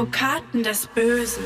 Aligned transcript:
Advokaten 0.00 0.62
des 0.62 0.86
Bösen. 0.86 1.42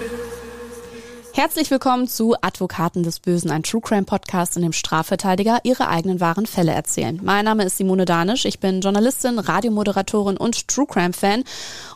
Herzlich 1.33 1.73
willkommen 1.73 2.07
zu 2.07 2.37
Advokaten 2.41 3.03
des 3.03 3.19
Bösen, 3.19 3.51
ein 3.51 3.65
True 3.65 3.81
Crime 3.81 4.05
Podcast, 4.05 4.55
in 4.55 4.63
dem 4.63 4.73
Strafverteidiger 4.73 5.59
ihre 5.65 5.89
eigenen 5.89 6.21
wahren 6.21 6.47
Fälle 6.47 6.71
erzählen. 6.71 7.19
Mein 7.21 7.47
Name 7.47 7.65
ist 7.65 7.79
Simone 7.79 8.05
Danisch, 8.05 8.45
ich 8.45 8.61
bin 8.61 8.81
Journalistin, 8.81 9.41
Radiomoderatorin 9.41 10.37
und 10.37 10.69
True 10.69 10.87
Crime 10.87 11.13
Fan. 11.13 11.43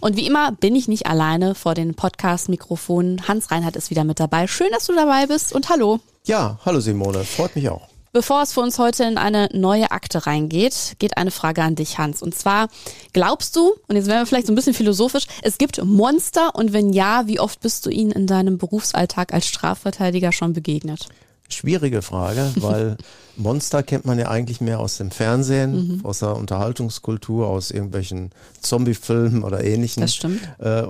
Und 0.01 0.17
wie 0.17 0.27
immer 0.27 0.51
bin 0.51 0.75
ich 0.75 0.89
nicht 0.89 1.07
alleine 1.07 1.55
vor 1.55 1.75
den 1.75 1.95
Podcast-Mikrofonen. 1.95 3.29
Hans 3.29 3.53
Reinhardt 3.53 3.77
ist 3.77 3.91
wieder 3.91 4.03
mit 4.03 4.19
dabei. 4.19 4.49
Schön, 4.49 4.73
dass 4.73 4.87
du 4.87 4.97
dabei 4.97 5.29
bist 5.29 5.53
und 5.53 5.69
hallo. 5.69 6.01
Ja, 6.25 6.59
hallo 6.65 6.81
Simone, 6.81 7.23
freut 7.23 7.55
mich 7.55 7.69
auch. 7.69 7.88
Bevor 8.13 8.43
es 8.43 8.53
für 8.53 8.61
uns 8.61 8.79
heute 8.79 9.05
in 9.05 9.19
eine 9.19 9.49
neue 9.53 9.91
Akte 9.91 10.27
reingeht, 10.27 10.97
geht 10.99 11.17
eine 11.17 11.31
Frage 11.31 11.63
an 11.63 11.75
dich, 11.75 11.99
Hans. 11.99 12.23
Und 12.23 12.35
zwar, 12.35 12.69
glaubst 13.13 13.55
du, 13.55 13.75
und 13.87 13.97
jetzt 13.97 14.07
werden 14.07 14.21
wir 14.21 14.27
vielleicht 14.27 14.47
so 14.47 14.53
ein 14.53 14.57
bisschen 14.57 14.75
philosophisch, 14.75 15.27
es 15.43 15.59
gibt 15.59 15.83
Monster 15.85 16.55
und 16.55 16.73
wenn 16.73 16.93
ja, 16.93 17.27
wie 17.27 17.41
oft 17.41 17.61
bist 17.61 17.85
du 17.85 17.91
ihnen 17.91 18.13
in 18.13 18.27
deinem 18.27 18.57
Berufsalltag 18.59 19.35
als 19.35 19.47
Strafverteidiger 19.47 20.33
schon 20.33 20.55
begegnet? 20.55 21.09
Schwierige 21.51 22.03
Frage, 22.03 22.51
weil 22.57 22.97
Monster 23.37 23.83
kennt 23.83 24.05
man 24.05 24.19
ja 24.19 24.29
eigentlich 24.29 24.61
mehr 24.61 24.81
aus 24.81 24.99
dem 24.99 25.11
Fernsehen, 25.11 25.99
mhm. 25.99 26.05
aus 26.05 26.21
der 26.21 26.37
Unterhaltungskultur, 26.37 27.47
aus 27.47 27.71
irgendwelchen 27.71 28.31
Zombie-Filmen 28.61 29.45
oder 29.45 29.65
ähnlichen 29.65 30.07
äh, 30.61 30.83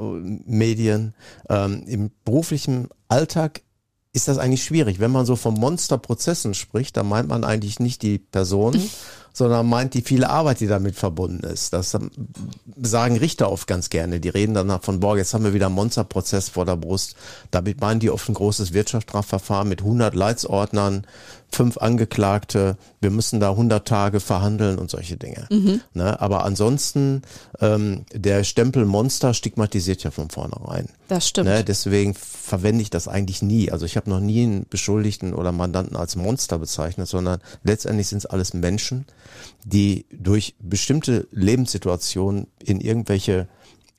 Medien. 0.47 1.15
Ähm, 1.49 1.83
Im 1.87 2.11
beruflichen 2.25 2.89
Alltag 3.09 3.63
ist 4.13 4.29
das 4.29 4.39
eigentlich 4.39 4.65
schwierig. 4.65 5.01
Wenn 5.01 5.11
man 5.11 5.27
so 5.27 5.37
von 5.37 5.55
Monsterprozessen 5.55 6.55
spricht, 6.55 6.97
dann 6.97 7.09
meint 7.09 7.29
man 7.29 7.45
eigentlich 7.45 7.79
nicht 7.79 8.03
die 8.03 8.19
Personen, 8.19 8.91
sondern 9.33 9.69
meint 9.69 9.95
die 9.95 10.03
viele 10.03 10.31
Arbeit, 10.31 10.61
die 10.61 10.67
damit 10.67 10.97
verbunden 10.97 11.45
ist. 11.45 11.73
Das 11.73 11.97
sagen 12.83 13.17
Richter 13.17 13.53
oft 13.53 13.67
ganz 13.67 13.91
gerne. 13.91 14.19
Die 14.19 14.29
reden 14.29 14.55
dann 14.55 14.81
von, 14.81 15.01
boah, 15.01 15.17
jetzt 15.17 15.35
haben 15.35 15.45
wir 15.45 15.55
wieder 15.55 15.67
einen 15.67 15.75
Monsterprozess 15.75 16.49
vor 16.49 16.65
der 16.65 16.77
Brust. 16.77 17.15
Damit 17.51 17.81
meinen 17.81 18.01
die 18.01 18.11
oft 18.11 18.29
ein 18.29 18.35
großes 18.35 18.73
Wirtschaftsstrafverfahren 18.73 19.69
mit 19.69 19.83
100 19.83 20.15
Leitsordnern, 20.15 21.07
fünf 21.51 21.79
Angeklagte, 21.79 22.77
wir 23.01 23.11
müssen 23.11 23.41
da 23.41 23.51
100 23.51 23.87
Tage 23.87 24.21
verhandeln 24.21 24.79
und 24.79 24.91
solche 24.91 25.17
Dinge. 25.17 25.47
Mhm. 25.51 25.81
Ne? 25.95 26.21
Aber 26.21 26.45
ansonsten, 26.45 27.23
ähm, 27.61 28.05
der 28.13 28.45
Stempel 28.45 28.85
Monster 28.85 29.35
stigmatisiert 29.35 30.03
ja 30.05 30.11
von 30.11 30.31
vornherein. 30.31 30.89
Das 31.09 31.29
stimmt. 31.29 31.49
Ne? 31.49 31.65
Deswegen 31.65 32.15
verwende 32.15 32.83
ich 32.83 32.91
das 32.91 33.09
eigentlich 33.09 33.43
nie. 33.43 33.73
Also 33.73 33.87
ich 33.87 33.97
habe 33.97 34.11
noch 34.11 34.21
nie 34.21 34.43
einen 34.43 34.67
Beschuldigten 34.69 35.35
oder 35.35 35.53
Mandanten 35.53 35.97
als 35.97 36.17
Monster 36.17 36.59
bezeichnet, 36.59 37.09
sondern 37.09 37.41
letztendlich 37.63 38.09
sind 38.09 38.19
es 38.19 38.27
alles 38.27 38.55
Menschen, 38.55 39.07
die 39.65 40.07
durch 40.11 40.55
bestimmte 40.61 41.27
Lebenssituationen 41.31 42.47
in 42.63 42.81
irgendwelche 42.81 43.49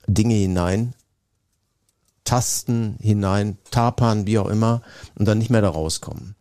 Dinge 0.08 0.36
hinein 0.36 0.94
tasten, 2.30 2.96
hinein 3.02 3.58
tapern, 3.72 4.28
wie 4.28 4.38
auch 4.38 4.48
immer, 4.48 4.84
und 5.16 5.28
dann 5.28 5.40
nicht 5.40 5.50
mehr 5.50 5.64
da 5.64 5.70
rauskommen. 5.70 6.36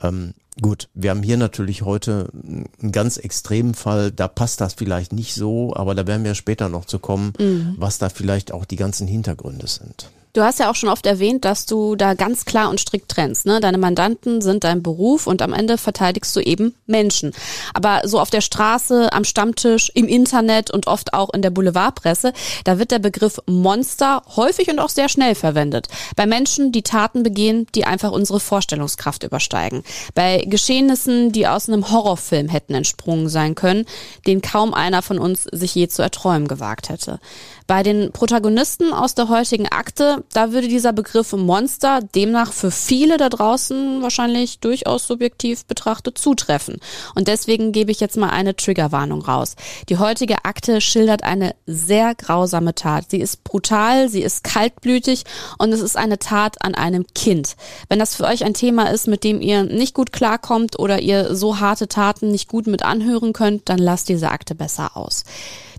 Ähm, 0.00 0.32
Gut, 0.62 0.88
wir 0.94 1.10
haben 1.10 1.24
hier 1.24 1.36
natürlich 1.36 1.82
heute 1.82 2.28
einen 2.32 2.92
ganz 2.92 3.16
extremen 3.16 3.74
Fall, 3.74 4.12
da 4.12 4.28
passt 4.28 4.60
das 4.60 4.74
vielleicht 4.74 5.12
nicht 5.12 5.34
so, 5.34 5.74
aber 5.74 5.96
da 5.96 6.06
werden 6.06 6.22
wir 6.22 6.36
später 6.36 6.68
noch 6.68 6.84
zu 6.84 7.00
kommen, 7.00 7.32
mhm. 7.40 7.74
was 7.76 7.98
da 7.98 8.08
vielleicht 8.08 8.52
auch 8.52 8.64
die 8.64 8.76
ganzen 8.76 9.08
Hintergründe 9.08 9.66
sind. 9.66 10.10
Du 10.34 10.42
hast 10.42 10.58
ja 10.58 10.68
auch 10.68 10.74
schon 10.74 10.88
oft 10.88 11.06
erwähnt, 11.06 11.44
dass 11.44 11.64
du 11.64 11.94
da 11.94 12.14
ganz 12.14 12.44
klar 12.44 12.68
und 12.68 12.80
strikt 12.80 13.08
trennst. 13.08 13.46
Ne? 13.46 13.60
Deine 13.60 13.78
Mandanten 13.78 14.40
sind 14.40 14.64
dein 14.64 14.82
Beruf 14.82 15.28
und 15.28 15.42
am 15.42 15.52
Ende 15.52 15.78
verteidigst 15.78 16.34
du 16.34 16.40
eben 16.40 16.74
Menschen. 16.86 17.32
Aber 17.72 18.00
so 18.02 18.18
auf 18.18 18.30
der 18.30 18.40
Straße, 18.40 19.12
am 19.12 19.22
Stammtisch, 19.22 19.92
im 19.94 20.08
Internet 20.08 20.72
und 20.72 20.88
oft 20.88 21.14
auch 21.14 21.32
in 21.32 21.40
der 21.40 21.50
Boulevardpresse, 21.50 22.32
da 22.64 22.80
wird 22.80 22.90
der 22.90 22.98
Begriff 22.98 23.38
Monster 23.46 24.22
häufig 24.34 24.68
und 24.68 24.80
auch 24.80 24.88
sehr 24.88 25.08
schnell 25.08 25.36
verwendet. 25.36 25.86
Bei 26.16 26.26
Menschen, 26.26 26.72
die 26.72 26.82
Taten 26.82 27.22
begehen, 27.22 27.68
die 27.76 27.84
einfach 27.84 28.10
unsere 28.10 28.40
Vorstellungskraft 28.40 29.22
übersteigen. 29.22 29.84
Bei 30.16 30.44
Geschehnissen, 30.48 31.30
die 31.30 31.46
aus 31.46 31.68
einem 31.68 31.92
Horrorfilm 31.92 32.48
hätten 32.48 32.74
entsprungen 32.74 33.28
sein 33.28 33.54
können, 33.54 33.86
den 34.26 34.42
kaum 34.42 34.74
einer 34.74 35.02
von 35.02 35.20
uns 35.20 35.44
sich 35.44 35.76
je 35.76 35.86
zu 35.86 36.02
erträumen 36.02 36.48
gewagt 36.48 36.88
hätte. 36.88 37.20
Bei 37.66 37.82
den 37.82 38.12
Protagonisten 38.12 38.92
aus 38.92 39.14
der 39.14 39.30
heutigen 39.30 39.66
Akte, 39.68 40.22
da 40.34 40.52
würde 40.52 40.68
dieser 40.68 40.92
Begriff 40.92 41.32
Monster 41.32 42.00
demnach 42.14 42.52
für 42.52 42.70
viele 42.70 43.16
da 43.16 43.30
draußen 43.30 44.02
wahrscheinlich 44.02 44.58
durchaus 44.58 45.06
subjektiv 45.06 45.64
betrachtet 45.64 46.18
zutreffen. 46.18 46.76
Und 47.14 47.26
deswegen 47.26 47.72
gebe 47.72 47.90
ich 47.90 48.00
jetzt 48.00 48.18
mal 48.18 48.28
eine 48.28 48.54
Triggerwarnung 48.54 49.22
raus. 49.22 49.56
Die 49.88 49.96
heutige 49.96 50.44
Akte 50.44 50.82
schildert 50.82 51.22
eine 51.22 51.54
sehr 51.66 52.14
grausame 52.14 52.74
Tat. 52.74 53.06
Sie 53.10 53.20
ist 53.20 53.44
brutal, 53.44 54.10
sie 54.10 54.22
ist 54.22 54.44
kaltblütig 54.44 55.24
und 55.56 55.72
es 55.72 55.80
ist 55.80 55.96
eine 55.96 56.18
Tat 56.18 56.62
an 56.62 56.74
einem 56.74 57.06
Kind. 57.14 57.56
Wenn 57.88 57.98
das 57.98 58.14
für 58.14 58.24
euch 58.24 58.44
ein 58.44 58.52
Thema 58.52 58.90
ist, 58.90 59.08
mit 59.08 59.24
dem 59.24 59.40
ihr 59.40 59.62
nicht 59.62 59.94
gut 59.94 60.12
klarkommt 60.12 60.78
oder 60.78 61.00
ihr 61.00 61.34
so 61.34 61.60
harte 61.60 61.88
Taten 61.88 62.30
nicht 62.30 62.50
gut 62.50 62.66
mit 62.66 62.82
anhören 62.82 63.32
könnt, 63.32 63.70
dann 63.70 63.78
lasst 63.78 64.10
diese 64.10 64.30
Akte 64.30 64.54
besser 64.54 64.98
aus. 64.98 65.24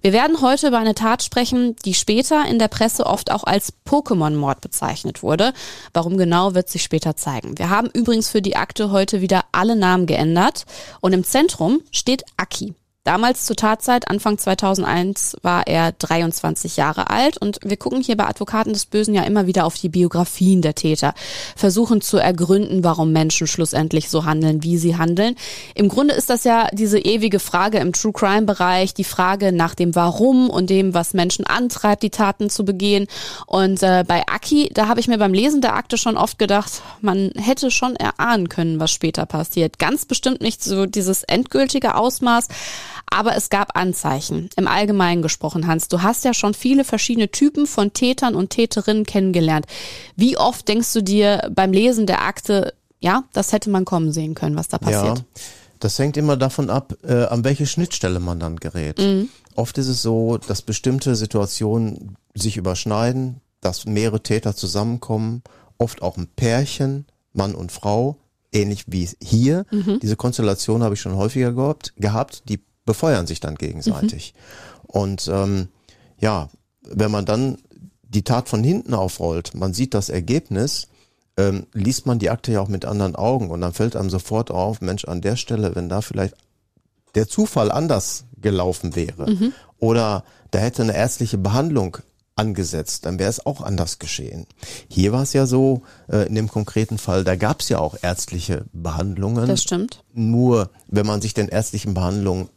Wir 0.06 0.14
werden 0.14 0.40
heute 0.42 0.68
über 0.68 0.78
eine 0.78 0.94
Tat 0.94 1.24
sprechen, 1.24 1.76
die 1.84 1.96
später 1.96 2.46
in 2.46 2.60
der 2.60 2.68
Presse 2.68 3.08
oft 3.08 3.32
auch 3.32 3.44
als 3.44 3.74
Pokémon-Mord 3.90 4.62
bezeichnet 4.62 5.24
wurde. 5.24 5.52
Warum 5.94 6.16
genau, 6.16 6.54
wird 6.54 6.70
sich 6.70 6.84
später 6.84 7.16
zeigen. 7.16 7.58
Wir 7.58 7.72
haben 7.72 7.90
übrigens 7.92 8.30
für 8.30 8.44
die 8.44 8.56
Akte 8.56 8.92
heute 8.92 9.22
wieder 9.22 9.46
alle 9.52 9.76
Namen 9.76 10.06
geändert 10.06 10.66
und 11.02 11.14
im 11.14 11.24
Zentrum 11.24 11.82
steht 11.90 12.24
Aki. 12.38 12.76
Damals 13.06 13.46
zur 13.46 13.56
Tatzeit, 13.56 14.10
Anfang 14.10 14.40
2001, 14.40 15.38
war 15.44 15.68
er 15.68 15.92
23 15.92 16.76
Jahre 16.76 17.12
alt 17.12 17.38
und 17.38 17.60
wir 17.64 17.78
gucken 17.78 18.02
hier 18.02 18.18
bei 18.18 18.26
Advokaten 18.26 18.74
des 18.74 18.88
Bösen 18.88 19.14
ja 19.14 19.22
immer 19.22 19.46
wieder 19.46 19.68
auf 19.68 19.76
die 19.76 19.90
Biografien 19.90 20.64
der 20.64 20.74
Täter, 20.74 21.14
versuchen 21.56 22.02
zu 22.02 22.18
ergründen, 22.18 22.84
warum 22.84 23.12
Menschen 23.12 23.46
schlussendlich 23.46 24.10
so 24.10 24.26
handeln, 24.26 24.64
wie 24.64 24.80
sie 24.80 24.98
handeln. 24.98 25.36
Im 25.76 25.88
Grunde 25.88 26.16
ist 26.16 26.32
das 26.32 26.46
ja 26.46 26.68
diese 26.74 26.98
ewige 26.98 27.38
Frage 27.38 27.78
im 27.78 27.94
True 27.94 28.12
Crime 28.12 28.48
Bereich, 28.48 28.96
die 28.96 29.04
Frage 29.04 29.52
nach 29.52 29.76
dem 29.76 29.94
Warum 29.94 30.50
und 30.50 30.72
dem, 30.72 30.96
was 30.96 31.14
Menschen 31.14 31.46
antreibt, 31.46 32.02
die 32.02 32.10
Taten 32.10 32.50
zu 32.50 32.66
begehen. 32.66 33.06
Und 33.46 33.84
äh, 33.84 34.04
bei 34.08 34.24
Aki, 34.26 34.72
da 34.74 34.88
habe 34.88 35.00
ich 35.00 35.08
mir 35.08 35.20
beim 35.20 35.34
Lesen 35.36 35.62
der 35.62 35.76
Akte 35.76 36.00
schon 36.00 36.18
oft 36.18 36.40
gedacht, 36.40 36.82
man 37.02 37.30
hätte 37.36 37.70
schon 37.70 37.96
erahnen 37.98 38.50
können, 38.50 38.80
was 38.80 38.90
später 38.90 39.28
passiert. 39.28 39.78
Ganz 39.78 40.06
bestimmt 40.06 40.42
nicht 40.42 40.64
so 40.64 40.88
dieses 40.88 41.22
endgültige 41.22 41.94
Ausmaß. 41.94 42.48
Aber 43.10 43.36
es 43.36 43.50
gab 43.50 43.78
Anzeichen. 43.78 44.50
Im 44.56 44.68
Allgemeinen 44.68 45.22
gesprochen, 45.22 45.68
Hans, 45.68 45.88
du 45.88 46.02
hast 46.02 46.26
ja 46.26 46.34
schon 46.34 46.54
viele 46.54 46.84
verschiedene 46.84 47.30
Typen 47.30 47.68
von 47.68 47.94
Tätern 47.94 48.36
und 48.36 48.50
Täterinnen 48.50 49.06
kennengelernt. 49.06 49.66
Wie 50.16 50.38
oft 50.38 50.68
denkst 50.68 50.92
du 50.94 51.02
dir 51.02 51.50
beim 51.54 51.72
Lesen 51.72 52.08
der 52.08 52.24
Akte, 52.24 52.74
ja, 53.00 53.24
das 53.34 53.54
hätte 53.54 53.70
man 53.70 53.86
kommen 53.86 54.12
sehen 54.12 54.36
können, 54.36 54.56
was 54.56 54.68
da 54.68 54.78
passiert? 54.78 55.20
Ja, 55.20 55.26
das 55.80 56.00
hängt 56.00 56.18
immer 56.18 56.38
davon 56.38 56.70
ab, 56.70 56.96
äh, 57.04 57.26
an 57.26 57.44
welche 57.44 57.68
Schnittstelle 57.68 58.20
man 58.20 58.40
dann 58.40 58.58
gerät. 58.58 59.00
Mhm. 59.00 59.30
Oft 59.56 59.78
ist 59.78 59.88
es 59.88 60.02
so, 60.02 60.38
dass 60.38 60.62
bestimmte 60.62 61.16
Situationen 61.16 62.18
sich 62.34 62.58
überschneiden, 62.58 63.42
dass 63.62 63.86
mehrere 63.86 64.22
Täter 64.22 64.56
zusammenkommen, 64.56 65.44
oft 65.78 66.02
auch 66.02 66.18
ein 66.18 66.28
Pärchen, 66.36 67.06
Mann 67.34 67.56
und 67.56 67.72
Frau, 67.72 68.18
ähnlich 68.52 68.86
wie 68.88 69.10
hier. 69.22 69.66
Mhm. 69.72 70.00
Diese 70.02 70.16
Konstellation 70.16 70.84
habe 70.84 70.96
ich 70.96 71.02
schon 71.02 71.16
häufiger 71.16 71.52
gehabt, 71.52 71.94
gehabt 71.98 72.50
die 72.50 72.62
befeuern 72.86 73.28
sich 73.28 73.40
dann 73.40 73.56
gegenseitig. 73.56 74.34
Mhm. 74.36 74.90
Und 74.90 75.28
ähm, 75.28 75.68
ja, 76.20 76.50
wenn 76.82 77.12
man 77.12 77.26
dann 77.26 77.58
die 78.04 78.24
Tat 78.24 78.48
von 78.48 78.64
hinten 78.64 78.94
aufrollt, 78.94 79.56
man 79.56 79.74
sieht 79.74 79.94
das 79.94 80.10
Ergebnis, 80.10 80.88
ähm, 81.38 81.66
liest 81.74 82.06
man 82.06 82.20
die 82.20 82.30
Akte 82.30 82.52
ja 82.52 82.62
auch 82.62 82.70
mit 82.70 82.86
anderen 82.86 83.16
Augen 83.16 83.50
und 83.50 83.62
dann 83.62 83.74
fällt 83.74 83.96
einem 83.96 84.10
sofort 84.10 84.52
auf, 84.52 84.82
Mensch, 84.82 85.06
an 85.06 85.22
der 85.22 85.36
Stelle, 85.36 85.76
wenn 85.76 85.90
da 85.90 86.02
vielleicht 86.02 86.36
der 87.16 87.28
Zufall 87.28 87.72
anders 87.72 88.26
gelaufen 88.40 88.96
wäre 88.96 89.30
mhm. 89.30 89.54
oder 89.80 90.24
da 90.52 90.60
hätte 90.60 90.84
eine 90.84 90.96
ärztliche 90.96 91.38
Behandlung 91.38 91.98
angesetzt, 92.36 93.06
dann 93.06 93.18
wäre 93.18 93.30
es 93.30 93.46
auch 93.46 93.62
anders 93.62 93.98
geschehen. 93.98 94.46
Hier 94.90 95.14
war 95.14 95.24
es 95.24 95.34
ja 95.34 95.46
so, 95.46 95.84
äh, 96.10 96.28
in 96.28 96.36
dem 96.36 96.50
konkreten 96.50 96.98
Fall, 96.98 97.24
da 97.24 97.36
gab 97.36 97.62
es 97.62 97.70
ja 97.70 97.80
auch 97.80 97.96
ärztliche 98.02 98.66
Behandlungen. 98.74 99.48
Das 99.48 99.64
stimmt. 99.64 100.04
Nur 100.14 100.70
wenn 100.88 101.06
man 101.06 101.22
sich 101.22 101.34
den 101.34 101.48
ärztlichen 101.48 101.94
Behandlungen 101.94 102.50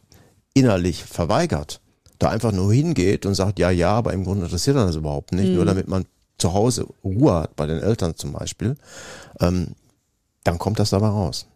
innerlich 0.59 1.03
verweigert, 1.03 1.81
da 2.19 2.29
einfach 2.29 2.51
nur 2.51 2.73
hingeht 2.73 3.25
und 3.25 3.35
sagt, 3.35 3.59
ja, 3.59 3.69
ja, 3.69 3.91
aber 3.91 4.13
im 4.13 4.23
Grunde 4.23 4.45
interessiert 4.45 4.75
er 4.75 4.85
das 4.85 4.95
überhaupt 4.95 5.31
nicht, 5.31 5.49
mhm. 5.49 5.55
nur 5.55 5.65
damit 5.65 5.87
man 5.87 6.05
zu 6.37 6.53
Hause 6.53 6.87
Ruhe 7.03 7.33
hat, 7.33 7.55
bei 7.55 7.65
den 7.65 7.79
Eltern 7.79 8.15
zum 8.15 8.33
Beispiel, 8.33 8.75
ähm, 9.39 9.75
dann 10.43 10.57
kommt 10.57 10.79
das 10.79 10.89
dabei 10.89 11.07
raus. 11.07 11.47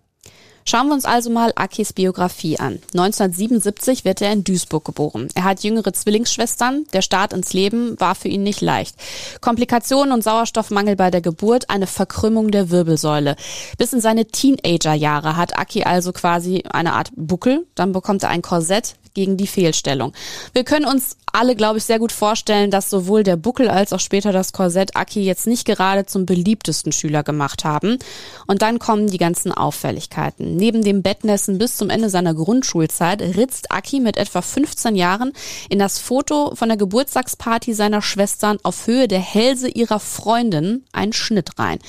Schauen 0.66 0.88
wir 0.88 0.94
uns 0.94 1.06
also 1.06 1.30
mal 1.30 1.52
Akis 1.56 1.94
Biografie 1.94 2.58
an. 2.60 2.80
1977 2.94 4.06
wird 4.06 4.22
er 4.22 4.32
in 4.32 4.44
Duisburg 4.44 4.86
geboren. 4.86 5.28
Er 5.36 5.44
hat 5.44 5.64
jüngere 5.64 5.94
Zwillingsschwestern. 5.94 6.86
Der 6.94 7.02
Start 7.02 7.34
ins 7.34 7.54
Leben 7.54 8.00
war 8.00 8.16
für 8.16 8.30
ihn 8.30 8.44
nicht 8.44 8.62
leicht. 8.62 8.96
Komplikationen 9.42 10.14
und 10.14 10.24
Sauerstoffmangel 10.24 10.96
bei 10.96 11.12
der 11.12 11.22
Geburt, 11.22 11.70
eine 11.70 11.88
Verkrümmung 11.88 12.52
der 12.52 12.70
Wirbelsäule. 12.70 13.36
Bis 13.78 13.94
in 13.94 14.02
seine 14.02 14.26
Teenagerjahre 14.26 15.36
hat 15.36 15.58
Aki 15.58 15.84
also 15.84 16.14
quasi 16.14 16.64
eine 16.72 16.94
Art 16.94 17.12
Buckel. 17.16 17.66
Dann 17.76 17.92
bekommt 17.92 18.24
er 18.24 18.30
ein 18.30 18.42
Korsett, 18.42 18.96
gegen 19.14 19.38
die 19.38 19.48
Fehlstellung. 19.48 20.14
Wir 20.54 20.64
können 20.64 20.86
uns 20.86 21.18
alle, 21.32 21.56
glaube 21.56 21.80
ich, 21.80 21.84
sehr 21.84 21.98
gut 21.98 22.12
vorstellen, 22.12 22.70
dass 22.70 22.90
sowohl 22.90 23.24
der 23.24 23.38
Buckel 23.38 23.68
als 23.68 23.92
auch 23.92 24.00
später 24.00 24.32
das 24.32 24.54
Korsett 24.54 24.96
Aki 24.96 25.24
jetzt 25.24 25.48
nicht 25.48 25.66
gerade 25.66 26.06
zum 26.06 26.26
beliebtesten 26.28 26.92
Schüler 26.92 27.24
gemacht 27.24 27.66
haben. 27.66 27.98
Und 28.46 28.62
dann 28.62 28.78
kommen 28.78 29.08
die 29.08 29.18
ganzen 29.18 29.52
Auffälligkeiten. 29.52 30.56
Neben 30.56 30.84
dem 30.84 31.02
Bettnässen 31.02 31.58
bis 31.58 31.76
zum 31.76 31.90
Ende 31.90 32.10
seiner 32.10 32.36
Grundschulzeit 32.36 33.22
ritzt 33.22 33.72
Aki 33.72 34.00
mit 34.00 34.18
etwa 34.18 34.42
15 34.42 34.96
Jahren 34.96 35.34
in 35.70 35.80
das 35.80 35.98
Foto 35.98 36.54
von 36.56 36.70
der 36.70 36.78
Geburtstagsparty 36.78 37.74
seiner 37.74 38.04
Schwestern 38.04 38.60
auf 38.62 38.86
Höhe 38.86 39.08
der 39.08 39.20
Hälse 39.20 39.70
ihrer 39.70 40.00
Freundin 40.00 40.86
einen 40.92 41.14
Schnitt 41.14 41.58
rein. 41.58 41.80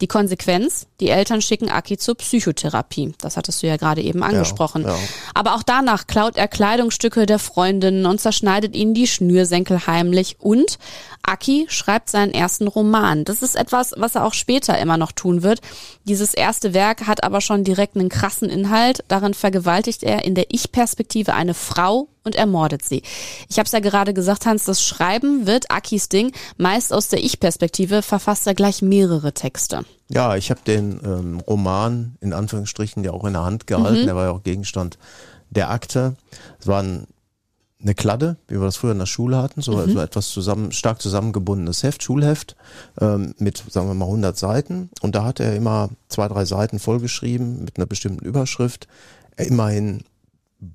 Die 0.00 0.06
Konsequenz, 0.06 0.86
die 1.02 1.10
Eltern 1.10 1.42
schicken 1.42 1.68
Aki 1.68 1.98
zur 1.98 2.14
Psychotherapie. 2.14 3.12
Das 3.18 3.36
hattest 3.36 3.62
du 3.62 3.66
ja 3.66 3.76
gerade 3.76 4.00
eben 4.00 4.22
angesprochen. 4.22 4.82
Ja, 4.84 4.90
ja. 4.90 4.98
Aber 5.34 5.56
auch 5.56 5.64
danach 5.64 6.06
klaut 6.06 6.36
er 6.36 6.46
Kleidungsstücke 6.46 7.26
der 7.26 7.40
Freundinnen 7.40 8.06
und 8.06 8.20
zerschneidet 8.20 8.76
ihnen 8.76 8.94
die 8.94 9.08
Schnürsenkel 9.08 9.86
heimlich. 9.88 10.36
Und 10.38 10.78
Aki 11.22 11.66
schreibt 11.68 12.10
seinen 12.10 12.32
ersten 12.32 12.68
Roman. 12.68 13.24
Das 13.24 13.42
ist 13.42 13.56
etwas, 13.56 13.92
was 13.96 14.14
er 14.14 14.24
auch 14.24 14.34
später 14.34 14.78
immer 14.78 14.96
noch 14.96 15.12
tun 15.12 15.42
wird. 15.42 15.60
Dieses 16.04 16.34
erste 16.34 16.74
Werk 16.74 17.06
hat 17.06 17.22
aber 17.22 17.40
schon 17.40 17.64
direkt 17.64 17.96
einen 17.96 18.08
krassen 18.08 18.50
Inhalt. 18.50 19.04
Darin 19.08 19.34
vergewaltigt 19.34 20.02
er 20.02 20.24
in 20.24 20.34
der 20.34 20.46
Ich-Perspektive 20.50 21.34
eine 21.34 21.54
Frau 21.54 22.08
und 22.24 22.34
ermordet 22.34 22.84
sie. 22.84 23.02
Ich 23.48 23.58
habe 23.58 23.66
es 23.66 23.72
ja 23.72 23.80
gerade 23.80 24.14
gesagt, 24.14 24.46
Hans, 24.46 24.64
das 24.64 24.82
Schreiben 24.82 25.46
wird 25.46 25.70
Akis 25.70 26.08
Ding. 26.08 26.32
Meist 26.56 26.92
aus 26.92 27.08
der 27.08 27.22
Ich-Perspektive 27.22 28.02
verfasst 28.02 28.46
er 28.46 28.54
gleich 28.54 28.82
mehrere 28.82 29.32
Texte. 29.32 29.84
Ja, 30.08 30.36
ich 30.36 30.50
habe 30.50 30.60
den 30.66 31.00
ähm, 31.04 31.40
Roman 31.40 32.16
in 32.20 32.32
Anführungsstrichen 32.32 33.02
ja 33.04 33.12
auch 33.12 33.24
in 33.24 33.32
der 33.32 33.44
Hand 33.44 33.66
gehalten. 33.66 34.02
Mhm. 34.02 34.06
Der 34.06 34.16
war 34.16 34.24
ja 34.24 34.30
auch 34.30 34.42
Gegenstand 34.42 34.98
der 35.50 35.70
Akte. 35.70 36.16
Es 36.60 36.66
war 36.66 36.82
ein, 36.82 37.06
eine 37.82 37.94
Kladde, 37.94 38.36
wie 38.48 38.58
wir 38.58 38.64
das 38.64 38.76
früher 38.76 38.92
in 38.92 38.98
der 38.98 39.06
Schule 39.06 39.38
hatten, 39.38 39.60
so, 39.60 39.76
mhm. 39.76 39.92
so 39.92 40.00
etwas 40.00 40.30
zusammen, 40.30 40.72
stark 40.72 41.02
zusammengebundenes 41.02 41.82
Heft, 41.82 42.02
Schulheft, 42.02 42.56
ähm, 43.00 43.34
mit, 43.38 43.62
sagen 43.68 43.88
wir 43.88 43.94
mal, 43.94 44.06
100 44.06 44.36
Seiten. 44.38 44.90
Und 45.00 45.14
da 45.14 45.24
hat 45.24 45.40
er 45.40 45.56
immer 45.56 45.90
zwei, 46.08 46.28
drei 46.28 46.44
Seiten 46.44 46.78
vollgeschrieben 46.78 47.64
mit 47.64 47.76
einer 47.76 47.86
bestimmten 47.86 48.24
Überschrift. 48.24 48.86
Immerhin 49.36 50.04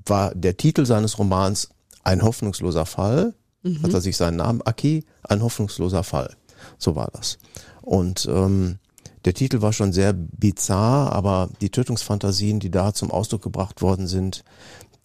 war 0.06 0.36
der 0.36 0.58
Titel 0.58 0.86
seines 0.86 1.18
Romans 1.18 1.70
Ein 2.04 2.24
hoffnungsloser 2.24 2.86
Fall. 2.86 3.34
Mhm. 3.64 3.84
Hat 3.84 3.94
er 3.94 4.02
sich 4.02 4.18
seinen 4.18 4.38
Namen, 4.38 4.62
Aki, 4.62 5.06
ein 5.24 5.42
hoffnungsloser 5.42 6.04
Fall. 6.04 6.36
So 6.78 6.96
war 6.96 7.10
das. 7.14 7.38
Und 7.82 8.28
ähm, 8.30 8.80
der 9.26 9.34
Titel 9.34 9.62
war 9.62 9.74
schon 9.74 9.94
sehr 9.94 10.14
bizarr, 10.14 11.12
aber 11.12 11.50
die 11.62 11.70
Tötungsfantasien, 11.70 12.60
die 12.60 12.72
da 12.72 12.94
zum 12.94 13.12
Ausdruck 13.12 13.42
gebracht 13.42 13.82
worden 13.82 14.08
sind, 14.08 14.44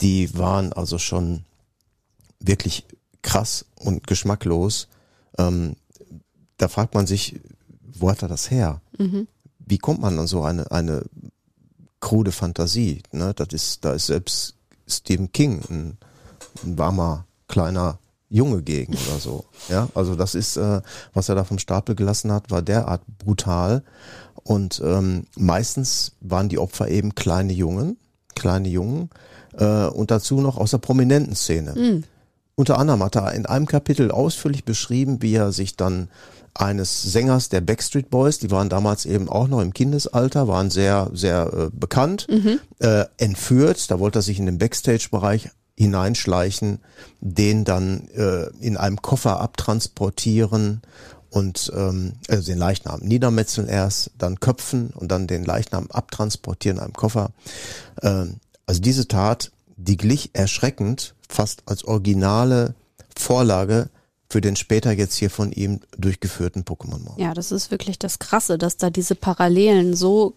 die 0.01 0.37
waren 0.37 0.73
also 0.73 0.99
schon 0.99 1.45
wirklich 2.43 2.87
krass 3.23 3.65
und 3.77 4.07
geschmacklos. 4.07 4.89
Ähm, 5.39 5.77
da 6.59 6.69
fragt 6.69 6.95
man 6.95 7.07
sich, 7.07 7.41
wo 7.81 8.11
hat 8.11 8.23
er 8.23 8.29
das 8.29 8.51
her? 8.51 8.81
Mhm. 8.99 9.29
Wie 9.59 9.79
kommt 9.79 10.01
man 10.01 10.19
an 10.19 10.27
so 10.27 10.43
eine, 10.43 10.71
eine 10.71 11.05
krude 12.01 12.33
Fantasie? 12.33 13.03
Ne? 13.13 13.33
Das 13.35 13.49
ist, 13.53 13.85
da 13.85 13.93
ist 13.93 14.07
selbst 14.07 14.55
Stephen 14.87 15.33
King 15.33 15.63
ein, 15.71 15.99
ein 16.65 16.79
warmer, 16.79 17.27
kleiner 17.49 17.99
Junge 18.29 18.63
gegen 18.63 18.95
oder 18.95 19.19
so. 19.19 19.45
Ja, 19.69 19.89
also 19.95 20.15
das 20.15 20.35
ist, 20.35 20.57
äh, 20.57 20.81
was 21.13 21.29
er 21.29 21.35
da 21.35 21.45
vom 21.45 21.59
Stapel 21.59 21.95
gelassen 21.95 22.33
hat, 22.33 22.51
war 22.51 22.63
derart 22.63 23.03
brutal. 23.19 23.83
Und 24.43 24.81
ähm, 24.85 25.27
meistens 25.37 26.13
waren 26.21 26.49
die 26.49 26.59
Opfer 26.59 26.89
eben 26.89 27.15
kleine 27.15 27.53
Jungen, 27.53 27.99
kleine 28.35 28.69
Jungen 28.69 29.11
äh, 29.59 29.87
und 29.87 30.11
dazu 30.11 30.41
noch 30.41 30.57
aus 30.57 30.71
der 30.71 30.79
prominenten 30.79 31.37
Szene. 31.37 31.75
Mhm. 31.75 32.05
Unter 32.55 32.79
anderem 32.79 33.03
hat 33.03 33.17
er 33.17 33.33
in 33.33 33.47
einem 33.47 33.67
Kapitel 33.67 34.11
ausführlich 34.11 34.65
beschrieben, 34.65 35.23
wie 35.23 35.35
er 35.35 35.53
sich 35.53 35.77
dann 35.77 36.09
eines 36.55 37.03
Sängers 37.03 37.49
der 37.49 37.63
Backstreet 37.63 38.11
Boys, 38.11 38.39
die 38.39 38.51
waren 38.51 38.69
damals 38.69 39.07
eben 39.07 39.29
auch 39.29 39.49
noch 39.49 39.61
im 39.61 39.73
Kindesalter, 39.73 40.49
waren 40.49 40.71
sehr, 40.71 41.11
sehr 41.15 41.51
äh, 41.53 41.71
bekannt, 41.73 42.27
mhm. 42.31 42.61
äh, 42.79 43.07
entführt. 43.17 43.91
Da 43.91 43.99
wollte 43.99 44.19
er 44.19 44.23
sich 44.23 44.39
in 44.39 44.47
den 44.47 44.59
Backstage-Bereich 44.59 45.49
hineinschleichen, 45.79 46.81
den 47.21 47.65
dann 47.65 48.09
äh, 48.09 48.49
in 48.61 48.77
einem 48.77 49.01
Koffer 49.01 49.41
abtransportieren 49.41 50.83
und 51.31 51.73
ähm, 51.75 52.13
also 52.29 52.53
den 52.53 52.59
Leichnam 52.59 53.01
niedermetzeln 53.01 53.67
erst, 53.67 54.11
dann 54.19 54.39
köpfen 54.39 54.91
und 54.91 55.11
dann 55.11 55.27
den 55.27 55.45
Leichnam 55.45 55.87
abtransportieren 55.91 56.77
in 56.77 56.85
einem 56.85 56.93
Koffer. 56.93 57.31
Ähm, 58.03 58.37
also 58.67 58.83
diese 58.83 59.09
Tat, 59.09 59.51
die 59.77 59.97
glich 59.97 60.31
erschreckend 60.33 61.15
fast 61.29 61.63
als 61.67 61.85
originale 61.85 62.75
Vorlage 63.17 63.91
für 64.29 64.41
den 64.41 64.57
später 64.57 64.93
jetzt 64.93 65.17
hier 65.17 65.31
von 65.31 65.53
ihm 65.53 65.81
durchgeführten 65.99 66.65
Pokémon 66.65 66.99
Mord. 67.01 67.19
Ja, 67.19 67.35
das 67.35 67.53
ist 67.53 67.71
wirklich 67.71 67.99
das 67.99 68.19
Krasse, 68.19 68.57
dass 68.57 68.79
da 68.79 68.89
diese 68.89 69.15
Parallelen 69.15 69.95
so 69.95 70.37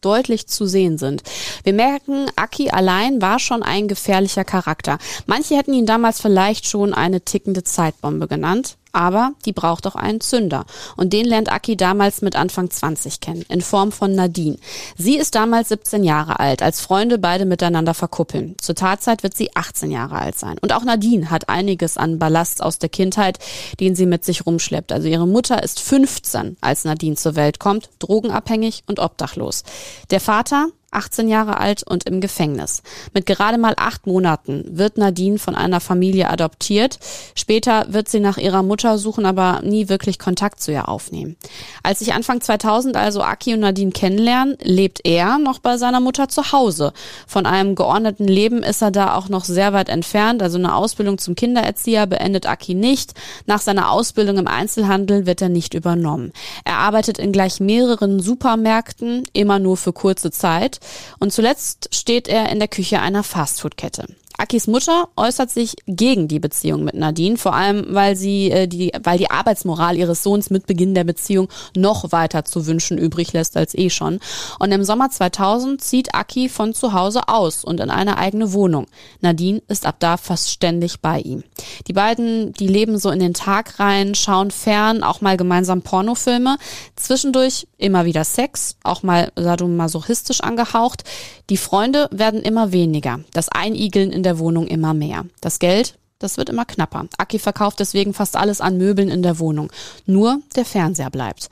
deutlich 0.00 0.46
zu 0.48 0.66
sehen 0.66 0.98
sind. 0.98 1.22
Wir 1.62 1.72
merken, 1.72 2.26
Aki 2.36 2.70
allein 2.70 3.20
war 3.22 3.38
schon 3.38 3.62
ein 3.62 3.86
gefährlicher 3.86 4.44
Charakter. 4.44 4.98
Manche 5.26 5.56
hätten 5.56 5.72
ihn 5.72 5.86
damals 5.86 6.20
vielleicht 6.20 6.66
schon 6.66 6.94
eine 6.94 7.20
tickende 7.20 7.64
Zeitbombe 7.64 8.26
genannt. 8.28 8.76
Aber 8.94 9.32
die 9.44 9.52
braucht 9.52 9.86
auch 9.86 9.96
einen 9.96 10.20
Zünder. 10.20 10.64
Und 10.96 11.12
den 11.12 11.26
lernt 11.26 11.52
Aki 11.52 11.76
damals 11.76 12.22
mit 12.22 12.36
Anfang 12.36 12.70
20 12.70 13.20
kennen, 13.20 13.44
in 13.48 13.60
Form 13.60 13.92
von 13.92 14.14
Nadine. 14.14 14.56
Sie 14.96 15.18
ist 15.18 15.34
damals 15.34 15.68
17 15.68 16.04
Jahre 16.04 16.38
alt, 16.38 16.62
als 16.62 16.80
Freunde 16.80 17.18
beide 17.18 17.44
miteinander 17.44 17.92
verkuppeln. 17.92 18.54
Zur 18.60 18.76
Tatzeit 18.76 19.22
wird 19.22 19.36
sie 19.36 19.54
18 19.54 19.90
Jahre 19.90 20.16
alt 20.16 20.38
sein. 20.38 20.56
Und 20.60 20.72
auch 20.72 20.84
Nadine 20.84 21.30
hat 21.30 21.48
einiges 21.48 21.96
an 21.96 22.18
Ballast 22.18 22.62
aus 22.62 22.78
der 22.78 22.88
Kindheit, 22.88 23.38
den 23.80 23.96
sie 23.96 24.06
mit 24.06 24.24
sich 24.24 24.46
rumschleppt. 24.46 24.92
Also 24.92 25.08
ihre 25.08 25.26
Mutter 25.26 25.62
ist 25.62 25.80
15, 25.80 26.56
als 26.60 26.84
Nadine 26.84 27.16
zur 27.16 27.34
Welt 27.34 27.58
kommt, 27.58 27.90
drogenabhängig 27.98 28.84
und 28.86 29.00
obdachlos. 29.00 29.64
Der 30.10 30.20
Vater, 30.20 30.68
18 30.94 31.28
Jahre 31.28 31.58
alt 31.58 31.82
und 31.82 32.04
im 32.04 32.20
Gefängnis. 32.20 32.82
Mit 33.12 33.26
gerade 33.26 33.58
mal 33.58 33.74
acht 33.76 34.06
Monaten 34.06 34.64
wird 34.68 34.98
Nadine 34.98 35.38
von 35.38 35.54
einer 35.54 35.80
Familie 35.80 36.30
adoptiert. 36.30 36.98
Später 37.34 37.86
wird 37.92 38.08
sie 38.08 38.20
nach 38.20 38.38
ihrer 38.38 38.62
Mutter 38.62 38.98
suchen, 38.98 39.26
aber 39.26 39.60
nie 39.62 39.88
wirklich 39.88 40.18
Kontakt 40.18 40.60
zu 40.60 40.72
ihr 40.72 40.88
aufnehmen. 40.88 41.36
Als 41.82 41.98
sich 41.98 42.12
Anfang 42.12 42.40
2000 42.40 42.96
also 42.96 43.22
Aki 43.22 43.54
und 43.54 43.60
Nadine 43.60 43.92
kennenlernen, 43.92 44.56
lebt 44.62 45.00
er 45.04 45.38
noch 45.38 45.58
bei 45.58 45.76
seiner 45.76 46.00
Mutter 46.00 46.28
zu 46.28 46.52
Hause. 46.52 46.92
Von 47.26 47.46
einem 47.46 47.74
geordneten 47.74 48.26
Leben 48.26 48.62
ist 48.62 48.82
er 48.82 48.90
da 48.90 49.14
auch 49.14 49.28
noch 49.28 49.44
sehr 49.44 49.72
weit 49.72 49.88
entfernt. 49.88 50.42
Also 50.42 50.58
eine 50.58 50.74
Ausbildung 50.74 51.18
zum 51.18 51.34
Kindererzieher 51.34 52.06
beendet 52.06 52.46
Aki 52.46 52.74
nicht. 52.74 53.14
Nach 53.46 53.60
seiner 53.60 53.90
Ausbildung 53.90 54.38
im 54.38 54.46
Einzelhandel 54.46 55.26
wird 55.26 55.42
er 55.42 55.48
nicht 55.48 55.74
übernommen. 55.74 56.32
Er 56.64 56.76
arbeitet 56.76 57.18
in 57.18 57.32
gleich 57.32 57.60
mehreren 57.60 58.20
Supermärkten, 58.20 59.24
immer 59.32 59.58
nur 59.58 59.76
für 59.76 59.92
kurze 59.92 60.30
Zeit. 60.30 60.80
Und 61.18 61.32
zuletzt 61.32 61.88
steht 61.92 62.28
er 62.28 62.50
in 62.50 62.58
der 62.58 62.68
Küche 62.68 63.00
einer 63.00 63.22
Fastfood-Kette. 63.22 64.06
Akis 64.36 64.66
Mutter 64.66 65.08
äußert 65.16 65.50
sich 65.50 65.76
gegen 65.86 66.26
die 66.26 66.40
Beziehung 66.40 66.82
mit 66.82 66.94
Nadine, 66.94 67.36
vor 67.36 67.54
allem 67.54 67.86
weil 67.90 68.16
sie 68.16 68.50
äh, 68.50 68.66
die, 68.66 68.92
weil 69.02 69.16
die 69.16 69.30
Arbeitsmoral 69.30 69.96
ihres 69.96 70.22
Sohns 70.24 70.50
mit 70.50 70.66
Beginn 70.66 70.94
der 70.94 71.04
Beziehung 71.04 71.48
noch 71.76 72.10
weiter 72.10 72.44
zu 72.44 72.66
wünschen 72.66 72.98
übrig 72.98 73.32
lässt 73.32 73.56
als 73.56 73.74
eh 73.74 73.90
schon. 73.90 74.18
Und 74.58 74.72
im 74.72 74.82
Sommer 74.82 75.08
2000 75.08 75.80
zieht 75.80 76.14
Aki 76.14 76.48
von 76.48 76.74
zu 76.74 76.92
Hause 76.92 77.28
aus 77.28 77.64
und 77.64 77.78
in 77.78 77.90
eine 77.90 78.18
eigene 78.18 78.52
Wohnung. 78.52 78.86
Nadine 79.20 79.62
ist 79.68 79.86
ab 79.86 79.96
da 80.00 80.16
fast 80.16 80.50
ständig 80.50 81.00
bei 81.00 81.20
ihm. 81.20 81.44
Die 81.86 81.92
beiden, 81.92 82.52
die 82.54 82.68
leben 82.68 82.98
so 82.98 83.10
in 83.10 83.20
den 83.20 83.34
Tag 83.34 83.78
rein, 83.78 84.16
schauen 84.16 84.50
fern, 84.50 85.04
auch 85.04 85.20
mal 85.20 85.36
gemeinsam 85.36 85.82
Pornofilme, 85.82 86.58
zwischendurch 86.96 87.68
immer 87.78 88.04
wieder 88.04 88.24
Sex, 88.24 88.76
auch 88.82 89.02
mal 89.04 89.30
sadomasochistisch 89.36 90.40
angehaucht. 90.40 91.04
Die 91.50 91.56
Freunde 91.58 92.08
werden 92.10 92.40
immer 92.40 92.72
weniger. 92.72 93.20
Das 93.32 93.50
Einigeln 93.50 94.12
in 94.12 94.22
der 94.22 94.38
Wohnung 94.38 94.66
immer 94.66 94.94
mehr. 94.94 95.26
Das 95.40 95.58
Geld, 95.58 95.98
das 96.18 96.38
wird 96.38 96.48
immer 96.48 96.64
knapper. 96.64 97.06
Aki 97.18 97.38
verkauft 97.38 97.80
deswegen 97.80 98.14
fast 98.14 98.36
alles 98.36 98.62
an 98.62 98.78
Möbeln 98.78 99.10
in 99.10 99.22
der 99.22 99.38
Wohnung. 99.38 99.70
Nur 100.06 100.40
der 100.56 100.64
Fernseher 100.64 101.10
bleibt. 101.10 101.50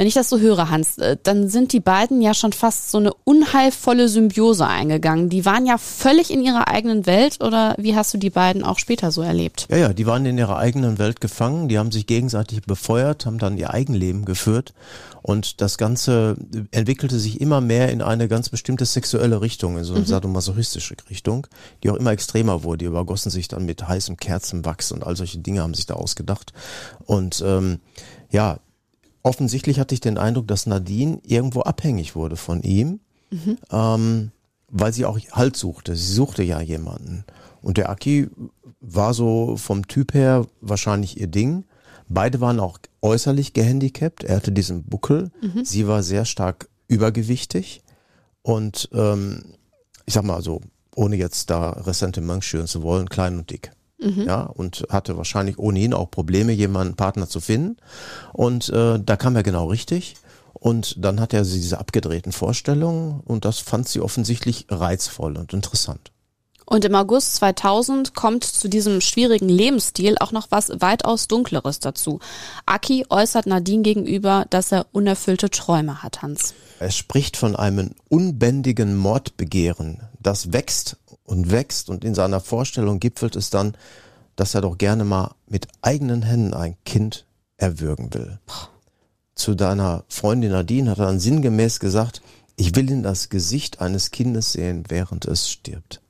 Wenn 0.00 0.06
ich 0.06 0.14
das 0.14 0.30
so 0.30 0.38
höre, 0.38 0.70
Hans, 0.70 0.96
äh, 0.96 1.18
dann 1.22 1.50
sind 1.50 1.74
die 1.74 1.80
beiden 1.80 2.22
ja 2.22 2.32
schon 2.32 2.54
fast 2.54 2.90
so 2.90 2.96
eine 2.96 3.12
unheilvolle 3.12 4.08
Symbiose 4.08 4.66
eingegangen. 4.66 5.28
Die 5.28 5.44
waren 5.44 5.66
ja 5.66 5.76
völlig 5.76 6.32
in 6.32 6.40
ihrer 6.40 6.68
eigenen 6.68 7.04
Welt 7.04 7.44
oder 7.44 7.74
wie 7.76 7.94
hast 7.94 8.14
du 8.14 8.16
die 8.16 8.30
beiden 8.30 8.64
auch 8.64 8.78
später 8.78 9.10
so 9.10 9.20
erlebt? 9.20 9.66
Ja, 9.70 9.76
ja, 9.76 9.92
die 9.92 10.06
waren 10.06 10.24
in 10.24 10.38
ihrer 10.38 10.56
eigenen 10.56 10.98
Welt 10.98 11.20
gefangen, 11.20 11.68
die 11.68 11.78
haben 11.78 11.92
sich 11.92 12.06
gegenseitig 12.06 12.62
befeuert, 12.62 13.26
haben 13.26 13.36
dann 13.36 13.58
ihr 13.58 13.74
Eigenleben 13.74 14.24
geführt 14.24 14.72
und 15.20 15.60
das 15.60 15.76
Ganze 15.76 16.38
entwickelte 16.70 17.18
sich 17.18 17.38
immer 17.38 17.60
mehr 17.60 17.90
in 17.90 18.00
eine 18.00 18.26
ganz 18.26 18.48
bestimmte 18.48 18.86
sexuelle 18.86 19.42
Richtung, 19.42 19.76
in 19.76 19.84
so 19.84 19.92
eine 19.92 20.04
mhm. 20.04 20.06
sadomasochistische 20.06 20.96
Richtung, 21.10 21.46
die 21.82 21.90
auch 21.90 21.96
immer 21.96 22.12
extremer 22.12 22.62
wurde. 22.62 22.78
Die 22.78 22.84
übergossen 22.86 23.30
sich 23.30 23.48
dann 23.48 23.66
mit 23.66 23.86
heißem 23.86 24.16
Kerzenwachs 24.16 24.92
und 24.92 25.04
all 25.04 25.14
solche 25.14 25.40
Dinge 25.40 25.60
haben 25.60 25.74
sich 25.74 25.84
da 25.84 25.92
ausgedacht. 25.92 26.54
Und 27.04 27.44
ähm, 27.46 27.80
ja, 28.30 28.60
offensichtlich 29.22 29.78
hatte 29.78 29.94
ich 29.94 30.00
den 30.00 30.18
Eindruck, 30.18 30.48
dass 30.48 30.66
Nadine 30.66 31.20
irgendwo 31.24 31.62
abhängig 31.62 32.14
wurde 32.14 32.36
von 32.36 32.62
ihm, 32.62 33.00
mhm. 33.30 33.58
ähm, 33.70 34.30
weil 34.68 34.92
sie 34.92 35.04
auch 35.04 35.18
Halt 35.32 35.56
suchte. 35.56 35.96
Sie 35.96 36.12
suchte 36.12 36.42
ja 36.42 36.60
jemanden. 36.60 37.24
Und 37.62 37.76
der 37.76 37.90
Aki 37.90 38.28
war 38.80 39.14
so 39.14 39.56
vom 39.56 39.86
Typ 39.88 40.14
her 40.14 40.46
wahrscheinlich 40.60 41.20
ihr 41.20 41.26
Ding. 41.26 41.64
Beide 42.08 42.40
waren 42.40 42.60
auch 42.60 42.78
äußerlich 43.02 43.52
gehandicapt. 43.52 44.24
Er 44.24 44.36
hatte 44.36 44.52
diesen 44.52 44.84
Buckel. 44.84 45.30
Mhm. 45.42 45.64
Sie 45.64 45.86
war 45.86 46.02
sehr 46.02 46.24
stark 46.24 46.68
übergewichtig. 46.88 47.82
Und 48.42 48.88
ähm, 48.92 49.54
ich 50.06 50.14
sag 50.14 50.24
mal 50.24 50.42
so, 50.42 50.60
ohne 50.94 51.16
jetzt 51.16 51.50
da 51.50 51.70
Ressentiment 51.70 52.44
schüren 52.44 52.66
zu 52.66 52.82
wollen, 52.82 53.08
klein 53.08 53.38
und 53.38 53.50
dick. 53.50 53.72
Mhm. 54.00 54.22
Ja, 54.26 54.42
und 54.42 54.86
hatte 54.90 55.16
wahrscheinlich 55.16 55.58
ohnehin 55.58 55.94
auch 55.94 56.10
Probleme, 56.10 56.52
jemanden 56.52 56.96
Partner 56.96 57.28
zu 57.28 57.40
finden. 57.40 57.76
Und 58.32 58.68
äh, 58.70 58.98
da 58.98 59.16
kam 59.16 59.36
er 59.36 59.42
genau 59.42 59.66
richtig. 59.66 60.16
Und 60.52 61.04
dann 61.04 61.20
hat 61.20 61.32
er 61.32 61.42
diese 61.42 61.78
abgedrehten 61.78 62.32
Vorstellungen 62.32 63.20
und 63.24 63.44
das 63.44 63.60
fand 63.60 63.88
sie 63.88 64.00
offensichtlich 64.00 64.66
reizvoll 64.68 65.38
und 65.38 65.54
interessant. 65.54 66.12
Und 66.72 66.84
im 66.84 66.94
August 66.94 67.34
2000 67.34 68.14
kommt 68.14 68.44
zu 68.44 68.68
diesem 68.68 69.00
schwierigen 69.00 69.48
Lebensstil 69.48 70.16
auch 70.20 70.30
noch 70.30 70.52
was 70.52 70.70
weitaus 70.80 71.26
Dunkleres 71.26 71.80
dazu. 71.80 72.20
Aki 72.64 73.06
äußert 73.10 73.46
Nadine 73.46 73.82
gegenüber, 73.82 74.46
dass 74.50 74.70
er 74.70 74.86
unerfüllte 74.92 75.50
Träume 75.50 76.04
hat, 76.04 76.22
Hans. 76.22 76.54
Er 76.78 76.92
spricht 76.92 77.36
von 77.36 77.56
einem 77.56 77.90
unbändigen 78.08 78.96
Mordbegehren, 78.96 80.02
das 80.20 80.52
wächst 80.52 80.96
und 81.24 81.50
wächst 81.50 81.90
und 81.90 82.04
in 82.04 82.14
seiner 82.14 82.38
Vorstellung 82.38 83.00
gipfelt 83.00 83.34
es 83.34 83.50
dann, 83.50 83.76
dass 84.36 84.54
er 84.54 84.60
doch 84.60 84.78
gerne 84.78 85.04
mal 85.04 85.34
mit 85.48 85.66
eigenen 85.82 86.22
Händen 86.22 86.54
ein 86.54 86.76
Kind 86.84 87.26
erwürgen 87.56 88.14
will. 88.14 88.38
Zu 89.34 89.56
deiner 89.56 90.04
Freundin 90.06 90.52
Nadine 90.52 90.88
hat 90.88 91.00
er 91.00 91.06
dann 91.06 91.18
sinngemäß 91.18 91.80
gesagt, 91.80 92.22
ich 92.54 92.76
will 92.76 92.88
in 92.92 93.02
das 93.02 93.28
Gesicht 93.28 93.80
eines 93.80 94.12
Kindes 94.12 94.52
sehen, 94.52 94.84
während 94.88 95.24
es 95.24 95.50
stirbt. 95.50 96.00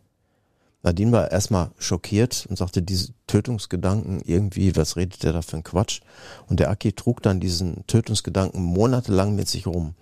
Nadine 0.83 1.13
war 1.13 1.31
erstmal 1.31 1.71
schockiert 1.79 2.47
und 2.49 2.57
sagte, 2.57 2.83
diese 2.83 3.13
Tötungsgedanken 3.27 4.23
irgendwie, 4.25 4.75
was 4.77 4.97
redet 4.97 5.23
der 5.23 5.33
da 5.33 5.43
für 5.43 5.59
ein 5.59 5.65
Quatsch? 5.65 6.01
Und 6.49 6.61
der 6.61 6.71
Aki 6.71 6.93
trug 6.93 7.23
dann 7.23 7.41
diesen 7.41 7.87
Tötungsgedanken 7.87 8.63
monatelang 8.63 9.35
mit 9.35 9.49
sich 9.49 9.67
rum. 9.67 9.95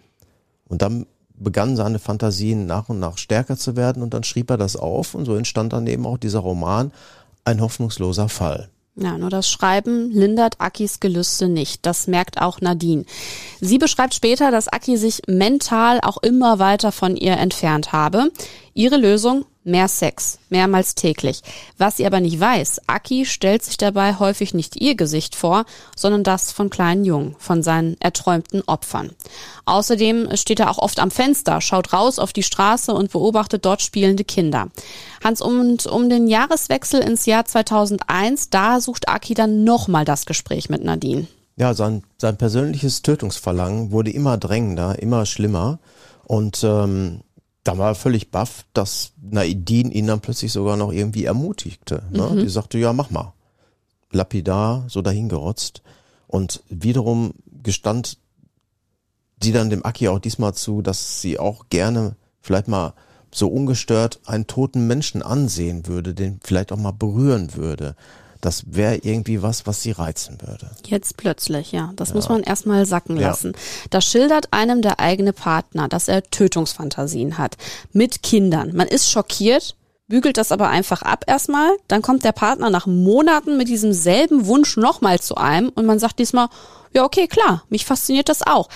Und 0.68 0.82
dann 0.82 1.06
begannen 1.34 1.76
seine 1.76 1.98
Fantasien 1.98 2.66
nach 2.66 2.88
und 2.88 3.00
nach 3.00 3.18
stärker 3.18 3.56
zu 3.56 3.76
werden 3.76 4.02
und 4.02 4.14
dann 4.14 4.24
schrieb 4.24 4.50
er 4.50 4.56
das 4.56 4.76
auf 4.76 5.14
und 5.14 5.24
so 5.24 5.34
entstand 5.34 5.72
dann 5.72 5.86
eben 5.86 6.06
auch 6.06 6.18
dieser 6.18 6.40
Roman 6.40 6.92
Ein 7.44 7.60
hoffnungsloser 7.60 8.28
Fall. 8.28 8.68
Ja, 9.00 9.16
nur 9.16 9.30
das 9.30 9.48
Schreiben 9.48 10.10
lindert 10.10 10.56
Akis 10.60 10.98
Gelüste 10.98 11.48
nicht. 11.48 11.86
Das 11.86 12.08
merkt 12.08 12.42
auch 12.42 12.60
Nadine. 12.60 13.04
Sie 13.60 13.78
beschreibt 13.78 14.12
später, 14.12 14.50
dass 14.50 14.66
Aki 14.66 14.96
sich 14.96 15.22
mental 15.28 16.00
auch 16.02 16.16
immer 16.16 16.58
weiter 16.58 16.90
von 16.90 17.16
ihr 17.16 17.34
entfernt 17.34 17.92
habe. 17.92 18.32
Ihre 18.74 18.96
Lösung? 18.96 19.44
Mehr 19.68 19.86
Sex, 19.86 20.38
mehrmals 20.48 20.94
täglich. 20.94 21.42
Was 21.76 21.98
sie 21.98 22.06
aber 22.06 22.20
nicht 22.20 22.40
weiß, 22.40 22.80
Aki 22.86 23.26
stellt 23.26 23.62
sich 23.62 23.76
dabei 23.76 24.18
häufig 24.18 24.54
nicht 24.54 24.76
ihr 24.76 24.94
Gesicht 24.94 25.34
vor, 25.36 25.66
sondern 25.94 26.24
das 26.24 26.52
von 26.52 26.70
kleinen 26.70 27.04
Jungen, 27.04 27.36
von 27.38 27.62
seinen 27.62 28.00
erträumten 28.00 28.62
Opfern. 28.66 29.10
Außerdem 29.66 30.34
steht 30.38 30.60
er 30.60 30.70
auch 30.70 30.78
oft 30.78 30.98
am 31.00 31.10
Fenster, 31.10 31.60
schaut 31.60 31.92
raus 31.92 32.18
auf 32.18 32.32
die 32.32 32.42
Straße 32.42 32.94
und 32.94 33.12
beobachtet 33.12 33.66
dort 33.66 33.82
spielende 33.82 34.24
Kinder. 34.24 34.68
Hans, 35.22 35.42
und 35.42 35.86
um 35.86 36.08
den 36.08 36.28
Jahreswechsel 36.28 37.02
ins 37.02 37.26
Jahr 37.26 37.44
2001, 37.44 38.48
da 38.48 38.80
sucht 38.80 39.10
Aki 39.10 39.34
dann 39.34 39.64
nochmal 39.64 40.06
das 40.06 40.24
Gespräch 40.24 40.70
mit 40.70 40.82
Nadine. 40.82 41.26
Ja, 41.56 41.74
sein, 41.74 42.04
sein 42.16 42.38
persönliches 42.38 43.02
Tötungsverlangen 43.02 43.90
wurde 43.90 44.12
immer 44.12 44.38
drängender, 44.38 44.98
immer 44.98 45.26
schlimmer. 45.26 45.78
Und 46.24 46.64
ähm, 46.64 47.20
da 47.68 47.76
war 47.76 47.90
er 47.90 47.94
völlig 47.94 48.30
baff, 48.30 48.64
dass 48.72 49.12
Nadine 49.20 49.92
ihn 49.92 50.06
dann 50.06 50.20
plötzlich 50.20 50.52
sogar 50.52 50.78
noch 50.78 50.90
irgendwie 50.90 51.26
ermutigte. 51.26 52.02
Ne? 52.10 52.30
Mhm. 52.32 52.38
Die 52.38 52.48
sagte, 52.48 52.78
ja, 52.78 52.94
mach 52.94 53.10
mal. 53.10 53.34
Lapidar, 54.10 54.86
so 54.88 55.02
dahingerotzt. 55.02 55.82
Und 56.28 56.62
wiederum 56.70 57.34
gestand 57.62 58.16
sie 59.42 59.52
dann 59.52 59.68
dem 59.68 59.84
Aki 59.84 60.08
auch 60.08 60.18
diesmal 60.18 60.54
zu, 60.54 60.80
dass 60.80 61.20
sie 61.20 61.38
auch 61.38 61.66
gerne 61.68 62.16
vielleicht 62.40 62.68
mal 62.68 62.94
so 63.30 63.48
ungestört 63.48 64.20
einen 64.24 64.46
toten 64.46 64.86
Menschen 64.86 65.20
ansehen 65.20 65.86
würde, 65.86 66.14
den 66.14 66.40
vielleicht 66.42 66.72
auch 66.72 66.78
mal 66.78 66.92
berühren 66.92 67.54
würde 67.54 67.96
das 68.40 68.64
wäre 68.66 68.96
irgendwie 68.96 69.42
was, 69.42 69.66
was 69.66 69.82
sie 69.82 69.90
reizen 69.90 70.38
würde. 70.40 70.70
Jetzt 70.86 71.16
plötzlich, 71.16 71.72
ja. 71.72 71.92
Das 71.96 72.10
ja. 72.10 72.14
muss 72.14 72.28
man 72.28 72.42
erstmal 72.42 72.86
sacken 72.86 73.16
lassen. 73.16 73.52
Ja. 73.54 73.88
Das 73.90 74.04
schildert 74.04 74.52
einem 74.52 74.82
der 74.82 75.00
eigene 75.00 75.32
Partner, 75.32 75.88
dass 75.88 76.08
er 76.08 76.22
Tötungsfantasien 76.22 77.38
hat. 77.38 77.56
Mit 77.92 78.22
Kindern. 78.22 78.74
Man 78.74 78.88
ist 78.88 79.10
schockiert, 79.10 79.74
bügelt 80.08 80.38
das 80.38 80.52
aber 80.52 80.68
einfach 80.68 81.02
ab 81.02 81.24
erstmal. 81.26 81.70
Dann 81.86 82.02
kommt 82.02 82.24
der 82.24 82.32
Partner 82.32 82.70
nach 82.70 82.86
Monaten 82.86 83.56
mit 83.56 83.68
diesem 83.68 83.92
selben 83.92 84.46
Wunsch 84.46 84.76
nochmal 84.76 85.20
zu 85.20 85.36
einem 85.36 85.68
und 85.68 85.86
man 85.86 85.98
sagt 85.98 86.18
diesmal, 86.18 86.48
ja, 86.94 87.04
okay, 87.04 87.28
klar, 87.28 87.64
mich 87.68 87.84
fasziniert 87.84 88.28
das 88.28 88.46
auch. 88.46 88.68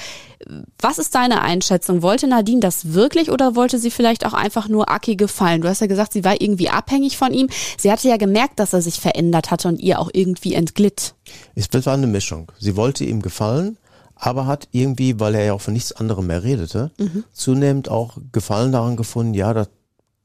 Was 0.81 0.99
ist 0.99 1.15
deine 1.15 1.41
Einschätzung? 1.41 2.03
Wollte 2.03 2.27
Nadine 2.27 2.61
das 2.61 2.93
wirklich 2.93 3.31
oder 3.31 3.55
wollte 3.57 3.79
sie 3.79 3.91
vielleicht 3.91 4.27
auch 4.27 4.35
einfach 4.35 4.69
nur 4.69 4.91
Aki 4.91 5.17
gefallen? 5.17 5.63
Du 5.63 5.69
hast 5.69 5.81
ja 5.81 5.87
gesagt, 5.87 6.13
sie 6.13 6.25
war 6.25 6.41
irgendwie 6.41 6.69
abhängig 6.69 7.17
von 7.17 7.33
ihm. 7.33 7.49
Sie 7.79 7.91
hatte 7.91 8.09
ja 8.09 8.17
gemerkt, 8.17 8.59
dass 8.59 8.73
er 8.73 8.83
sich 8.83 9.01
verändert 9.01 9.51
hatte 9.51 9.69
und 9.69 9.81
ihr 9.81 9.99
auch 9.99 10.11
irgendwie 10.13 10.55
entglitt. 10.55 11.15
Es 11.55 11.69
war 11.87 11.95
eine 11.95 12.09
Mischung. 12.09 12.51
Sie 12.59 12.77
wollte 12.77 13.05
ihm 13.05 13.23
gefallen, 13.23 13.79
aber 14.17 14.47
hat 14.47 14.69
irgendwie, 14.73 15.19
weil 15.21 15.35
er 15.35 15.45
ja 15.45 15.53
auch 15.53 15.61
von 15.61 15.75
nichts 15.75 15.93
anderem 15.93 16.27
mehr 16.27 16.43
redete, 16.43 16.91
mhm. 16.99 17.25
zunehmend 17.33 17.89
auch 17.89 18.17
Gefallen 18.33 18.73
daran 18.73 18.97
gefunden, 18.97 19.35
ja, 19.35 19.55
das 19.55 19.69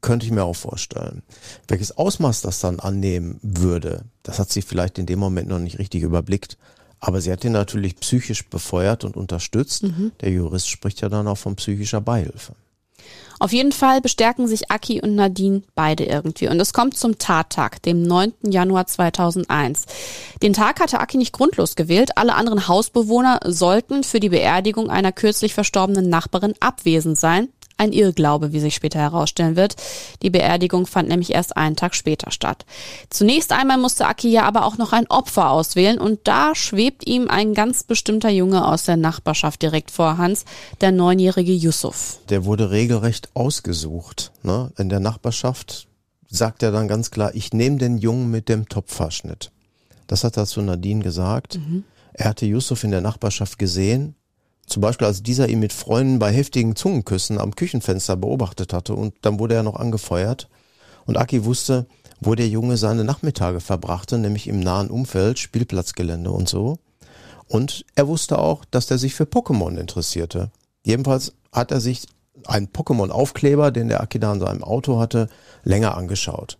könnte 0.01 0.25
ich 0.25 0.31
mir 0.31 0.43
auch 0.43 0.55
vorstellen. 0.55 1.23
Welches 1.67 1.97
Ausmaß 1.97 2.41
das 2.41 2.59
dann 2.59 2.79
annehmen 2.79 3.39
würde, 3.41 4.05
das 4.23 4.39
hat 4.39 4.51
sie 4.51 4.61
vielleicht 4.61 4.99
in 4.99 5.05
dem 5.05 5.19
Moment 5.19 5.49
noch 5.49 5.59
nicht 5.59 5.79
richtig 5.79 6.03
überblickt. 6.03 6.57
Aber 6.99 7.21
sie 7.21 7.31
hat 7.31 7.43
ihn 7.43 7.51
natürlich 7.51 7.97
psychisch 7.97 8.49
befeuert 8.49 9.03
und 9.03 9.17
unterstützt. 9.17 9.83
Mhm. 9.83 10.11
Der 10.21 10.31
Jurist 10.31 10.67
spricht 10.67 11.01
ja 11.01 11.09
dann 11.09 11.27
auch 11.27 11.37
von 11.37 11.55
psychischer 11.55 12.01
Beihilfe. 12.01 12.53
Auf 13.39 13.53
jeden 13.53 13.71
Fall 13.71 14.01
bestärken 14.01 14.47
sich 14.47 14.71
Aki 14.71 15.01
und 15.01 15.13
Nadine 15.13 15.61
beide 15.75 16.05
irgendwie. 16.05 16.47
Und 16.47 16.59
es 16.59 16.73
kommt 16.73 16.97
zum 16.97 17.19
Tattag, 17.19 17.83
dem 17.83 18.01
9. 18.01 18.33
Januar 18.49 18.87
2001. 18.87 19.85
Den 20.41 20.53
Tag 20.53 20.79
hatte 20.79 20.99
Aki 20.99 21.17
nicht 21.17 21.33
grundlos 21.33 21.75
gewählt. 21.75 22.17
Alle 22.17 22.33
anderen 22.33 22.67
Hausbewohner 22.67 23.39
sollten 23.45 24.03
für 24.03 24.19
die 24.19 24.29
Beerdigung 24.29 24.89
einer 24.89 25.11
kürzlich 25.11 25.53
verstorbenen 25.53 26.09
Nachbarin 26.09 26.55
abwesend 26.59 27.19
sein. 27.19 27.49
Ein 27.77 27.93
Irrglaube, 27.93 28.53
wie 28.53 28.59
sich 28.59 28.75
später 28.75 28.99
herausstellen 28.99 29.55
wird. 29.55 29.75
Die 30.23 30.29
Beerdigung 30.29 30.87
fand 30.87 31.09
nämlich 31.09 31.33
erst 31.33 31.55
einen 31.55 31.75
Tag 31.75 31.93
später 31.93 32.31
statt. 32.31 32.65
Zunächst 33.09 33.51
einmal 33.51 33.77
musste 33.77 34.07
Akiya 34.07 34.43
aber 34.43 34.65
auch 34.65 34.77
noch 34.77 34.93
ein 34.93 35.07
Opfer 35.07 35.51
auswählen 35.51 35.99
und 35.99 36.19
da 36.23 36.55
schwebt 36.55 37.07
ihm 37.07 37.27
ein 37.27 37.53
ganz 37.53 37.83
bestimmter 37.83 38.29
Junge 38.29 38.67
aus 38.67 38.85
der 38.85 38.97
Nachbarschaft 38.97 39.61
direkt 39.61 39.91
vor 39.91 40.17
Hans, 40.17 40.45
der 40.81 40.91
neunjährige 40.91 41.53
Yusuf. 41.53 42.19
Der 42.29 42.45
wurde 42.45 42.71
regelrecht 42.71 43.29
ausgesucht. 43.35 44.31
Ne? 44.41 44.71
In 44.77 44.89
der 44.89 44.99
Nachbarschaft 44.99 45.87
sagt 46.29 46.63
er 46.63 46.71
dann 46.71 46.87
ganz 46.87 47.11
klar, 47.11 47.35
ich 47.35 47.53
nehme 47.53 47.77
den 47.77 47.97
Jungen 47.97 48.31
mit 48.31 48.49
dem 48.49 48.67
Topfverschnitt. 48.67 49.51
Das 50.07 50.23
hat 50.23 50.37
er 50.37 50.45
zu 50.45 50.61
Nadine 50.61 51.03
gesagt. 51.03 51.57
Mhm. 51.57 51.83
Er 52.13 52.29
hatte 52.29 52.45
Yusuf 52.45 52.83
in 52.83 52.91
der 52.91 53.01
Nachbarschaft 53.01 53.59
gesehen 53.59 54.15
zum 54.67 54.81
Beispiel, 54.81 55.07
als 55.07 55.23
dieser 55.23 55.47
ihn 55.47 55.59
mit 55.59 55.73
Freunden 55.73 56.19
bei 56.19 56.31
heftigen 56.31 56.75
Zungenküssen 56.75 57.39
am 57.39 57.55
Küchenfenster 57.55 58.17
beobachtet 58.17 58.73
hatte 58.73 58.93
und 58.93 59.15
dann 59.21 59.39
wurde 59.39 59.55
er 59.55 59.63
noch 59.63 59.77
angefeuert. 59.77 60.49
Und 61.05 61.17
Aki 61.17 61.45
wusste, 61.45 61.87
wo 62.19 62.35
der 62.35 62.49
Junge 62.49 62.75
seine 62.75 63.05
Nachmittage 63.05 63.61
verbrachte, 63.61 64.17
nämlich 64.17 64.47
im 64.47 64.59
nahen 64.59 64.89
Umfeld, 64.89 65.39
Spielplatzgelände 65.39 66.31
und 66.31 66.49
so. 66.49 66.79
Und 67.47 67.85
er 67.95 68.09
wusste 68.09 68.39
auch, 68.39 68.65
dass 68.65 68.91
er 68.91 68.97
sich 68.97 69.15
für 69.15 69.23
Pokémon 69.23 69.79
interessierte. 69.79 70.51
Jedenfalls 70.83 71.33
hat 71.53 71.71
er 71.71 71.79
sich 71.79 72.05
einen 72.45 72.67
Pokémon-Aufkleber, 72.67 73.71
den 73.71 73.87
der 73.87 74.01
Aki 74.01 74.19
da 74.19 74.33
in 74.33 74.41
seinem 74.41 74.63
Auto 74.63 74.99
hatte, 74.99 75.29
länger 75.63 75.95
angeschaut. 75.95 76.57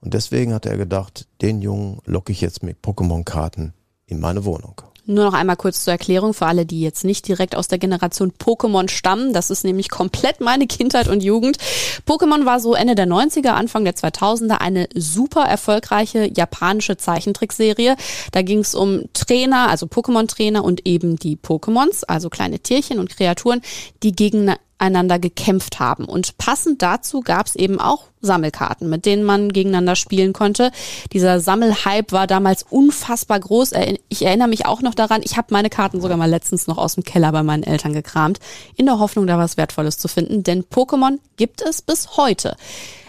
Und 0.00 0.14
deswegen 0.14 0.54
hat 0.54 0.66
er 0.66 0.76
gedacht, 0.76 1.26
den 1.40 1.60
Jungen 1.60 1.98
locke 2.04 2.30
ich 2.30 2.40
jetzt 2.40 2.62
mit 2.62 2.78
Pokémon-Karten 2.82 3.72
in 4.06 4.20
meine 4.20 4.44
Wohnung. 4.44 4.80
Nur 5.04 5.24
noch 5.24 5.34
einmal 5.34 5.56
kurz 5.56 5.82
zur 5.82 5.92
Erklärung 5.92 6.32
für 6.32 6.46
alle, 6.46 6.64
die 6.64 6.80
jetzt 6.80 7.04
nicht 7.04 7.26
direkt 7.26 7.56
aus 7.56 7.66
der 7.66 7.78
Generation 7.78 8.32
Pokémon 8.32 8.88
stammen. 8.88 9.32
Das 9.32 9.50
ist 9.50 9.64
nämlich 9.64 9.90
komplett 9.90 10.40
meine 10.40 10.68
Kindheit 10.68 11.08
und 11.08 11.24
Jugend. 11.24 11.58
Pokémon 12.06 12.44
war 12.44 12.60
so 12.60 12.74
Ende 12.74 12.94
der 12.94 13.08
90er, 13.08 13.48
Anfang 13.48 13.84
der 13.84 13.96
2000er 13.96 14.58
eine 14.58 14.88
super 14.94 15.42
erfolgreiche 15.42 16.30
japanische 16.32 16.96
Zeichentrickserie. 16.96 17.96
Da 18.30 18.42
ging 18.42 18.60
es 18.60 18.76
um 18.76 19.02
Trainer, 19.12 19.68
also 19.68 19.86
Pokémon-Trainer 19.86 20.62
und 20.62 20.86
eben 20.86 21.16
die 21.16 21.36
Pokémons, 21.36 22.04
also 22.06 22.30
kleine 22.30 22.60
Tierchen 22.60 23.00
und 23.00 23.10
Kreaturen, 23.10 23.60
die 24.04 24.12
gegen 24.12 24.54
einander 24.82 25.18
gekämpft 25.18 25.78
haben. 25.80 26.04
Und 26.04 26.36
passend 26.38 26.82
dazu 26.82 27.20
gab 27.20 27.46
es 27.46 27.54
eben 27.54 27.80
auch 27.80 28.06
Sammelkarten, 28.20 28.90
mit 28.90 29.06
denen 29.06 29.22
man 29.22 29.52
gegeneinander 29.52 29.96
spielen 29.96 30.32
konnte. 30.32 30.72
Dieser 31.12 31.40
Sammelhype 31.40 32.10
war 32.12 32.26
damals 32.26 32.64
unfassbar 32.68 33.40
groß. 33.40 33.72
Ich 34.08 34.24
erinnere 34.24 34.48
mich 34.48 34.66
auch 34.66 34.82
noch 34.82 34.94
daran, 34.94 35.22
ich 35.24 35.36
habe 35.36 35.48
meine 35.50 35.70
Karten 35.70 36.00
sogar 36.00 36.16
mal 36.16 36.28
letztens 36.28 36.66
noch 36.66 36.78
aus 36.78 36.94
dem 36.94 37.04
Keller 37.04 37.32
bei 37.32 37.42
meinen 37.42 37.62
Eltern 37.62 37.92
gekramt, 37.92 38.40
in 38.76 38.86
der 38.86 38.98
Hoffnung, 38.98 39.26
da 39.26 39.38
was 39.38 39.56
Wertvolles 39.56 39.98
zu 39.98 40.08
finden. 40.08 40.42
Denn 40.42 40.64
Pokémon 40.64 41.18
gibt 41.36 41.62
es 41.62 41.80
bis 41.80 42.16
heute. 42.16 42.56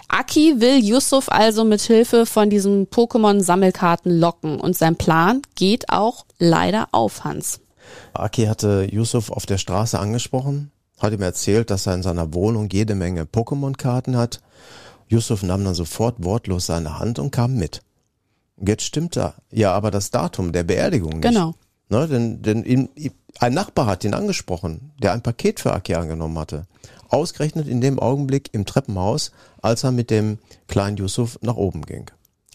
Aki 0.09 0.61
will 0.61 0.77
Yusuf 0.83 1.29
also 1.29 1.63
mit 1.63 1.81
Hilfe 1.81 2.27
von 2.27 2.51
diesen 2.51 2.87
Pokémon-Sammelkarten 2.87 4.19
locken 4.19 4.59
und 4.59 4.77
sein 4.77 4.95
Plan 4.95 5.41
geht 5.55 5.89
auch 5.89 6.25
leider 6.37 6.89
auf, 6.91 7.23
Hans. 7.23 7.61
Aki 8.13 8.45
hatte 8.45 8.87
Yusuf 8.91 9.31
auf 9.31 9.47
der 9.47 9.57
Straße 9.57 9.99
angesprochen, 9.99 10.71
hat 11.03 11.13
ihm 11.13 11.21
erzählt, 11.21 11.69
dass 11.69 11.85
er 11.85 11.95
in 11.95 12.03
seiner 12.03 12.33
Wohnung 12.33 12.69
jede 12.71 12.95
Menge 12.95 13.23
Pokémon-Karten 13.25 14.17
hat. 14.17 14.41
Yusuf 15.07 15.43
nahm 15.43 15.63
dann 15.63 15.75
sofort 15.75 16.23
wortlos 16.23 16.65
seine 16.65 16.97
Hand 16.99 17.19
und 17.19 17.31
kam 17.31 17.55
mit. 17.55 17.81
Jetzt 18.57 18.83
stimmte 18.83 19.33
ja 19.51 19.73
aber 19.73 19.91
das 19.91 20.11
Datum 20.11 20.51
der 20.51 20.63
Beerdigung 20.63 21.19
nicht. 21.19 21.23
Genau. 21.23 21.53
Ne, 21.89 22.07
denn 22.07 22.41
denn 22.41 22.63
ihm, 22.63 22.89
ein 23.39 23.53
Nachbar 23.53 23.85
hat 23.85 24.03
ihn 24.03 24.13
angesprochen, 24.13 24.91
der 25.01 25.11
ein 25.11 25.21
Paket 25.21 25.59
für 25.59 25.73
Aki 25.73 25.95
angenommen 25.95 26.39
hatte. 26.39 26.65
Ausgerechnet 27.09 27.67
in 27.67 27.81
dem 27.81 27.99
Augenblick 27.99 28.53
im 28.53 28.65
Treppenhaus, 28.65 29.31
als 29.61 29.83
er 29.83 29.91
mit 29.91 30.09
dem 30.09 30.39
kleinen 30.67 30.97
Yusuf 30.97 31.37
nach 31.41 31.55
oben 31.55 31.85
ging. 31.85 32.09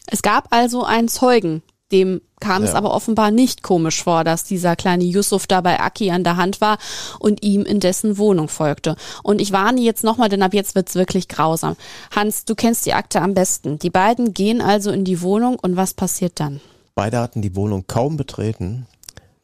Es 0.07 0.23
gab 0.23 0.53
also 0.53 0.85
einen 0.85 1.09
Zeugen, 1.09 1.63
dem 1.93 2.21
kam 2.41 2.63
Ja. 2.63 2.69
es 2.69 2.75
aber 2.75 2.93
offenbar 2.95 3.31
nicht 3.31 3.63
komisch 3.63 4.03
vor, 4.03 4.23
dass 4.25 4.45
dieser 4.45 4.77
kleine 4.77 5.05
Yusuf 5.05 5.47
da 5.47 5.61
bei 5.61 5.81
Aki 5.81 6.11
an 6.11 6.23
der 6.25 6.37
Hand 6.37 6.61
war 6.61 6.79
und 7.19 7.43
ihm 7.43 7.63
in 7.63 7.81
dessen 7.81 8.19
Wohnung 8.19 8.49
folgte. 8.49 8.97
Und 9.23 9.41
ich 9.41 9.53
warne 9.53 9.81
jetzt 9.81 10.05
nochmal, 10.05 10.29
denn 10.29 10.43
ab 10.43 10.55
jetzt 10.55 10.75
wird's 10.75 10.95
wirklich 10.95 11.29
grausam. 11.29 11.77
Hans, 12.15 12.45
du 12.45 12.55
kennst 12.55 12.87
die 12.87 12.93
Akte 12.95 13.21
am 13.23 13.35
besten. 13.35 13.79
Die 13.79 13.91
beiden 13.91 14.35
gehen 14.35 14.61
also 14.61 14.91
in 14.91 15.05
die 15.05 15.21
Wohnung 15.23 15.59
und 15.59 15.77
was 15.77 15.95
passiert 15.95 16.39
dann? 16.41 16.61
Beide 16.95 17.19
hatten 17.19 17.43
die 17.43 17.57
Wohnung 17.57 17.85
kaum 17.87 18.17
betreten. 18.17 18.87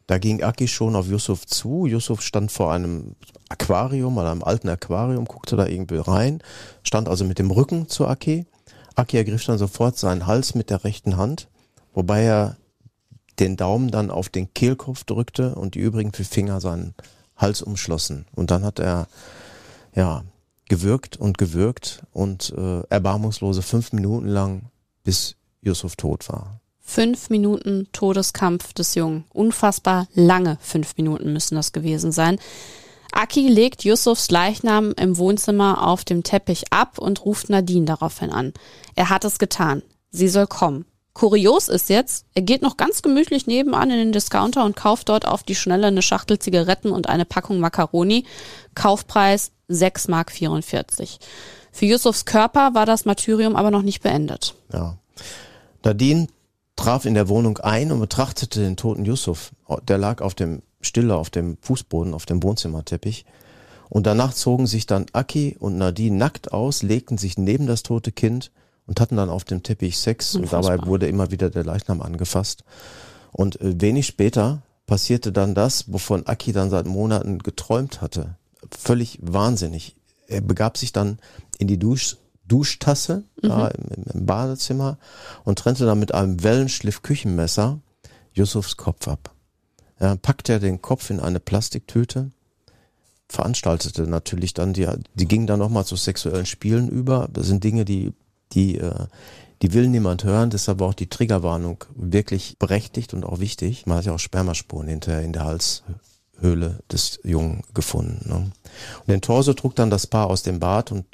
Da 0.06 0.18
ging 0.18 0.42
Aki 0.42 0.68
schon 0.68 0.96
auf 0.96 1.06
Yusuf 1.08 1.46
zu. 1.46 1.86
Yusuf 1.86 2.20
stand 2.20 2.52
vor 2.52 2.72
einem 2.72 3.14
Aquarium, 3.48 4.18
an 4.18 4.26
einem 4.26 4.42
alten 4.44 4.68
Aquarium, 4.68 5.24
guckte 5.24 5.56
da 5.56 5.66
irgendwie 5.66 5.96
rein, 5.96 6.42
stand 6.82 7.08
also 7.08 7.24
mit 7.24 7.38
dem 7.38 7.50
Rücken 7.50 7.88
zu 7.88 8.06
Aki. 8.06 8.44
Aki 8.96 9.16
ergriff 9.16 9.44
dann 9.46 9.58
sofort 9.58 9.96
seinen 9.96 10.26
Hals 10.26 10.54
mit 10.54 10.70
der 10.70 10.84
rechten 10.84 11.16
Hand, 11.16 11.48
wobei 11.94 12.22
er 12.22 12.56
den 13.38 13.56
Daumen 13.56 13.90
dann 13.90 14.10
auf 14.10 14.28
den 14.28 14.52
Kehlkopf 14.54 15.04
drückte 15.04 15.54
und 15.54 15.74
die 15.74 15.80
übrigen 15.80 16.12
vier 16.12 16.24
Finger 16.24 16.60
seinen 16.60 16.94
Hals 17.36 17.62
umschlossen. 17.62 18.26
Und 18.34 18.50
dann 18.50 18.64
hat 18.64 18.78
er, 18.78 19.08
ja, 19.94 20.24
gewürgt 20.68 21.16
und 21.16 21.38
gewürgt 21.38 22.02
und 22.12 22.52
äh, 22.56 22.80
erbarmungslose 22.88 23.62
fünf 23.62 23.92
Minuten 23.92 24.28
lang, 24.28 24.70
bis 25.02 25.36
Yusuf 25.60 25.96
tot 25.96 26.28
war. 26.28 26.60
Fünf 26.80 27.30
Minuten 27.30 27.88
Todeskampf 27.92 28.72
des 28.72 28.94
Jungen. 28.94 29.24
Unfassbar 29.32 30.06
lange 30.14 30.58
fünf 30.60 30.96
Minuten 30.96 31.32
müssen 31.32 31.54
das 31.54 31.72
gewesen 31.72 32.12
sein. 32.12 32.38
Aki 33.12 33.48
legt 33.48 33.84
Yusufs 33.84 34.30
Leichnam 34.30 34.92
im 34.98 35.16
Wohnzimmer 35.16 35.86
auf 35.86 36.04
dem 36.04 36.22
Teppich 36.24 36.72
ab 36.72 36.98
und 36.98 37.24
ruft 37.24 37.48
Nadine 37.48 37.86
daraufhin 37.86 38.30
an. 38.30 38.52
Er 38.96 39.08
hat 39.08 39.24
es 39.24 39.38
getan. 39.38 39.82
Sie 40.10 40.28
soll 40.28 40.46
kommen. 40.46 40.84
Kurios 41.14 41.68
ist 41.68 41.88
jetzt, 41.90 42.26
er 42.34 42.42
geht 42.42 42.60
noch 42.60 42.76
ganz 42.76 43.00
gemütlich 43.00 43.46
nebenan 43.46 43.90
in 43.90 43.98
den 43.98 44.12
Discounter 44.12 44.64
und 44.64 44.74
kauft 44.74 45.08
dort 45.08 45.26
auf 45.26 45.44
die 45.44 45.54
Schnelle 45.54 45.86
eine 45.86 46.02
Schachtel 46.02 46.40
Zigaretten 46.40 46.90
und 46.90 47.08
eine 47.08 47.24
Packung 47.24 47.60
Macaroni. 47.60 48.24
Kaufpreis 48.74 49.52
6,44 49.70 50.10
Mark. 50.10 50.32
Für 51.70 51.86
Yusufs 51.86 52.24
Körper 52.24 52.74
war 52.74 52.84
das 52.84 53.04
Martyrium 53.04 53.54
aber 53.54 53.70
noch 53.70 53.82
nicht 53.82 54.02
beendet. 54.02 54.54
Ja. 54.72 54.98
Nadine 55.84 56.26
traf 56.74 57.04
in 57.04 57.14
der 57.14 57.28
Wohnung 57.28 57.58
ein 57.58 57.92
und 57.92 58.00
betrachtete 58.00 58.60
den 58.60 58.76
toten 58.76 59.04
Yusuf. 59.04 59.52
Der 59.86 59.98
lag 59.98 60.20
auf 60.20 60.34
dem 60.34 60.62
Stille 60.80 61.16
auf 61.16 61.30
dem 61.30 61.58
Fußboden, 61.60 62.12
auf 62.12 62.26
dem 62.26 62.42
Wohnzimmerteppich. 62.42 63.24
Und 63.88 64.06
danach 64.06 64.34
zogen 64.34 64.66
sich 64.66 64.86
dann 64.86 65.06
Aki 65.12 65.56
und 65.60 65.78
Nadine 65.78 66.16
nackt 66.16 66.52
aus, 66.52 66.82
legten 66.82 67.18
sich 67.18 67.38
neben 67.38 67.68
das 67.68 67.84
tote 67.84 68.10
Kind 68.10 68.50
und 68.86 69.00
hatten 69.00 69.16
dann 69.16 69.30
auf 69.30 69.44
dem 69.44 69.62
Teppich 69.62 69.98
Sex. 69.98 70.34
Und 70.34 70.42
Unfassbar. 70.42 70.76
dabei 70.76 70.86
wurde 70.86 71.08
immer 71.08 71.30
wieder 71.30 71.50
der 71.50 71.64
Leichnam 71.64 72.02
angefasst. 72.02 72.64
Und 73.32 73.60
äh, 73.60 73.80
wenig 73.80 74.06
später 74.06 74.62
passierte 74.86 75.32
dann 75.32 75.54
das, 75.54 75.92
wovon 75.92 76.26
Aki 76.26 76.52
dann 76.52 76.70
seit 76.70 76.86
Monaten 76.86 77.38
geträumt 77.38 78.00
hatte. 78.00 78.36
Völlig 78.70 79.18
wahnsinnig. 79.22 79.96
Er 80.26 80.40
begab 80.40 80.76
sich 80.76 80.92
dann 80.92 81.18
in 81.58 81.68
die 81.68 81.78
Dusch, 81.78 82.16
Duschtasse 82.46 83.24
da 83.40 83.68
im, 83.68 84.04
im 84.12 84.26
Badezimmer 84.26 84.98
und 85.44 85.58
trennte 85.58 85.86
dann 85.86 85.98
mit 85.98 86.12
einem 86.12 86.42
Wellenschliff 86.42 87.02
Küchenmesser 87.02 87.80
Yusufs 88.34 88.76
Kopf 88.76 89.08
ab. 89.08 89.34
Er 89.96 90.16
packte 90.16 90.54
er 90.54 90.60
den 90.60 90.82
Kopf 90.82 91.08
in 91.10 91.20
eine 91.20 91.40
Plastiktüte, 91.40 92.32
veranstaltete 93.28 94.02
natürlich 94.02 94.52
dann 94.52 94.72
die, 94.72 94.88
die 95.14 95.28
gingen 95.28 95.46
dann 95.46 95.60
nochmal 95.60 95.84
zu 95.84 95.96
sexuellen 95.96 96.46
Spielen 96.46 96.88
über. 96.88 97.28
Das 97.32 97.46
sind 97.46 97.64
Dinge, 97.64 97.84
die, 97.84 98.12
die, 98.52 98.78
äh, 98.78 99.06
die 99.62 99.72
will 99.72 99.88
niemand 99.88 100.24
hören, 100.24 100.50
deshalb 100.50 100.80
auch 100.82 100.94
die 100.94 101.08
Triggerwarnung 101.08 101.84
wirklich 101.94 102.58
berechtigt 102.58 103.14
und 103.14 103.24
auch 103.24 103.40
wichtig. 103.40 103.86
Man 103.86 103.98
hat 103.98 104.04
ja 104.04 104.12
auch 104.12 104.18
Spermaspuren 104.18 104.88
hinterher 104.88 105.22
in 105.22 105.32
der 105.32 105.44
Halshöhle 105.44 106.80
des 106.90 107.20
Jungen 107.24 107.62
gefunden. 107.72 108.28
Ne? 108.28 108.34
Und 108.36 109.08
den 109.08 109.20
Torso 109.20 109.54
trug 109.54 109.74
dann 109.74 109.90
das 109.90 110.06
Paar 110.06 110.28
aus 110.28 110.42
dem 110.42 110.60
Bad 110.60 110.92
und 110.92 111.06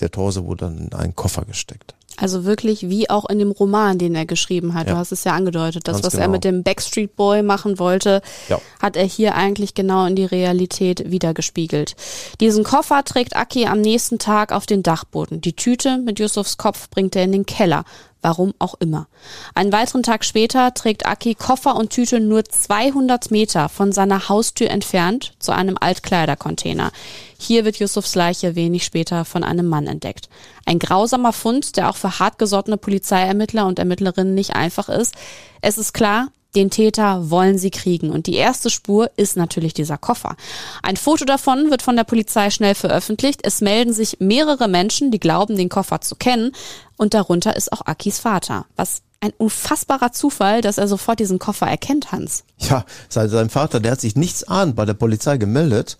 der 0.00 0.10
Torso 0.10 0.46
wurde 0.46 0.66
dann 0.66 0.78
in 0.78 0.92
einen 0.92 1.14
Koffer 1.14 1.44
gesteckt. 1.44 1.94
Also 2.18 2.44
wirklich 2.44 2.88
wie 2.88 3.08
auch 3.10 3.28
in 3.28 3.38
dem 3.38 3.50
Roman, 3.50 3.98
den 3.98 4.14
er 4.14 4.26
geschrieben 4.26 4.74
hat. 4.74 4.86
Ja. 4.86 4.94
Du 4.94 4.98
hast 4.98 5.12
es 5.12 5.24
ja 5.24 5.32
angedeutet. 5.32 5.88
Das, 5.88 5.96
Ganz 5.96 6.06
was 6.06 6.14
er 6.14 6.20
genau. 6.20 6.32
mit 6.32 6.44
dem 6.44 6.62
Backstreet 6.62 7.16
Boy 7.16 7.42
machen 7.42 7.78
wollte, 7.78 8.20
Ja. 8.48 8.60
hat 8.80 8.96
er 8.96 9.04
hier 9.04 9.34
eigentlich 9.34 9.74
genau 9.74 10.06
in 10.06 10.16
die 10.16 10.24
Realität 10.24 11.10
wiedergespiegelt. 11.10 11.96
Diesen 12.40 12.64
Koffer 12.64 13.02
trägt 13.04 13.34
Aki 13.36 13.66
am 13.66 13.80
nächsten 13.80 14.18
Tag 14.18 14.52
auf 14.52 14.66
den 14.66 14.82
Dachboden. 14.82 15.40
Die 15.40 15.54
Tüte 15.54 15.98
mit 15.98 16.18
Yusufs 16.18 16.56
Kopf 16.58 16.90
bringt 16.90 17.16
er 17.16 17.24
in 17.24 17.32
den 17.32 17.46
Keller. 17.46 17.84
Warum 18.22 18.54
auch 18.60 18.74
immer. 18.78 19.08
Einen 19.54 19.72
weiteren 19.72 20.04
Tag 20.04 20.24
später 20.24 20.72
trägt 20.74 21.06
Aki 21.06 21.34
Koffer 21.34 21.74
und 21.74 21.90
Tüte 21.90 22.20
nur 22.20 22.44
200 22.44 23.32
Meter 23.32 23.68
von 23.68 23.90
seiner 23.90 24.28
Haustür 24.28 24.70
entfernt 24.70 25.34
zu 25.40 25.50
einem 25.52 25.76
Altkleidercontainer. 25.78 26.92
Hier 27.36 27.64
wird 27.64 27.80
Yusufs 27.80 28.14
Leiche 28.14 28.54
wenig 28.54 28.84
später 28.84 29.24
von 29.24 29.42
einem 29.42 29.66
Mann 29.66 29.88
entdeckt. 29.88 30.28
Ein 30.64 30.78
grausamer 30.78 31.32
Fund, 31.32 31.76
der 31.76 31.90
auch 31.90 31.96
für 31.96 32.20
hartgesottene 32.20 32.76
Polizeiermittler 32.76 33.66
und 33.66 33.80
Ermittlerinnen 33.80 34.34
nicht 34.34 34.54
einfach 34.54 34.88
ist. 34.88 35.16
Es 35.60 35.76
ist 35.76 35.92
klar, 35.92 36.28
den 36.54 36.70
Täter 36.70 37.30
wollen 37.30 37.58
sie 37.58 37.70
kriegen. 37.70 38.10
Und 38.10 38.26
die 38.26 38.34
erste 38.34 38.70
Spur 38.70 39.10
ist 39.16 39.36
natürlich 39.36 39.74
dieser 39.74 39.98
Koffer. 39.98 40.36
Ein 40.82 40.96
Foto 40.96 41.24
davon 41.24 41.70
wird 41.70 41.82
von 41.82 41.96
der 41.96 42.04
Polizei 42.04 42.50
schnell 42.50 42.74
veröffentlicht. 42.74 43.40
Es 43.42 43.60
melden 43.60 43.92
sich 43.92 44.18
mehrere 44.20 44.68
Menschen, 44.68 45.10
die 45.10 45.20
glauben, 45.20 45.56
den 45.56 45.68
Koffer 45.68 46.00
zu 46.00 46.14
kennen. 46.16 46.52
Und 46.96 47.14
darunter 47.14 47.56
ist 47.56 47.72
auch 47.72 47.86
Akis 47.86 48.18
Vater. 48.18 48.66
Was 48.76 49.02
ein 49.20 49.32
unfassbarer 49.38 50.12
Zufall, 50.12 50.60
dass 50.62 50.78
er 50.78 50.88
sofort 50.88 51.20
diesen 51.20 51.38
Koffer 51.38 51.66
erkennt, 51.66 52.10
Hans. 52.12 52.44
Ja, 52.58 52.84
sein, 53.08 53.50
Vater, 53.50 53.78
der 53.78 53.92
hat 53.92 54.00
sich 54.00 54.16
nichts 54.16 54.44
ahnend 54.44 54.74
bei 54.74 54.84
der 54.84 54.94
Polizei 54.94 55.36
gemeldet. 55.36 55.98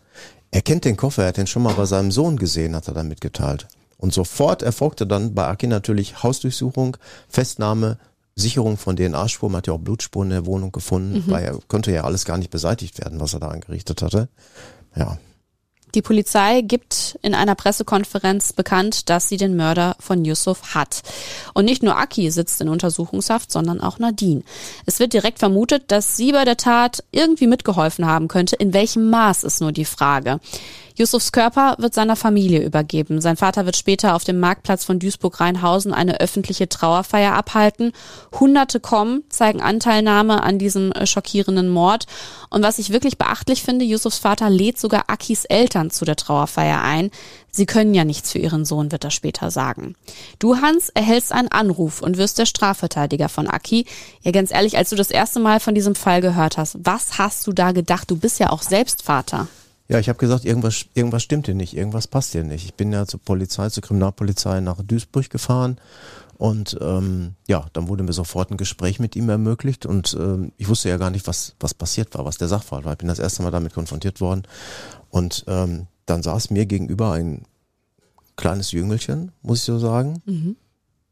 Er 0.51 0.61
kennt 0.61 0.85
den 0.85 0.97
Koffer, 0.97 1.23
er 1.23 1.29
hat 1.29 1.37
den 1.37 1.47
schon 1.47 1.63
mal 1.63 1.75
bei 1.75 1.87
seinem 1.87 2.11
Sohn 2.11 2.37
gesehen, 2.37 2.75
hat 2.75 2.89
er 2.89 2.95
dann 2.95 3.09
mitgeteilt. 3.09 3.69
Und 3.97 4.13
sofort 4.13 4.63
erfolgte 4.63 5.07
dann 5.07 5.35
bei 5.35 5.47
Aki 5.47 5.69
natürlich 5.69 6.25
Hausdurchsuchung, 6.25 6.97
Festnahme, 7.29 7.99
Sicherung 8.35 8.77
von 8.79 8.97
DNA-Spuren, 8.97 9.53
man 9.53 9.59
hat 9.59 9.67
ja 9.67 9.75
auch 9.75 9.79
Blutspuren 9.79 10.29
in 10.31 10.37
der 10.37 10.47
Wohnung 10.47 10.73
gefunden, 10.73 11.25
weil 11.27 11.45
er 11.45 11.59
konnte 11.69 11.93
ja 11.93 12.05
alles 12.05 12.25
gar 12.25 12.39
nicht 12.39 12.51
beseitigt 12.51 12.99
werden, 12.99 13.21
was 13.21 13.35
er 13.35 13.41
da 13.41 13.49
angerichtet 13.49 14.01
hatte. 14.03 14.29
Ja, 14.97 15.19
Die 15.95 16.01
Polizei 16.01 16.63
gibt 16.63 17.19
in 17.21 17.35
einer 17.35 17.55
Pressekonferenz 17.55 18.55
bekannt, 18.55 19.11
dass 19.11 19.29
sie 19.29 19.37
den 19.37 19.57
Mörder 19.57 19.95
von 20.01 20.25
Yusuf 20.25 20.75
hat. 20.75 21.03
Und 21.53 21.67
nicht 21.67 21.83
nur 21.83 21.99
Aki 21.99 22.31
sitzt 22.31 22.63
in 22.63 22.71
Untersuchungshaft, 22.71 23.53
sondern 23.53 23.83
auch 23.83 23.99
Nadine. 23.99 24.43
Es 24.87 25.01
wird 25.01 25.13
direkt 25.13 25.39
vermutet, 25.39 25.91
dass 25.91 26.17
sie 26.17 26.33
bei 26.33 26.47
der 26.47 26.57
Tat 26.57 27.05
irgendwie 27.13 27.47
mitgeholfen 27.47 28.07
haben 28.07 28.29
könnte. 28.29 28.57
In 28.57 28.73
welchem 28.73 29.11
Maß 29.11 29.45
ist 29.45 29.61
nur 29.61 29.73
die 29.73 29.85
Frage. 29.85 30.41
Yusufs 30.97 31.33
Körper 31.33 31.77
wird 31.79 31.95
seiner 31.95 32.17
Familie 32.17 32.63
übergeben. 32.63 33.21
Sein 33.21 33.37
Vater 33.37 33.67
wird 33.67 33.77
später 33.77 34.15
auf 34.15 34.25
dem 34.25 34.41
Marktplatz 34.41 34.85
von 34.85 34.99
Duisburg-Rheinhausen 34.99 35.93
eine 35.93 36.21
öffentliche 36.21 36.69
Trauerfeier 36.69 37.35
abhalten. 37.35 37.93
Hunderte 38.39 38.81
kommen, 38.81 39.25
zeigen 39.29 39.61
Anteilnahme 39.61 40.43
an 40.43 40.59
diesem 40.59 40.93
äh, 40.93 41.07
schockierenden 41.07 41.69
Mord. 41.69 42.07
Und 42.51 42.63
was 42.63 42.79
ich 42.79 42.93
wirklich 42.93 43.19
beachtlich 43.19 43.63
finde, 43.63 43.85
Yusufs 43.85 44.19
Vater 44.19 44.51
lädt 44.51 44.79
sogar 44.79 45.05
Akis 45.09 45.45
Eltern 45.45 45.91
zu 45.91 46.05
der 46.05 46.17
Trauerfeier 46.17 46.83
ein. 46.83 47.11
Sie 47.51 47.67
können 47.67 47.95
ja 47.95 48.05
nichts 48.05 48.33
für 48.33 48.39
ihren 48.39 48.65
Sohn, 48.65 48.93
wird 48.93 49.05
er 49.05 49.11
später 49.11 49.51
sagen. 49.51 49.95
Du, 50.39 50.63
Hans, 50.63 50.89
erhältst 50.89 51.33
einen 51.33 51.49
Anruf 51.49 52.01
und 52.01 52.17
wirst 52.17 52.39
der 52.39 52.47
Strafverteidiger 52.47 53.29
von 53.29 53.47
Aki. 53.47 53.85
Ja, 54.23 54.31
ganz 54.31 54.51
ehrlich, 54.51 54.79
als 54.79 54.89
du 54.91 54.97
das 54.97 55.11
erste 55.11 55.39
Mal 55.39 55.61
von 55.61 55.75
diesem 55.75 55.95
Fall 55.95 56.23
gehört 56.23 56.57
hast, 56.57 56.79
was 56.83 57.19
hast 57.19 57.47
du 57.47 57.53
da 57.53 57.73
gedacht? 57.73 58.11
Du 58.11 58.17
bist 58.17 58.39
ja 58.39 58.51
auch 58.51 58.63
selbst 58.63 59.03
Vater. 59.03 59.49
Ja, 59.93 59.99
ich 59.99 60.09
habe 60.09 60.19
gesagt, 60.19 60.47
irgendwas, 60.47 60.87
irgendwas 60.95 61.23
stimmt 61.23 61.45
hier 61.45 61.55
nicht, 61.55 61.77
irgendwas 61.77 62.07
passt 62.07 62.33
hier 62.33 62.45
nicht. 62.45 62.65
Ich 62.65 62.73
bin 62.73 62.93
ja 62.93 63.05
zur 63.05 63.21
Polizei, 63.21 63.69
zur 63.69 63.83
Kriminalpolizei 63.83 64.61
nach 64.61 64.83
Duisburg 64.83 65.29
gefahren 65.29 65.77
und 66.39 66.79
ähm, 66.81 67.35
ja, 67.47 67.67
dann 67.75 67.89
wurde 67.89 68.03
mir 68.03 68.15
sofort 68.15 68.51
ein 68.51 68.57
Gespräch 68.57 69.01
mit 69.01 69.17
ihm 69.17 69.29
ermöglicht 69.29 69.85
und 69.85 70.17
ähm, 70.19 70.53
ich 70.57 70.71
wusste 70.71 70.89
ja 70.89 70.97
gar 70.97 71.11
nicht, 71.11 71.27
was, 71.27 71.57
was 71.61 71.75
passiert 71.75 72.15
war, 72.15 72.25
was 72.25 72.39
der 72.39 72.49
Sachverhalt 72.49 72.87
war. 72.87 72.93
Ich 72.93 72.99
bin 73.01 73.09
das 73.09 73.19
erste 73.19 73.43
Mal 73.43 73.51
damit 73.51 73.75
konfrontiert 73.75 74.23
worden 74.23 74.45
und 75.11 75.45
ähm, 75.47 75.89
dann 76.07 76.23
saß 76.23 76.49
mir 76.49 76.65
gegenüber 76.65 77.13
ein 77.13 77.43
kleines 78.37 78.73
Jüngelchen, 78.73 79.33
muss 79.43 79.59
ich 79.59 79.65
so 79.65 79.79
sagen. 79.79 80.23
Mhm. 80.25 80.57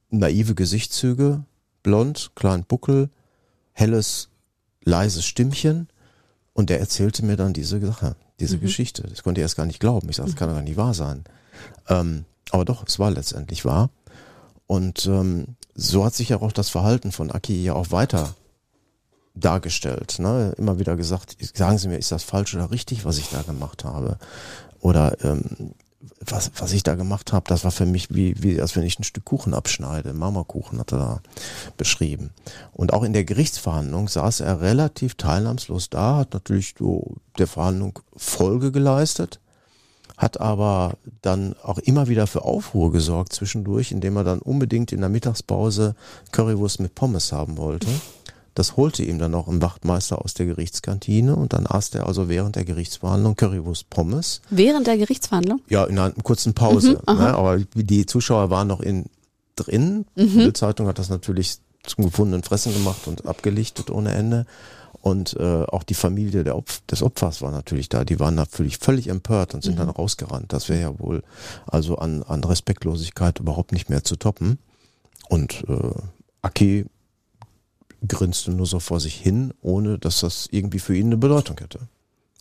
Naive 0.08 0.54
Gesichtszüge, 0.54 1.44
blond, 1.82 2.30
kleinen 2.34 2.64
Buckel, 2.64 3.10
helles, 3.72 4.30
leises 4.82 5.26
Stimmchen. 5.26 5.88
Und 6.54 6.70
der 6.70 6.80
erzählte 6.80 7.24
mir 7.24 7.36
dann 7.36 7.52
diese 7.52 7.78
Sache, 7.80 8.16
diese 8.40 8.56
mhm. 8.56 8.62
Geschichte. 8.62 9.02
Das 9.02 9.22
konnte 9.22 9.40
ich 9.40 9.42
erst 9.42 9.56
gar 9.56 9.66
nicht 9.66 9.80
glauben. 9.80 10.08
Ich 10.08 10.16
sagte, 10.16 10.32
das 10.32 10.38
kann 10.38 10.48
doch 10.48 10.56
gar 10.56 10.62
nicht 10.62 10.76
wahr 10.76 10.94
sein. 10.94 11.24
Ähm, 11.88 12.24
aber 12.50 12.64
doch, 12.64 12.84
es 12.86 12.98
war 12.98 13.10
letztendlich 13.10 13.64
wahr. 13.64 13.90
Und 14.66 15.06
ähm, 15.06 15.56
so 15.74 16.04
hat 16.04 16.14
sich 16.14 16.30
ja 16.30 16.40
auch 16.40 16.52
das 16.52 16.68
Verhalten 16.68 17.12
von 17.12 17.30
Aki 17.30 17.62
ja 17.62 17.74
auch 17.74 17.90
weiter 17.90 18.34
dargestellt. 19.34 20.18
Ne? 20.18 20.54
Immer 20.56 20.78
wieder 20.78 20.96
gesagt, 20.96 21.36
sagen 21.56 21.78
Sie 21.78 21.88
mir, 21.88 21.98
ist 21.98 22.12
das 22.12 22.22
falsch 22.22 22.54
oder 22.54 22.70
richtig, 22.70 23.04
was 23.04 23.18
ich 23.18 23.28
da 23.30 23.42
gemacht 23.42 23.84
habe? 23.84 24.18
Oder 24.80 25.16
ähm, 25.24 25.74
was, 26.20 26.50
was 26.56 26.72
ich 26.72 26.82
da 26.82 26.94
gemacht 26.94 27.32
habe, 27.32 27.48
das 27.48 27.64
war 27.64 27.70
für 27.70 27.86
mich 27.86 28.14
wie, 28.14 28.34
wie 28.42 28.60
als 28.60 28.74
wenn 28.74 28.84
ich 28.84 28.98
ein 28.98 29.04
Stück 29.04 29.24
Kuchen 29.24 29.52
abschneide. 29.52 30.14
Marmorkuchen 30.14 30.78
hat 30.78 30.92
er 30.92 30.98
da 30.98 31.20
beschrieben. 31.76 32.30
Und 32.72 32.92
auch 32.92 33.02
in 33.02 33.12
der 33.12 33.24
Gerichtsverhandlung 33.24 34.08
saß 34.08 34.40
er 34.40 34.60
relativ 34.60 35.16
teilnahmslos 35.16 35.90
da, 35.90 36.16
hat 36.16 36.32
natürlich 36.32 36.74
so 36.78 37.16
der 37.38 37.46
Verhandlung 37.46 37.98
Folge 38.16 38.72
geleistet, 38.72 39.40
hat 40.16 40.40
aber 40.40 40.94
dann 41.22 41.54
auch 41.62 41.78
immer 41.78 42.08
wieder 42.08 42.26
für 42.26 42.44
Aufruhr 42.44 42.92
gesorgt 42.92 43.32
zwischendurch, 43.32 43.92
indem 43.92 44.16
er 44.16 44.24
dann 44.24 44.40
unbedingt 44.40 44.92
in 44.92 45.00
der 45.00 45.08
Mittagspause 45.10 45.94
Currywurst 46.32 46.80
mit 46.80 46.94
Pommes 46.94 47.32
haben 47.32 47.58
wollte. 47.58 47.88
Das 48.60 48.76
holte 48.76 49.02
ihm 49.02 49.18
dann 49.18 49.34
auch 49.34 49.48
ein 49.48 49.62
Wachtmeister 49.62 50.22
aus 50.22 50.34
der 50.34 50.44
Gerichtskantine 50.44 51.34
und 51.34 51.54
dann 51.54 51.66
aß 51.66 51.94
er 51.94 52.06
also 52.06 52.28
während 52.28 52.56
der 52.56 52.66
Gerichtsverhandlung 52.66 53.34
Currywurst 53.34 53.88
Pommes. 53.88 54.42
Während 54.50 54.86
der 54.86 54.98
Gerichtsverhandlung? 54.98 55.62
Ja, 55.70 55.84
in 55.84 55.98
einer 55.98 56.12
kurzen 56.22 56.52
Pause. 56.52 57.00
Mhm, 57.08 57.14
ne? 57.16 57.34
Aber 57.34 57.58
die 57.58 58.04
Zuschauer 58.04 58.50
waren 58.50 58.68
noch 58.68 58.80
in 58.80 59.06
drin. 59.56 60.04
Mhm. 60.14 60.28
Die 60.28 60.36
Bildzeitung 60.36 60.88
hat 60.88 60.98
das 60.98 61.08
natürlich 61.08 61.56
zum 61.84 62.04
gefundenen 62.04 62.42
Fressen 62.42 62.74
gemacht 62.74 63.06
und 63.06 63.24
abgelichtet 63.24 63.90
ohne 63.90 64.12
Ende. 64.12 64.44
Und 65.00 65.36
äh, 65.40 65.64
auch 65.64 65.82
die 65.82 65.94
Familie 65.94 66.54
Opf 66.54 66.82
des 66.82 67.02
Opfers 67.02 67.40
war 67.40 67.52
natürlich 67.52 67.88
da. 67.88 68.04
Die 68.04 68.20
waren 68.20 68.34
natürlich 68.34 68.76
völlig 68.76 69.08
empört 69.08 69.54
und 69.54 69.64
sind 69.64 69.76
mhm. 69.76 69.78
dann 69.78 69.88
rausgerannt. 69.88 70.52
Das 70.52 70.68
wäre 70.68 70.82
ja 70.82 70.98
wohl 70.98 71.22
also 71.66 71.96
an, 71.96 72.22
an 72.24 72.44
Respektlosigkeit 72.44 73.38
überhaupt 73.38 73.72
nicht 73.72 73.88
mehr 73.88 74.04
zu 74.04 74.16
toppen. 74.16 74.58
Und 75.30 75.64
äh, 75.66 75.94
Aki 76.42 76.84
grinste 78.06 78.50
nur 78.50 78.66
so 78.66 78.80
vor 78.80 79.00
sich 79.00 79.14
hin, 79.14 79.52
ohne 79.60 79.98
dass 79.98 80.20
das 80.20 80.48
irgendwie 80.50 80.78
für 80.78 80.96
ihn 80.96 81.06
eine 81.06 81.16
Bedeutung 81.16 81.58
hätte. 81.58 81.80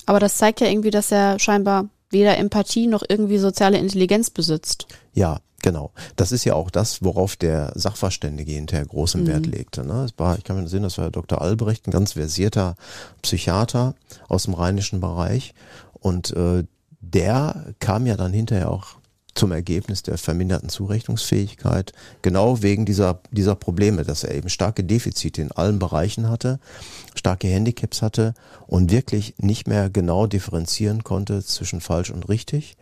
Aber 0.05 0.19
das 0.19 0.37
zeigt 0.37 0.61
ja 0.61 0.67
irgendwie, 0.67 0.91
dass 0.91 1.11
er 1.11 1.39
scheinbar 1.39 1.89
weder 2.09 2.37
Empathie 2.37 2.87
noch 2.87 3.03
irgendwie 3.07 3.37
soziale 3.37 3.77
Intelligenz 3.77 4.29
besitzt. 4.29 4.87
Ja, 5.13 5.39
genau. 5.61 5.91
Das 6.15 6.31
ist 6.31 6.45
ja 6.45 6.55
auch 6.55 6.71
das, 6.71 7.03
worauf 7.03 7.35
der 7.35 7.71
Sachverständige 7.75 8.51
hinterher 8.51 8.85
großen 8.85 9.21
mhm. 9.21 9.27
Wert 9.27 9.45
legte. 9.45 9.85
Ne? 9.85 10.05
Es 10.05 10.13
war, 10.17 10.37
ich 10.37 10.43
kann 10.43 10.59
mir 10.59 10.67
sehen, 10.67 10.83
das 10.83 10.97
war 10.97 11.11
Dr. 11.11 11.41
Albrecht, 11.41 11.87
ein 11.87 11.91
ganz 11.91 12.13
versierter 12.13 12.75
Psychiater 13.21 13.95
aus 14.27 14.43
dem 14.43 14.55
rheinischen 14.55 14.99
Bereich. 14.99 15.53
Und 15.93 16.31
äh, 16.31 16.63
der 17.01 17.73
kam 17.79 18.05
ja 18.05 18.17
dann 18.17 18.33
hinterher 18.33 18.71
auch 18.71 18.98
zum 19.35 19.51
Ergebnis 19.51 20.03
der 20.03 20.17
verminderten 20.17 20.69
Zurechnungsfähigkeit, 20.69 21.93
genau 22.21 22.61
wegen 22.61 22.85
dieser, 22.85 23.19
dieser 23.31 23.55
Probleme, 23.55 24.03
dass 24.03 24.23
er 24.23 24.35
eben 24.35 24.49
starke 24.49 24.83
Defizite 24.83 25.41
in 25.41 25.51
allen 25.51 25.79
Bereichen 25.79 26.29
hatte, 26.29 26.59
starke 27.15 27.47
Handicaps 27.47 28.01
hatte 28.01 28.33
und 28.67 28.91
wirklich 28.91 29.35
nicht 29.37 29.67
mehr 29.67 29.89
genau 29.89 30.27
differenzieren 30.27 31.03
konnte 31.03 31.43
zwischen 31.43 31.81
falsch 31.81 32.09
und 32.09 32.27
richtig. 32.29 32.75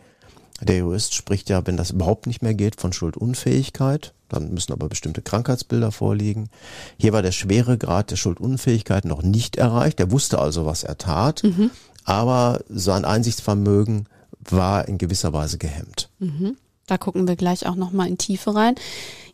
Der 0.60 0.78
Jurist 0.78 1.14
spricht 1.14 1.48
ja, 1.50 1.66
wenn 1.66 1.76
das 1.76 1.92
überhaupt 1.92 2.26
nicht 2.26 2.42
mehr 2.42 2.54
geht, 2.54 2.80
von 2.80 2.92
Schuldunfähigkeit. 2.92 4.12
Dann 4.28 4.52
müssen 4.52 4.72
aber 4.72 4.88
bestimmte 4.88 5.22
Krankheitsbilder 5.22 5.92
vorliegen. 5.92 6.50
Hier 6.98 7.12
war 7.12 7.22
der 7.22 7.32
schwere 7.32 7.78
Grad 7.78 8.10
der 8.10 8.16
Schuldunfähigkeit 8.16 9.04
noch 9.04 9.22
nicht 9.22 9.56
erreicht. 9.56 10.00
Er 10.00 10.10
wusste 10.10 10.38
also, 10.38 10.66
was 10.66 10.82
er 10.82 10.98
tat, 10.98 11.44
mhm. 11.44 11.70
aber 12.04 12.60
sein 12.68 13.04
Einsichtsvermögen 13.04 14.08
war 14.52 14.88
in 14.88 14.98
gewisser 14.98 15.32
Weise 15.32 15.58
gehemmt. 15.58 16.10
Mhm. 16.18 16.56
Da 16.88 16.98
gucken 16.98 17.28
wir 17.28 17.36
gleich 17.36 17.66
auch 17.66 17.76
nochmal 17.76 18.08
in 18.08 18.18
Tiefe 18.18 18.54
rein. 18.54 18.74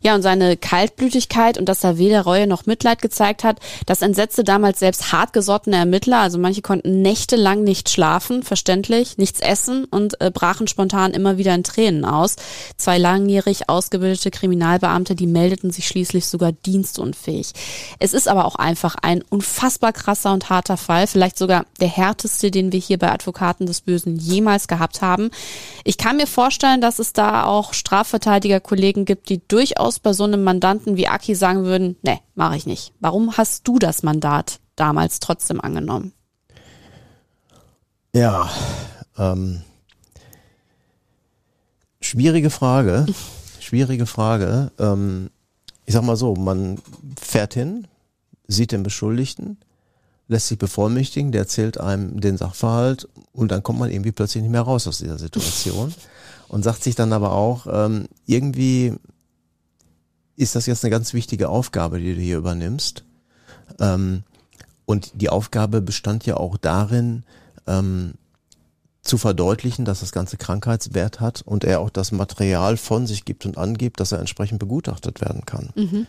Ja, 0.05 0.13
und 0.13 0.21
seine 0.21 0.55
Kaltblütigkeit 0.55 1.57
und 1.57 1.67
dass 1.67 1.83
er 1.83 1.97
weder 1.97 2.21
Reue 2.21 2.45
noch 2.45 2.67
Mitleid 2.67 3.01
gezeigt 3.01 3.43
hat, 3.43 3.57
das 3.87 4.03
entsetzte 4.03 4.43
damals 4.43 4.77
selbst 4.77 5.11
hartgesottene 5.11 5.77
Ermittler. 5.77 6.19
Also 6.19 6.37
manche 6.37 6.61
konnten 6.61 7.01
nächtelang 7.01 7.63
nicht 7.63 7.89
schlafen, 7.89 8.43
verständlich, 8.43 9.17
nichts 9.17 9.39
essen 9.39 9.85
und 9.85 10.21
äh, 10.21 10.29
brachen 10.29 10.67
spontan 10.67 11.13
immer 11.13 11.39
wieder 11.39 11.55
in 11.55 11.63
Tränen 11.63 12.05
aus. 12.05 12.35
Zwei 12.77 12.99
langjährig 12.99 13.67
ausgebildete 13.67 14.29
Kriminalbeamte, 14.29 15.15
die 15.15 15.25
meldeten 15.25 15.71
sich 15.71 15.87
schließlich 15.87 16.27
sogar 16.27 16.51
dienstunfähig. 16.51 17.53
Es 17.97 18.13
ist 18.13 18.27
aber 18.27 18.45
auch 18.45 18.57
einfach 18.57 18.95
ein 19.01 19.23
unfassbar 19.29 19.91
krasser 19.91 20.33
und 20.33 20.51
harter 20.51 20.77
Fall, 20.77 21.07
vielleicht 21.07 21.39
sogar 21.39 21.65
der 21.79 21.87
härteste, 21.87 22.51
den 22.51 22.71
wir 22.71 22.79
hier 22.79 22.99
bei 22.99 23.11
Advokaten 23.11 23.65
des 23.65 23.81
Bösen 23.81 24.17
jemals 24.17 24.67
gehabt 24.67 25.01
haben. 25.01 25.31
Ich 25.83 25.97
kann 25.97 26.17
mir 26.17 26.27
vorstellen, 26.27 26.79
dass 26.79 26.99
es 26.99 27.11
da 27.11 27.44
auch 27.45 27.73
Strafverteidigerkollegen 27.73 29.05
gibt, 29.05 29.29
die 29.29 29.45
durchaus 29.47 29.65
durchaus 29.85 29.99
bei 29.99 30.13
so 30.13 30.23
einem 30.23 30.43
Mandanten 30.43 30.97
wie 30.97 31.07
Aki 31.07 31.35
sagen 31.35 31.63
würden, 31.65 31.97
nee, 32.01 32.19
mache 32.35 32.55
ich 32.55 32.65
nicht. 32.65 32.93
Warum 32.99 33.37
hast 33.37 33.67
du 33.67 33.79
das 33.79 34.03
Mandat 34.03 34.59
damals 34.75 35.19
trotzdem 35.19 35.61
angenommen? 35.61 36.13
Ja, 38.13 38.49
ähm, 39.17 39.61
schwierige 42.01 42.49
Frage. 42.49 43.05
Schwierige 43.59 44.05
Frage. 44.05 44.71
Ähm, 44.79 45.29
ich 45.85 45.93
sag 45.93 46.03
mal 46.03 46.15
so, 46.15 46.35
man 46.35 46.79
fährt 47.19 47.55
hin, 47.55 47.87
sieht 48.47 48.71
den 48.71 48.83
Beschuldigten, 48.83 49.57
lässt 50.27 50.47
sich 50.47 50.57
bevollmächtigen, 50.57 51.31
der 51.31 51.41
erzählt 51.41 51.79
einem 51.79 52.21
den 52.21 52.37
Sachverhalt 52.37 53.07
und 53.33 53.51
dann 53.51 53.63
kommt 53.63 53.79
man 53.79 53.91
irgendwie 53.91 54.11
plötzlich 54.11 54.43
nicht 54.43 54.51
mehr 54.51 54.61
raus 54.61 54.87
aus 54.87 54.99
dieser 54.99 55.17
Situation 55.17 55.93
und 56.47 56.63
sagt 56.63 56.83
sich 56.83 56.95
dann 56.95 57.13
aber 57.13 57.31
auch, 57.31 57.67
ähm, 57.69 58.07
irgendwie 58.25 58.93
ist 60.35 60.55
das 60.55 60.65
jetzt 60.65 60.83
eine 60.83 60.91
ganz 60.91 61.13
wichtige 61.13 61.49
Aufgabe, 61.49 61.99
die 61.99 62.15
du 62.15 62.21
hier 62.21 62.37
übernimmst. 62.37 63.03
Ähm, 63.79 64.23
und 64.85 65.11
die 65.15 65.29
Aufgabe 65.29 65.81
bestand 65.81 66.25
ja 66.25 66.37
auch 66.37 66.57
darin, 66.57 67.23
ähm, 67.67 68.13
zu 69.05 69.19
verdeutlichen, 69.19 69.85
dass 69.85 69.99
das 69.99 70.11
Ganze 70.11 70.35
Krankheitswert 70.35 71.19
hat 71.19 71.43
und 71.43 71.63
er 71.63 71.79
auch 71.79 71.91
das 71.91 72.11
Material 72.11 72.75
von 72.75 73.05
sich 73.05 73.23
gibt 73.23 73.45
und 73.45 73.57
angibt, 73.57 73.99
dass 73.99 74.11
er 74.11 74.19
entsprechend 74.19 74.59
begutachtet 74.59 75.21
werden 75.21 75.45
kann. 75.45 75.69
Mhm. 75.75 76.07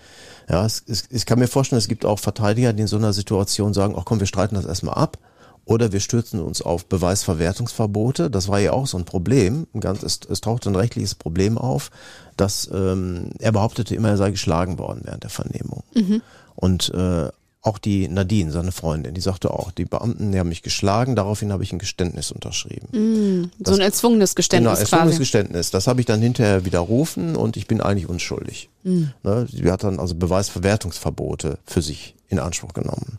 Ja, 0.49 0.65
es, 0.65 0.83
es, 0.87 1.05
ich 1.11 1.27
kann 1.27 1.39
mir 1.39 1.47
vorstellen, 1.47 1.79
es 1.79 1.89
gibt 1.89 2.07
auch 2.07 2.19
Verteidiger, 2.19 2.73
die 2.73 2.83
in 2.83 2.89
so 2.89 2.97
einer 2.97 3.13
Situation 3.13 3.75
sagen, 3.75 3.95
ach 3.97 4.07
komm, 4.07 4.19
wir 4.19 4.27
streiten 4.27 4.55
das 4.55 4.65
erstmal 4.65 4.95
ab. 4.95 5.19
Oder 5.67 5.91
wir 5.91 5.99
stürzen 5.99 6.41
uns 6.41 6.63
auf 6.63 6.87
Beweisverwertungsverbote. 6.87 8.31
Das 8.31 8.49
war 8.49 8.61
ja 8.61 8.73
auch 8.73 8.87
so 8.87 8.97
ein 8.97 9.05
Problem. 9.05 9.67
Ganz, 9.79 10.05
es, 10.05 10.21
es 10.31 10.41
tauchte 10.41 10.71
ein 10.71 10.77
rechtliches 10.77 11.17
Problem 11.17 11.59
auf, 11.59 11.91
dass 12.37 12.71
ähm, 12.73 13.31
er 13.41 13.51
behauptete 13.51 13.95
immer, 13.95 14.11
er 14.11 14.17
sei 14.17 14.31
geschlagen 14.31 14.79
worden 14.79 15.01
während 15.03 15.25
der 15.25 15.31
Vernehmung. 15.31 15.83
Mhm. 15.93 16.23
Und 16.55 16.95
äh, 16.95 17.31
auch 17.63 17.79
die 17.79 18.07
Nadine, 18.07 18.53
seine 18.53 18.71
Freundin, 18.71 19.15
die 19.15 19.21
sagte 19.21 19.51
auch, 19.51 19.73
die 19.73 19.87
Beamten, 19.87 20.31
die 20.31 20.39
haben 20.39 20.49
mich 20.49 20.63
geschlagen, 20.63 21.17
daraufhin 21.17 21.53
habe 21.53 21.65
ich 21.65 21.73
ein 21.73 21.81
Geständnis 21.81 22.31
unterschrieben. 22.31 22.87
Mm, 22.93 23.51
so 23.65 23.75
ein 23.75 23.81
erzwungenes 23.81 24.37
Geständnis. 24.37 24.71
Genau, 24.71 24.81
erzwungenes 24.81 25.15
quasi. 25.15 25.19
Geständnis. 25.19 25.71
Das 25.73 25.89
habe 25.89 25.99
ich 25.99 26.07
dann 26.07 26.23
hinterher 26.23 26.65
widerrufen 26.65 27.35
und 27.35 27.57
ich 27.57 27.67
bin 27.67 27.81
eigentlich 27.81 28.09
unschuldig. 28.09 28.71
Mm. 28.85 29.07
Ne, 29.25 29.49
sie 29.51 29.69
hat 29.69 29.83
dann 29.83 29.99
also 29.99 30.15
Beweisverwertungsverbote 30.15 31.59
für 31.67 31.83
sich 31.83 32.15
in 32.29 32.39
Anspruch 32.39 32.73
genommen. 32.73 33.19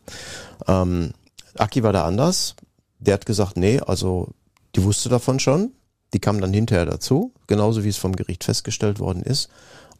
Ähm, 0.65 1.11
Aki 1.59 1.83
war 1.83 1.93
da 1.93 2.05
anders. 2.05 2.55
Der 2.99 3.15
hat 3.15 3.25
gesagt, 3.25 3.57
nee, 3.57 3.79
also 3.79 4.29
die 4.75 4.83
wusste 4.83 5.09
davon 5.09 5.39
schon. 5.39 5.71
Die 6.13 6.19
kam 6.19 6.39
dann 6.39 6.53
hinterher 6.53 6.85
dazu, 6.85 7.33
genauso 7.47 7.83
wie 7.83 7.89
es 7.89 7.97
vom 7.97 8.15
Gericht 8.15 8.43
festgestellt 8.43 8.99
worden 8.99 9.23
ist 9.23 9.49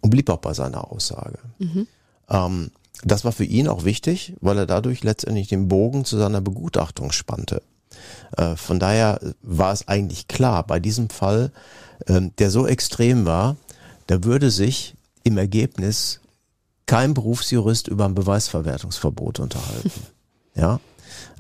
und 0.02 0.10
blieb 0.10 0.30
auch 0.30 0.38
bei 0.38 0.54
seiner 0.54 0.90
Aussage. 0.92 1.40
Mhm. 1.60 1.88
Ähm, 2.30 2.72
das 3.04 3.26
war 3.26 3.32
für 3.32 3.44
ihn 3.44 3.68
auch 3.68 3.84
wichtig, 3.84 4.34
weil 4.42 4.58
er 4.58 4.66
dadurch 4.66 5.04
letztendlich 5.04 5.48
den 5.48 5.68
Bogen 5.68 6.06
zu 6.06 6.18
seiner 6.18 6.42
Begutachtung 6.42 7.12
spannte. 7.12 7.62
Äh, 8.36 8.56
von 8.56 8.80
daher 8.80 9.20
war 9.42 9.74
es 9.74 9.88
eigentlich 9.88 10.28
klar, 10.28 10.66
bei 10.66 10.80
diesem 10.80 11.10
Fall, 11.10 11.52
äh, 12.06 12.22
der 12.38 12.50
so 12.52 12.66
extrem 12.66 13.26
war, 13.26 13.56
da 14.08 14.24
würde 14.24 14.50
sich 14.50 14.96
im 15.24 15.38
Ergebnis 15.38 16.22
kein 16.86 17.14
Berufsjurist 17.14 17.88
über 17.88 18.06
ein 18.06 18.16
Beweisverwertungsverbot 18.16 19.40
unterhalten. 19.40 19.92
ja, 20.56 20.80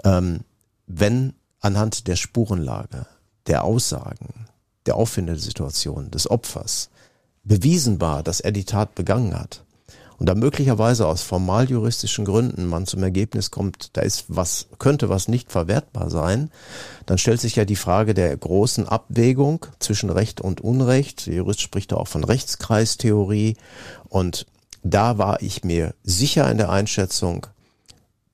ähm, 0.03 0.41
wenn 0.87 1.33
anhand 1.59 2.07
der 2.07 2.15
Spurenlage, 2.15 3.05
der 3.47 3.63
Aussagen, 3.63 4.47
der 4.85 4.95
Auffindesituation 4.95 6.11
des 6.11 6.29
Opfers 6.29 6.89
bewiesen 7.43 7.99
war, 8.01 8.23
dass 8.23 8.39
er 8.39 8.51
die 8.51 8.65
Tat 8.65 8.95
begangen 8.95 9.37
hat 9.37 9.63
und 10.19 10.27
da 10.27 10.35
möglicherweise 10.35 11.07
aus 11.07 11.21
formaljuristischen 11.21 12.25
Gründen 12.25 12.65
man 12.65 12.87
zum 12.87 13.03
Ergebnis 13.03 13.51
kommt, 13.51 13.95
da 13.95 14.01
ist 14.01 14.25
was, 14.27 14.67
könnte 14.79 15.09
was 15.09 15.27
nicht 15.27 15.51
verwertbar 15.51 16.09
sein, 16.09 16.49
dann 17.05 17.17
stellt 17.17 17.39
sich 17.39 17.55
ja 17.55 17.65
die 17.65 17.75
Frage 17.75 18.13
der 18.13 18.35
großen 18.35 18.87
Abwägung 18.87 19.65
zwischen 19.79 20.09
Recht 20.09 20.41
und 20.41 20.61
Unrecht. 20.61 21.27
Der 21.27 21.35
Jurist 21.35 21.61
spricht 21.61 21.91
da 21.91 21.97
auch 21.97 22.07
von 22.07 22.23
Rechtskreistheorie 22.23 23.57
und 24.09 24.47
da 24.83 25.17
war 25.17 25.41
ich 25.41 25.63
mir 25.63 25.93
sicher 26.03 26.49
in 26.49 26.57
der 26.57 26.69
Einschätzung, 26.69 27.47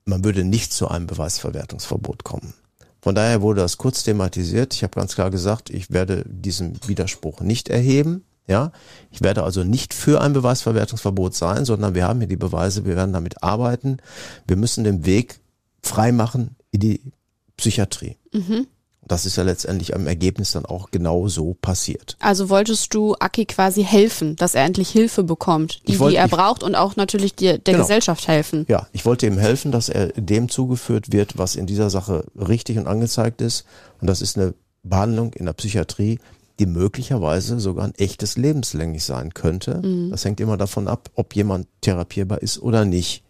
man 0.04 0.24
würde 0.24 0.44
nicht 0.44 0.72
zu 0.72 0.88
einem 0.88 1.06
Beweisverwertungsverbot 1.06 2.24
kommen. 2.24 2.54
Von 3.00 3.14
daher 3.14 3.42
wurde 3.42 3.60
das 3.60 3.76
kurz 3.76 4.02
thematisiert. 4.02 4.72
Ich 4.74 4.82
habe 4.82 4.98
ganz 4.98 5.14
klar 5.14 5.30
gesagt, 5.30 5.68
ich 5.70 5.90
werde 5.90 6.24
diesen 6.26 6.78
Widerspruch 6.86 7.40
nicht 7.40 7.68
erheben. 7.68 8.24
Ja, 8.46 8.72
ich 9.10 9.22
werde 9.22 9.42
also 9.42 9.64
nicht 9.64 9.94
für 9.94 10.20
ein 10.20 10.34
Beweisverwertungsverbot 10.34 11.34
sein, 11.34 11.64
sondern 11.64 11.94
wir 11.94 12.06
haben 12.06 12.20
hier 12.20 12.28
die 12.28 12.36
Beweise, 12.36 12.84
wir 12.84 12.96
werden 12.96 13.14
damit 13.14 13.42
arbeiten. 13.42 13.98
Wir 14.46 14.56
müssen 14.56 14.84
den 14.84 15.06
Weg 15.06 15.40
freimachen 15.82 16.56
in 16.70 16.80
die 16.80 17.12
Psychiatrie. 17.56 18.16
Mhm. 18.32 18.66
Das 19.06 19.26
ist 19.26 19.36
ja 19.36 19.42
letztendlich 19.42 19.94
am 19.94 20.06
Ergebnis 20.06 20.52
dann 20.52 20.64
auch 20.64 20.90
genau 20.90 21.28
so 21.28 21.54
passiert. 21.54 22.16
Also 22.20 22.48
wolltest 22.48 22.94
du 22.94 23.14
Aki 23.14 23.46
quasi 23.46 23.84
helfen, 23.84 24.36
dass 24.36 24.54
er 24.54 24.64
endlich 24.64 24.90
Hilfe 24.90 25.24
bekommt, 25.24 25.82
die, 25.86 25.98
wollte, 25.98 26.12
die 26.12 26.18
er 26.18 26.26
ich, 26.26 26.30
braucht 26.30 26.62
und 26.62 26.74
auch 26.74 26.96
natürlich 26.96 27.34
die, 27.34 27.46
der 27.46 27.58
genau. 27.58 27.78
Gesellschaft 27.80 28.26
helfen. 28.28 28.64
Ja, 28.68 28.86
ich 28.92 29.04
wollte 29.04 29.26
ihm 29.26 29.38
helfen, 29.38 29.72
dass 29.72 29.88
er 29.88 30.08
dem 30.08 30.48
zugeführt 30.48 31.12
wird, 31.12 31.36
was 31.36 31.56
in 31.56 31.66
dieser 31.66 31.90
Sache 31.90 32.24
richtig 32.36 32.78
und 32.78 32.86
angezeigt 32.86 33.40
ist. 33.40 33.66
Und 34.00 34.06
das 34.08 34.22
ist 34.22 34.38
eine 34.38 34.54
Behandlung 34.82 35.32
in 35.34 35.46
der 35.46 35.52
Psychiatrie, 35.52 36.18
die 36.58 36.66
möglicherweise 36.66 37.58
sogar 37.58 37.84
ein 37.84 37.94
echtes 37.96 38.36
lebenslänglich 38.36 39.04
sein 39.04 39.34
könnte. 39.34 39.80
Mhm. 39.82 40.10
Das 40.10 40.24
hängt 40.24 40.40
immer 40.40 40.56
davon 40.56 40.88
ab, 40.88 41.10
ob 41.14 41.34
jemand 41.34 41.66
therapierbar 41.80 42.42
ist 42.42 42.60
oder 42.60 42.84
nicht. 42.84 43.22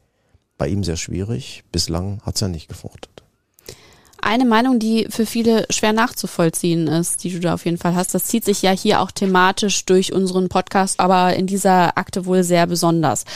Bei 0.57 0.69
ihm 0.69 0.85
sehr 0.85 0.97
schwierig. 0.97 1.65
Bislang 1.73 2.21
hat 2.23 2.37
es 2.37 2.41
ja 2.41 2.49
nicht 2.49 2.69
gefruchtet. 2.69 3.24
Eine 4.25 4.47
Meinung, 4.47 4.79
die 4.79 5.07
für 5.11 5.27
viele 5.27 5.67
schwer 5.69 5.93
nachzuvollziehen 5.93 6.89
ist, 6.89 7.25
die 7.25 7.31
du 7.31 7.41
da 7.41 7.53
auf 7.53 7.67
jeden 7.67 7.77
Fall 7.77 7.95
hast, 7.95 8.15
das 8.15 8.25
zieht 8.25 8.43
sich 8.47 8.63
ja 8.63 8.71
hier 8.71 9.03
auch 9.03 9.11
thematisch 9.11 9.85
durch 9.85 10.15
unseren 10.15 10.49
Podcast, 10.49 10.99
aber 10.99 11.37
in 11.37 11.47
dieser 11.47 11.99
Akte 11.99 12.25
wohl 12.25 12.43
sehr 12.43 12.67
besonders 12.67 13.27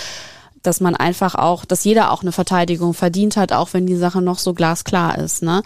dass 0.69 0.81
man 0.81 0.95
einfach 0.95 1.35
auch, 1.35 1.65
dass 1.65 1.85
jeder 1.85 2.13
auch 2.13 2.21
eine 2.21 2.31
Verteidigung 2.31 2.93
verdient 2.93 3.39
hat, 3.39 3.53
auch 3.53 3.73
wenn 3.73 3.87
die 3.87 3.97
Sache 3.97 4.21
noch 4.21 4.39
so 4.39 4.53
glasklar 4.53 5.17
ist. 5.17 5.43
Ne? 5.43 5.63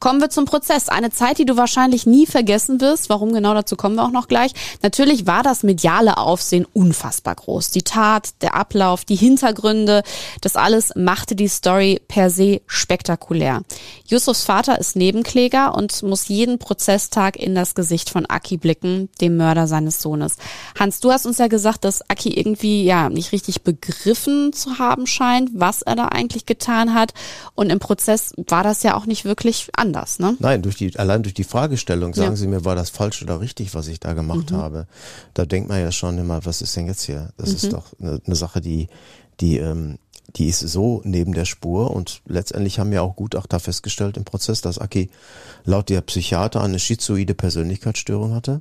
Kommen 0.00 0.18
wir 0.18 0.30
zum 0.30 0.46
Prozess. 0.46 0.88
Eine 0.88 1.10
Zeit, 1.10 1.36
die 1.36 1.44
du 1.44 1.58
wahrscheinlich 1.58 2.06
nie 2.06 2.26
vergessen 2.26 2.80
wirst. 2.80 3.10
Warum 3.10 3.34
genau 3.34 3.52
dazu 3.52 3.76
kommen 3.76 3.96
wir 3.96 4.04
auch 4.04 4.10
noch 4.10 4.28
gleich. 4.28 4.52
Natürlich 4.82 5.26
war 5.26 5.42
das 5.42 5.62
mediale 5.62 6.16
Aufsehen 6.16 6.66
unfassbar 6.72 7.34
groß. 7.34 7.70
Die 7.70 7.82
Tat, 7.82 8.30
der 8.40 8.54
Ablauf, 8.54 9.04
die 9.04 9.14
Hintergründe, 9.16 10.02
das 10.40 10.56
alles 10.56 10.92
machte 10.96 11.36
die 11.36 11.48
Story 11.48 12.00
per 12.08 12.30
se 12.30 12.62
spektakulär. 12.66 13.60
Yusufs 14.06 14.44
Vater 14.44 14.78
ist 14.78 14.96
Nebenkläger 14.96 15.74
und 15.74 16.02
muss 16.02 16.28
jeden 16.28 16.58
Prozesstag 16.58 17.36
in 17.36 17.54
das 17.54 17.74
Gesicht 17.74 18.08
von 18.08 18.24
Aki 18.24 18.56
blicken, 18.56 19.10
dem 19.20 19.36
Mörder 19.36 19.66
seines 19.66 20.00
Sohnes. 20.00 20.36
Hans, 20.78 21.00
du 21.00 21.12
hast 21.12 21.26
uns 21.26 21.36
ja 21.36 21.48
gesagt, 21.48 21.84
dass 21.84 22.08
Aki 22.08 22.30
irgendwie 22.30 22.84
ja 22.84 23.10
nicht 23.10 23.32
richtig 23.32 23.62
begriffen 23.62 24.45
begriffen 24.46 24.52
zu 24.52 24.78
haben 24.78 25.06
scheint, 25.06 25.50
was 25.54 25.82
er 25.82 25.96
da 25.96 26.06
eigentlich 26.08 26.46
getan 26.46 26.94
hat. 26.94 27.12
Und 27.54 27.70
im 27.70 27.78
Prozess 27.78 28.32
war 28.48 28.62
das 28.62 28.82
ja 28.82 28.96
auch 28.96 29.06
nicht 29.06 29.24
wirklich 29.24 29.68
anders, 29.76 30.18
ne? 30.18 30.36
Nein, 30.38 30.62
durch 30.62 30.76
die, 30.76 30.96
allein 30.98 31.22
durch 31.22 31.34
die 31.34 31.44
Fragestellung, 31.44 32.14
sagen 32.14 32.32
ja. 32.32 32.36
Sie 32.36 32.46
mir, 32.46 32.64
war 32.64 32.74
das 32.74 32.90
falsch 32.90 33.22
oder 33.22 33.40
richtig, 33.40 33.74
was 33.74 33.88
ich 33.88 34.00
da 34.00 34.14
gemacht 34.14 34.50
mhm. 34.50 34.56
habe. 34.56 34.86
Da 35.34 35.44
denkt 35.44 35.68
man 35.68 35.80
ja 35.80 35.92
schon 35.92 36.18
immer, 36.18 36.44
was 36.44 36.62
ist 36.62 36.76
denn 36.76 36.86
jetzt 36.86 37.02
hier? 37.02 37.30
Das 37.36 37.50
mhm. 37.50 37.56
ist 37.56 37.72
doch 37.72 37.84
eine, 38.00 38.20
eine 38.24 38.36
Sache, 38.36 38.60
die, 38.60 38.88
die, 39.40 39.58
ähm, 39.58 39.98
die 40.36 40.48
ist 40.48 40.60
so 40.60 41.00
neben 41.04 41.32
der 41.34 41.44
Spur 41.44 41.92
und 41.92 42.20
letztendlich 42.26 42.78
haben 42.78 42.92
ja 42.92 43.00
auch 43.02 43.16
Gutachter 43.16 43.60
festgestellt 43.60 44.16
im 44.16 44.24
Prozess, 44.24 44.60
dass 44.60 44.78
Aki 44.78 45.08
laut 45.64 45.88
der 45.88 46.00
Psychiater 46.02 46.62
eine 46.62 46.78
schizoide 46.78 47.34
Persönlichkeitsstörung 47.34 48.34
hatte. 48.34 48.60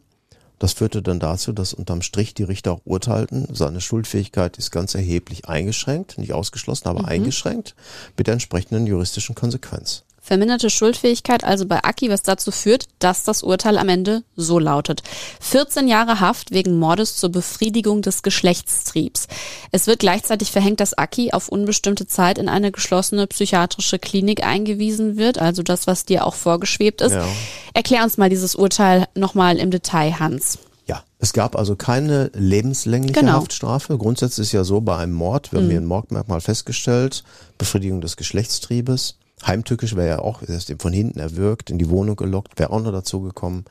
Das 0.60 0.74
führte 0.74 1.02
dann 1.02 1.20
dazu, 1.20 1.52
dass 1.52 1.74
unterm 1.74 2.02
Strich 2.02 2.34
die 2.34 2.44
Richter 2.44 2.74
auch 2.74 2.82
urteilten, 2.86 3.48
seine 3.54 3.82
Schuldfähigkeit 3.82 4.58
ist 4.58 4.72
ganz 4.72 4.96
erheblich 4.96 5.48
eingeschränkt, 5.48 6.18
nicht 6.18 6.34
ausgeschlossen, 6.34 6.88
aber 6.88 7.02
mhm. 7.02 7.06
eingeschränkt 7.06 7.76
mit 8.18 8.28
der 8.28 8.34
entsprechenden 8.34 8.88
juristischen 8.88 9.36
Konsequenz. 9.36 10.04
Verminderte 10.26 10.72
Schuldfähigkeit 10.72 11.44
also 11.44 11.68
bei 11.68 11.84
Aki, 11.84 12.10
was 12.10 12.24
dazu 12.24 12.50
führt, 12.50 12.86
dass 12.98 13.22
das 13.22 13.44
Urteil 13.44 13.78
am 13.78 13.90
Ende 13.90 14.24
so 14.36 14.58
lautet. 14.58 15.04
14 15.40 15.88
Jahre 15.88 16.20
Haft 16.20 16.50
wegen 16.50 16.80
Mordes 16.80 17.16
zur 17.16 17.30
Befriedigung 17.30 18.02
des 18.02 18.24
Geschlechtstriebs. 18.24 19.28
Es 19.72 19.86
wird 19.86 20.00
gleichzeitig 20.00 20.52
verhängt, 20.52 20.80
dass 20.80 20.98
Aki 20.98 21.32
auf 21.34 21.50
unbestimmte 21.50 22.08
Zeit 22.08 22.40
in 22.40 22.50
eine 22.50 22.72
geschlossene 22.72 23.28
psychiatrische 23.28 24.00
Klinik 24.00 24.44
eingewiesen 24.44 25.16
wird, 25.16 25.38
also 25.38 25.62
das, 25.62 25.86
was 25.86 26.06
dir 26.06 26.26
auch 26.26 26.34
vorgeschwebt 26.34 27.02
ist. 27.02 27.14
Ja. 27.14 27.28
Erklär 27.76 28.04
uns 28.04 28.18
mal 28.18 28.32
dieses 28.32 28.56
Urteil 28.56 29.06
nochmal 29.14 29.58
im 29.58 29.70
Detail, 29.70 30.18
Hans. 30.18 30.58
Ja, 30.88 31.04
es 31.20 31.34
gab 31.34 31.56
also 31.56 31.76
keine 31.76 32.32
lebenslängliche 32.34 33.20
genau. 33.20 33.34
Haftstrafe. 33.34 33.96
Grundsätzlich 34.00 34.48
ist 34.48 34.54
ja 34.54 34.64
so 34.64 34.82
bei 34.82 34.98
einem 34.98 35.14
Mord, 35.14 35.52
wir 35.52 35.60
haben 35.60 35.68
mhm. 35.68 35.70
hier 35.70 35.82
ein 35.82 35.86
Mordmerkmal 35.86 36.42
festgestellt, 36.42 37.24
Befriedigung 37.60 38.02
des 38.02 38.18
Geschlechtstriebes. 38.18 39.18
Heimtückisch 39.46 39.96
wäre 39.96 40.08
ja 40.08 40.20
auch, 40.20 40.42
er 40.42 40.56
ist 40.56 40.74
von 40.80 40.94
hinten 40.94 41.20
erwürgt, 41.20 41.70
in 41.70 41.78
die 41.78 41.90
Wohnung 41.90 42.16
gelockt, 42.16 42.58
wäre 42.58 42.72
auch 42.72 42.82
noch 42.82 42.92
dazu 42.92 43.22
gekommen. 43.22 43.66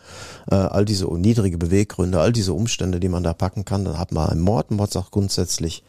Äh, 0.51 0.55
all 0.55 0.85
diese 0.85 1.07
niedrige 1.07 1.59
Beweggründe, 1.59 2.21
all 2.21 2.33
diese 2.33 2.53
Umstände, 2.53 3.01
die 3.01 3.09
man 3.09 3.23
da 3.23 3.35
packen 3.35 3.65
kann, 3.65 3.85
dann 3.85 3.99
hat 3.99 4.13
man 4.13 4.29
einen 4.29 4.41
Mord. 4.41 4.71
Mord 4.71 4.93
sagt 4.93 5.11
grundsätzlich 5.11 5.83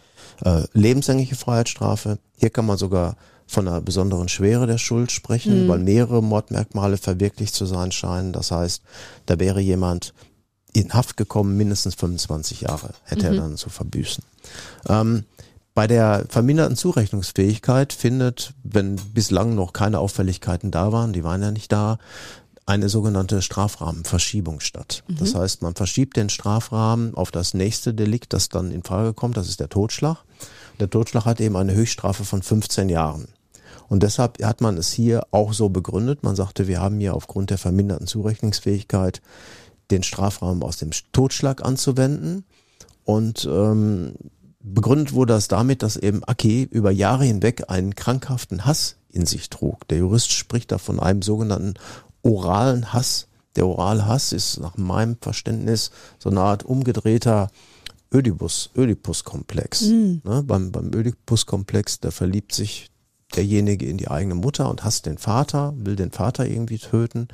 äh, 0.44 0.64
lebenslängliche 0.74 1.36
Freiheitsstrafe. 1.36 2.18
Hier 2.38 2.50
kann 2.50 2.66
man 2.66 2.78
sogar 2.78 3.16
von 3.48 3.68
einer 3.68 3.82
besonderen 3.82 4.28
Schwere 4.28 4.66
der 4.66 4.78
Schuld 4.78 5.12
sprechen, 5.12 5.66
mhm. 5.66 5.68
weil 5.68 5.80
mehrere 5.80 6.24
Mordmerkmale 6.24 6.98
verwirklicht 6.98 7.54
zu 7.54 7.66
sein 7.66 7.92
scheinen. 7.92 8.34
Das 8.34 8.52
heißt, 8.52 8.82
da 9.28 9.40
wäre 9.40 9.60
jemand 9.60 10.14
in 10.74 10.94
Haft 10.94 11.16
gekommen, 11.16 11.56
mindestens 11.56 11.96
25 11.96 12.62
Jahre 12.62 12.90
hätte 13.04 13.28
mhm. 13.30 13.34
er 13.34 13.42
dann 13.42 13.58
zu 13.58 13.70
verbüßen. 13.70 14.24
Ähm, 14.90 15.24
bei 15.76 15.88
der 15.88 16.26
verminderten 16.30 16.78
Zurechnungsfähigkeit 16.78 17.94
findet, 17.94 18.54
wenn 18.64 18.96
bislang 18.96 19.54
noch 19.56 19.74
keine 19.74 20.00
Auffälligkeiten 20.00 20.72
da 20.72 20.92
waren, 20.92 21.14
die 21.14 21.24
waren 21.24 21.44
ja 21.44 21.52
nicht 21.52 21.72
da, 21.72 22.00
eine 22.66 22.90
sogenannte 22.90 23.42
Strafrahmenverschiebung 23.44 24.62
statt. 24.62 25.04
Mhm. 25.08 25.18
Das 25.18 25.36
heißt, 25.36 25.62
man 25.62 25.76
verschiebt 25.76 26.18
den 26.18 26.30
Strafrahmen 26.30 27.14
auf 27.14 27.30
das 27.30 27.54
nächste 27.54 27.94
Delikt, 27.94 28.34
das 28.34 28.50
dann 28.50 28.72
in 28.72 28.84
Frage 28.84 29.14
kommt, 29.14 29.38
das 29.38 29.50
ist 29.50 29.60
der 29.60 29.70
Totschlag. 29.70 30.24
Der 30.80 30.90
Totschlag 30.90 31.26
hat 31.26 31.42
eben 31.42 31.58
eine 31.58 31.76
Höchststrafe 31.76 32.26
von 32.26 32.42
15 32.42 32.90
Jahren. 32.90 33.28
Und 33.88 34.02
deshalb 34.02 34.42
hat 34.44 34.62
man 34.62 34.78
es 34.78 34.92
hier 34.92 35.28
auch 35.32 35.54
so 35.54 35.70
begründet. 35.70 36.24
Man 36.24 36.36
sagte, 36.36 36.68
wir 36.68 36.82
haben 36.82 37.00
hier 37.00 37.14
aufgrund 37.14 37.52
der 37.52 37.60
verminderten 37.60 38.08
Zurechnungsfähigkeit 38.08 39.22
den 39.92 40.02
Strafrahmen 40.02 40.64
aus 40.64 40.78
dem 40.78 40.90
Totschlag 41.12 41.64
anzuwenden. 41.64 42.46
Und 43.04 43.48
ähm, 43.50 44.14
Begründet 44.68 45.14
wurde 45.14 45.34
das 45.34 45.48
damit, 45.48 45.84
dass 45.84 45.96
eben 45.96 46.24
Aki 46.24 46.64
über 46.72 46.90
Jahre 46.90 47.24
hinweg 47.24 47.66
einen 47.70 47.94
krankhaften 47.94 48.66
Hass 48.66 48.96
in 49.10 49.28
sich 49.28 49.52
trug. 49.52 49.88
Der 49.90 50.00
Jurist 50.00 50.32
spricht 50.32 50.72
da 50.72 50.80
von 50.80 51.00
einem 51.00 51.22
sogenannten 51.22 51.76
oralen 52.24 52.92
Hass. 52.92 53.28
Der 53.56 53.68
orale 53.68 54.08
Hass 54.08 54.32
ist 54.32 54.60
nach 54.60 54.76
meinem 54.76 55.18
Verständnis 55.22 55.92
so 56.18 56.32
eine 56.32 56.42
Art 56.42 56.64
umgedrehter 56.64 57.50
Ödipus, 58.12 58.72
Ödipus-Komplex. 58.76 59.82
Mhm. 59.84 60.22
Ne, 60.24 60.42
beim, 60.42 60.72
beim 60.72 60.92
Ödipus-Komplex, 60.92 62.00
da 62.00 62.10
verliebt 62.10 62.54
sich 62.54 62.90
derjenige 63.36 63.86
in 63.86 63.98
die 63.98 64.10
eigene 64.10 64.36
Mutter 64.36 64.68
und 64.70 64.84
hasst 64.84 65.06
den 65.06 65.20
Vater, 65.20 65.74
will 65.78 65.96
den 65.96 66.12
Vater 66.12 66.48
irgendwie 66.48 66.80
töten. 66.80 67.28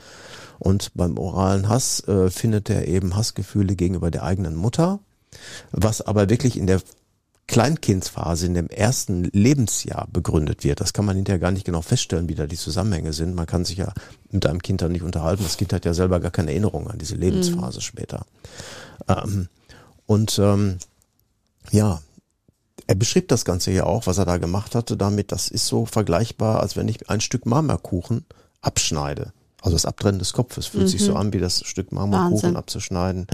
Und 0.60 0.92
beim 0.96 1.18
oralen 1.18 1.70
Hass 1.70 2.06
äh, 2.10 2.30
findet 2.30 2.70
er 2.70 2.90
eben 2.90 3.16
Hassgefühle 3.16 3.76
gegenüber 3.76 4.12
der 4.12 4.24
eigenen 4.24 4.56
Mutter, 4.56 5.00
was 5.72 6.02
aber 6.02 6.30
wirklich 6.30 6.58
in 6.58 6.68
der 6.68 6.82
Kleinkindsphase 7.48 8.46
in 8.46 8.54
dem 8.54 8.68
ersten 8.68 9.26
Lebensjahr 9.26 10.08
begründet 10.12 10.64
wird. 10.64 10.80
Das 10.80 10.94
kann 10.94 11.06
man 11.06 11.18
hinterher 11.18 11.40
gar 11.40 11.52
nicht 11.52 11.66
genau 11.66 11.82
feststellen, 11.82 12.30
wie 12.30 12.36
da 12.36 12.48
die 12.48 12.58
Zusammenhänge 12.58 13.14
sind. 13.14 13.36
Man 13.36 13.46
kann 13.46 13.66
sich 13.66 13.78
ja 13.78 13.94
mit 14.30 14.46
einem 14.46 14.62
Kind 14.62 14.82
dann 14.82 14.94
nicht 14.94 15.04
unterhalten. 15.04 15.44
Das 15.44 15.58
Kind 15.58 15.74
hat 15.74 15.86
ja 15.86 15.94
selber 15.94 16.20
gar 16.20 16.32
keine 16.32 16.52
Erinnerung 16.52 16.90
an 16.90 16.98
diese 16.98 17.16
Lebensphase 17.16 17.80
mhm. 17.80 17.82
später. 17.82 18.26
Ähm, 19.08 19.50
und 20.06 20.40
ähm, 20.40 20.78
ja, 21.72 22.02
er 22.88 22.96
beschrieb 22.96 23.28
das 23.28 23.46
Ganze 23.46 23.72
ja 23.72 23.86
auch, 23.86 24.08
was 24.08 24.18
er 24.18 24.26
da 24.26 24.38
gemacht 24.38 24.76
hatte, 24.76 24.98
damit, 24.98 25.32
das 25.32 25.48
ist 25.48 25.68
so 25.68 25.86
vergleichbar, 25.86 26.62
als 26.62 26.76
wenn 26.76 26.88
ich 26.88 27.10
ein 27.10 27.22
Stück 27.22 27.46
Marmorkuchen 27.46 28.26
abschneide. 28.62 29.34
Also 29.62 29.76
das 29.76 29.86
Abtrennen 29.86 30.20
des 30.20 30.34
Kopfes 30.34 30.68
fühlt 30.68 30.86
mhm. 30.86 30.90
sich 30.90 31.04
so 31.04 31.12
mhm. 31.12 31.18
an, 31.18 31.34
wie 31.34 31.40
das 31.40 31.66
Stück 31.66 31.92
Marmorkuchen 31.92 32.32
Wahnsinn. 32.32 32.56
abzuschneiden. 32.56 33.28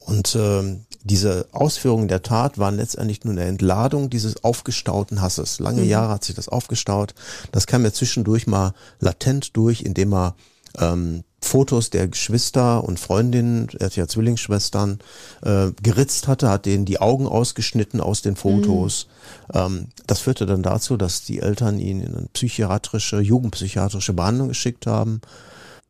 Und 0.00 0.34
ähm, 0.34 0.86
diese 1.02 1.46
Ausführungen 1.52 2.08
der 2.08 2.22
Tat 2.22 2.58
waren 2.58 2.76
letztendlich 2.76 3.24
nur 3.24 3.32
eine 3.32 3.44
Entladung 3.44 4.10
dieses 4.10 4.44
aufgestauten 4.44 5.20
Hasses. 5.20 5.60
Lange 5.60 5.82
mhm. 5.82 5.88
Jahre 5.88 6.14
hat 6.14 6.24
sich 6.24 6.34
das 6.34 6.48
aufgestaut. 6.48 7.14
Das 7.52 7.66
kam 7.66 7.84
ja 7.84 7.92
zwischendurch 7.92 8.46
mal 8.46 8.74
latent 8.98 9.56
durch, 9.56 9.82
indem 9.82 10.12
er 10.12 10.34
ähm, 10.78 11.24
Fotos 11.42 11.88
der 11.90 12.06
Geschwister 12.06 12.84
und 12.84 13.00
Freundinnen, 13.00 13.68
er 13.78 13.86
hat 13.86 13.96
ja 13.96 14.06
Zwillingsschwestern, 14.06 14.98
äh, 15.42 15.70
geritzt 15.82 16.28
hatte, 16.28 16.50
hat 16.50 16.66
denen 16.66 16.84
die 16.84 17.00
Augen 17.00 17.26
ausgeschnitten 17.26 18.00
aus 18.00 18.20
den 18.20 18.36
Fotos. 18.36 19.06
Mhm. 19.52 19.58
Ähm, 19.58 19.86
das 20.06 20.20
führte 20.20 20.44
dann 20.44 20.62
dazu, 20.62 20.96
dass 20.96 21.24
die 21.24 21.40
Eltern 21.40 21.78
ihn 21.78 22.02
in 22.02 22.14
eine 22.14 22.28
psychiatrische, 22.32 23.20
jugendpsychiatrische 23.20 24.12
Behandlung 24.12 24.48
geschickt 24.48 24.86
haben. 24.86 25.22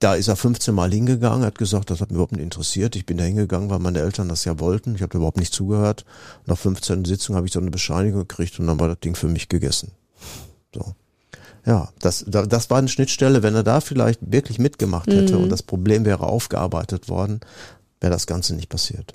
Da 0.00 0.14
ist 0.14 0.28
er 0.28 0.36
15 0.36 0.74
Mal 0.74 0.90
hingegangen, 0.90 1.44
hat 1.44 1.58
gesagt, 1.58 1.90
das 1.90 2.00
hat 2.00 2.08
mich 2.08 2.14
überhaupt 2.14 2.32
nicht 2.32 2.42
interessiert. 2.42 2.96
Ich 2.96 3.04
bin 3.04 3.18
da 3.18 3.24
hingegangen, 3.24 3.68
weil 3.68 3.80
meine 3.80 4.00
Eltern 4.00 4.30
das 4.30 4.46
ja 4.46 4.58
wollten. 4.58 4.94
Ich 4.94 5.02
habe 5.02 5.18
überhaupt 5.18 5.36
nicht 5.36 5.52
zugehört. 5.52 6.06
Nach 6.46 6.56
15 6.56 7.04
Sitzungen 7.04 7.36
habe 7.36 7.46
ich 7.46 7.52
so 7.52 7.60
eine 7.60 7.70
Bescheinigung 7.70 8.20
gekriegt 8.20 8.58
und 8.58 8.66
dann 8.66 8.80
war 8.80 8.88
das 8.88 9.00
Ding 9.00 9.14
für 9.14 9.28
mich 9.28 9.50
gegessen. 9.50 9.92
So. 10.74 10.94
Ja, 11.66 11.90
das, 11.98 12.24
das 12.26 12.70
war 12.70 12.78
eine 12.78 12.88
Schnittstelle. 12.88 13.42
Wenn 13.42 13.54
er 13.54 13.62
da 13.62 13.82
vielleicht 13.82 14.20
wirklich 14.22 14.58
mitgemacht 14.58 15.08
hätte 15.08 15.36
mhm. 15.36 15.44
und 15.44 15.48
das 15.50 15.62
Problem 15.62 16.06
wäre 16.06 16.26
aufgearbeitet 16.26 17.10
worden, 17.10 17.40
wäre 18.00 18.10
das 18.12 18.26
Ganze 18.26 18.54
nicht 18.54 18.70
passiert. 18.70 19.12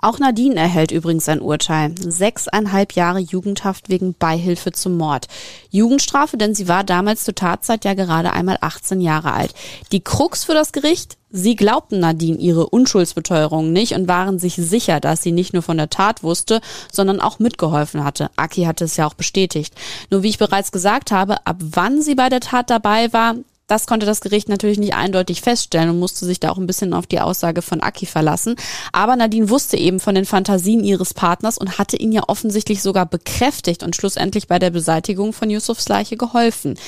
Auch 0.00 0.20
Nadine 0.20 0.54
erhält 0.54 0.92
übrigens 0.92 1.28
ein 1.28 1.40
Urteil. 1.40 1.92
Sechseinhalb 1.98 2.92
Jahre 2.92 3.18
Jugendhaft 3.18 3.88
wegen 3.88 4.14
Beihilfe 4.14 4.70
zum 4.70 4.96
Mord. 4.96 5.26
Jugendstrafe, 5.70 6.36
denn 6.36 6.54
sie 6.54 6.68
war 6.68 6.84
damals 6.84 7.24
zur 7.24 7.34
Tatzeit 7.34 7.84
ja 7.84 7.94
gerade 7.94 8.32
einmal 8.32 8.58
18 8.60 9.00
Jahre 9.00 9.32
alt. 9.32 9.54
Die 9.90 10.00
Krux 10.00 10.44
für 10.44 10.54
das 10.54 10.70
Gericht? 10.70 11.16
Sie 11.30 11.56
glaubten 11.56 11.98
Nadine 11.98 12.38
ihre 12.38 12.68
Unschuldsbeteuerung 12.68 13.72
nicht 13.72 13.94
und 13.94 14.08
waren 14.08 14.38
sich 14.38 14.54
sicher, 14.54 15.00
dass 15.00 15.22
sie 15.22 15.32
nicht 15.32 15.52
nur 15.52 15.62
von 15.62 15.76
der 15.76 15.90
Tat 15.90 16.22
wusste, 16.22 16.60
sondern 16.90 17.20
auch 17.20 17.40
mitgeholfen 17.40 18.02
hatte. 18.02 18.30
Aki 18.36 18.64
hatte 18.64 18.84
es 18.84 18.96
ja 18.96 19.06
auch 19.06 19.14
bestätigt. 19.14 19.74
Nur 20.10 20.22
wie 20.22 20.28
ich 20.28 20.38
bereits 20.38 20.72
gesagt 20.72 21.10
habe, 21.10 21.44
ab 21.46 21.56
wann 21.58 22.00
sie 22.00 22.14
bei 22.14 22.28
der 22.28 22.40
Tat 22.40 22.70
dabei 22.70 23.12
war, 23.12 23.34
das 23.68 23.86
konnte 23.86 24.06
das 24.06 24.22
Gericht 24.22 24.48
natürlich 24.48 24.78
nicht 24.78 24.94
eindeutig 24.94 25.42
feststellen 25.42 25.90
und 25.90 25.98
musste 25.98 26.24
sich 26.24 26.40
da 26.40 26.50
auch 26.50 26.56
ein 26.56 26.66
bisschen 26.66 26.94
auf 26.94 27.06
die 27.06 27.20
Aussage 27.20 27.60
von 27.60 27.82
Aki 27.82 28.06
verlassen. 28.06 28.56
Aber 28.92 29.14
Nadine 29.14 29.50
wusste 29.50 29.76
eben 29.76 30.00
von 30.00 30.14
den 30.14 30.24
Fantasien 30.24 30.82
ihres 30.82 31.12
Partners 31.12 31.58
und 31.58 31.78
hatte 31.78 31.98
ihn 31.98 32.10
ja 32.10 32.22
offensichtlich 32.26 32.82
sogar 32.82 33.04
bekräftigt 33.04 33.82
und 33.82 33.94
schlussendlich 33.94 34.48
bei 34.48 34.58
der 34.58 34.70
Beseitigung 34.70 35.34
von 35.34 35.50
Yusufs 35.50 35.86
Leiche 35.88 36.16
geholfen. 36.16 36.78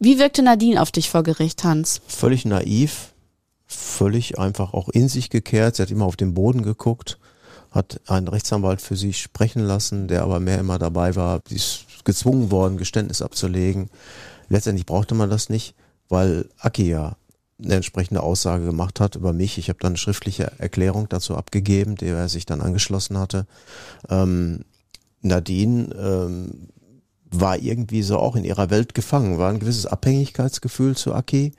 Wie 0.00 0.18
wirkte 0.18 0.42
Nadine 0.42 0.82
auf 0.82 0.90
dich 0.90 1.08
vor 1.08 1.22
Gericht, 1.22 1.62
Hans? 1.62 2.00
Völlig 2.08 2.44
naiv, 2.44 3.14
völlig 3.66 4.36
einfach 4.36 4.74
auch 4.74 4.88
in 4.88 5.08
sich 5.08 5.30
gekehrt. 5.30 5.76
Sie 5.76 5.82
hat 5.82 5.92
immer 5.92 6.06
auf 6.06 6.16
den 6.16 6.34
Boden 6.34 6.62
geguckt, 6.62 7.18
hat 7.70 8.00
einen 8.08 8.26
Rechtsanwalt 8.26 8.82
für 8.82 8.96
sie 8.96 9.12
sprechen 9.12 9.64
lassen, 9.64 10.08
der 10.08 10.24
aber 10.24 10.40
mehr 10.40 10.58
immer 10.58 10.80
dabei 10.80 11.14
war. 11.14 11.40
Sie 11.48 11.54
ist 11.54 11.84
gezwungen 12.04 12.50
worden, 12.50 12.78
Geständnis 12.78 13.22
abzulegen. 13.22 13.90
Letztendlich 14.48 14.86
brauchte 14.86 15.14
man 15.14 15.30
das 15.30 15.48
nicht 15.48 15.74
weil 16.08 16.48
Aki 16.58 16.88
ja 16.88 17.16
eine 17.62 17.74
entsprechende 17.74 18.22
Aussage 18.22 18.64
gemacht 18.64 19.00
hat 19.00 19.16
über 19.16 19.32
mich. 19.32 19.58
Ich 19.58 19.68
habe 19.68 19.78
dann 19.80 19.92
eine 19.92 19.98
schriftliche 19.98 20.52
Erklärung 20.58 21.08
dazu 21.08 21.36
abgegeben, 21.36 21.96
der 21.96 22.16
er 22.16 22.28
sich 22.28 22.44
dann 22.44 22.60
angeschlossen 22.60 23.18
hatte. 23.18 23.46
Ähm, 24.10 24.60
Nadine 25.22 25.94
ähm, 25.94 26.68
war 27.30 27.58
irgendwie 27.58 28.02
so 28.02 28.18
auch 28.18 28.36
in 28.36 28.44
ihrer 28.44 28.70
Welt 28.70 28.94
gefangen, 28.94 29.38
war 29.38 29.50
ein 29.50 29.58
gewisses 29.58 29.86
Abhängigkeitsgefühl 29.86 30.96
zu 30.96 31.14
Aki, 31.14 31.52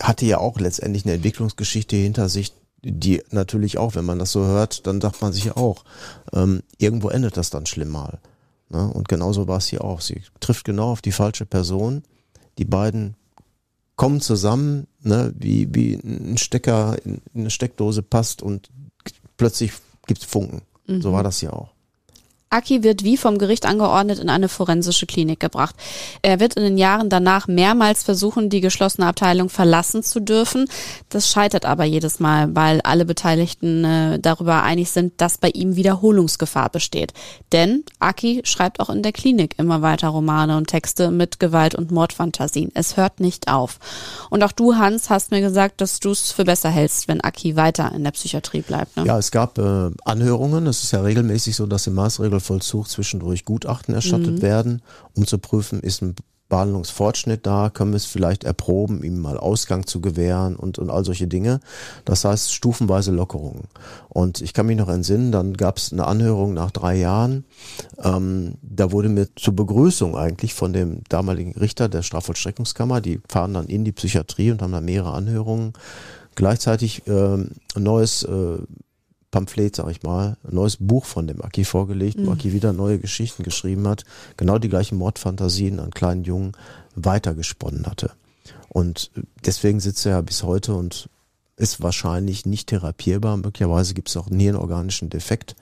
hatte 0.00 0.26
ja 0.26 0.38
auch 0.38 0.58
letztendlich 0.58 1.04
eine 1.04 1.14
Entwicklungsgeschichte 1.14 1.96
hinter 1.96 2.28
sich, 2.28 2.52
die 2.82 3.22
natürlich 3.30 3.78
auch, 3.78 3.94
wenn 3.94 4.04
man 4.04 4.18
das 4.18 4.32
so 4.32 4.44
hört, 4.44 4.86
dann 4.86 5.00
sagt 5.00 5.20
man 5.20 5.32
sich 5.32 5.56
auch, 5.56 5.84
ähm, 6.32 6.62
irgendwo 6.78 7.08
endet 7.08 7.36
das 7.36 7.50
dann 7.50 7.66
schlimm 7.66 7.90
mal. 7.90 8.18
Ne? 8.70 8.86
Und 8.88 9.08
genauso 9.08 9.48
war 9.48 9.58
es 9.58 9.66
hier 9.66 9.84
auch. 9.84 10.00
Sie 10.00 10.22
trifft 10.38 10.64
genau 10.64 10.92
auf 10.92 11.02
die 11.02 11.12
falsche 11.12 11.44
Person. 11.44 12.02
Die 12.58 12.64
beiden 12.64 13.16
kommen 14.00 14.22
zusammen, 14.22 14.86
ne, 15.02 15.30
wie, 15.36 15.68
wie 15.74 15.92
ein 15.92 16.38
Stecker 16.38 16.96
in, 17.04 17.20
eine 17.34 17.50
Steckdose 17.50 18.02
passt 18.02 18.42
und 18.42 18.70
plötzlich 19.36 19.72
gibt 20.06 20.22
es 20.22 20.26
Funken. 20.26 20.62
Mhm. 20.86 21.02
So 21.02 21.12
war 21.12 21.22
das 21.22 21.40
hier 21.40 21.52
auch. 21.52 21.74
Aki 22.52 22.82
wird 22.82 23.04
wie 23.04 23.16
vom 23.16 23.38
Gericht 23.38 23.64
angeordnet 23.64 24.18
in 24.18 24.28
eine 24.28 24.48
forensische 24.48 25.06
Klinik 25.06 25.38
gebracht. 25.38 25.76
Er 26.22 26.40
wird 26.40 26.54
in 26.54 26.64
den 26.64 26.78
Jahren 26.78 27.08
danach 27.08 27.46
mehrmals 27.46 28.02
versuchen, 28.02 28.50
die 28.50 28.60
geschlossene 28.60 29.06
Abteilung 29.06 29.48
verlassen 29.48 30.02
zu 30.02 30.18
dürfen. 30.18 30.66
Das 31.10 31.28
scheitert 31.28 31.64
aber 31.64 31.84
jedes 31.84 32.18
Mal, 32.18 32.54
weil 32.56 32.80
alle 32.80 33.04
Beteiligten 33.04 33.84
äh, 33.84 34.18
darüber 34.18 34.64
einig 34.64 34.90
sind, 34.90 35.20
dass 35.20 35.38
bei 35.38 35.50
ihm 35.50 35.76
Wiederholungsgefahr 35.76 36.70
besteht. 36.70 37.12
Denn 37.52 37.84
Aki 38.00 38.40
schreibt 38.42 38.80
auch 38.80 38.90
in 38.90 39.04
der 39.04 39.12
Klinik 39.12 39.54
immer 39.56 39.80
weiter 39.80 40.08
Romane 40.08 40.56
und 40.56 40.66
Texte 40.66 41.12
mit 41.12 41.38
Gewalt 41.38 41.76
und 41.76 41.92
Mordfantasien. 41.92 42.72
Es 42.74 42.96
hört 42.96 43.20
nicht 43.20 43.46
auf. 43.46 43.78
Und 44.28 44.42
auch 44.42 44.52
du, 44.52 44.74
Hans, 44.74 45.08
hast 45.08 45.30
mir 45.30 45.40
gesagt, 45.40 45.80
dass 45.80 46.00
du 46.00 46.10
es 46.10 46.32
für 46.32 46.44
besser 46.44 46.70
hältst, 46.70 47.06
wenn 47.06 47.20
Aki 47.20 47.54
weiter 47.54 47.92
in 47.94 48.02
der 48.02 48.10
Psychiatrie 48.10 48.62
bleibt. 48.62 48.96
Ne? 48.96 49.04
Ja, 49.04 49.18
es 49.18 49.30
gab 49.30 49.56
äh, 49.58 49.90
Anhörungen. 50.04 50.66
Es 50.66 50.82
ist 50.82 50.90
ja 50.90 51.00
regelmäßig 51.02 51.54
so, 51.54 51.66
dass 51.66 51.86
im 51.86 51.94
Maßregel 51.94 52.39
Strafvollzug 52.40 52.88
zwischendurch 52.88 53.44
Gutachten 53.44 53.94
erstattet 53.94 54.38
mhm. 54.38 54.42
werden, 54.42 54.82
um 55.14 55.26
zu 55.26 55.38
prüfen, 55.38 55.80
ist 55.80 56.02
ein 56.02 56.14
Behandlungsfortschritt 56.48 57.46
da, 57.46 57.70
können 57.70 57.92
wir 57.92 57.96
es 57.96 58.06
vielleicht 58.06 58.42
erproben, 58.42 59.04
ihm 59.04 59.20
mal 59.20 59.38
Ausgang 59.38 59.86
zu 59.86 60.00
gewähren 60.00 60.56
und, 60.56 60.80
und 60.80 60.90
all 60.90 61.04
solche 61.04 61.28
Dinge. 61.28 61.60
Das 62.04 62.24
heißt 62.24 62.52
stufenweise 62.52 63.12
Lockerungen. 63.12 63.68
Und 64.08 64.40
ich 64.40 64.52
kann 64.52 64.66
mich 64.66 64.76
noch 64.76 64.88
entsinnen, 64.88 65.30
dann 65.30 65.54
gab 65.54 65.76
es 65.76 65.92
eine 65.92 66.08
Anhörung 66.08 66.52
nach 66.52 66.72
drei 66.72 66.96
Jahren. 66.96 67.44
Ähm, 68.02 68.54
da 68.62 68.90
wurde 68.90 69.08
mir 69.08 69.28
zur 69.36 69.54
Begrüßung 69.54 70.16
eigentlich 70.16 70.52
von 70.52 70.72
dem 70.72 71.02
damaligen 71.08 71.52
Richter 71.52 71.88
der 71.88 72.02
Strafvollstreckungskammer, 72.02 73.00
die 73.00 73.20
fahren 73.28 73.54
dann 73.54 73.66
in 73.66 73.84
die 73.84 73.92
Psychiatrie 73.92 74.50
und 74.50 74.60
haben 74.60 74.72
da 74.72 74.80
mehrere 74.80 75.12
Anhörungen, 75.12 75.72
gleichzeitig 76.34 77.02
ein 77.06 77.54
neues 77.76 78.24
äh, 78.24 78.58
Pamphlet, 79.30 79.76
sag 79.76 79.90
ich 79.90 80.02
mal, 80.02 80.36
ein 80.44 80.54
neues 80.54 80.76
Buch 80.78 81.04
von 81.04 81.26
dem 81.26 81.42
Aki 81.42 81.64
vorgelegt, 81.64 82.18
mhm. 82.18 82.26
wo 82.26 82.32
Aki 82.32 82.52
wieder 82.52 82.72
neue 82.72 82.98
Geschichten 82.98 83.42
geschrieben 83.42 83.86
hat, 83.86 84.04
genau 84.36 84.58
die 84.58 84.68
gleichen 84.68 84.98
Mordfantasien 84.98 85.80
an 85.80 85.90
kleinen 85.90 86.24
Jungen 86.24 86.52
weitergesponnen 86.94 87.86
hatte. 87.86 88.12
Und 88.68 89.10
deswegen 89.44 89.80
sitzt 89.80 90.06
er 90.06 90.12
ja 90.12 90.20
bis 90.20 90.42
heute 90.42 90.74
und 90.74 91.08
ist 91.56 91.82
wahrscheinlich 91.82 92.46
nicht 92.46 92.68
therapierbar. 92.68 93.36
Möglicherweise 93.36 93.94
gibt 93.94 94.08
es 94.08 94.16
auch 94.16 94.28
einen 94.28 94.40
hirnorganischen 94.40 95.10
Defekt, 95.10 95.54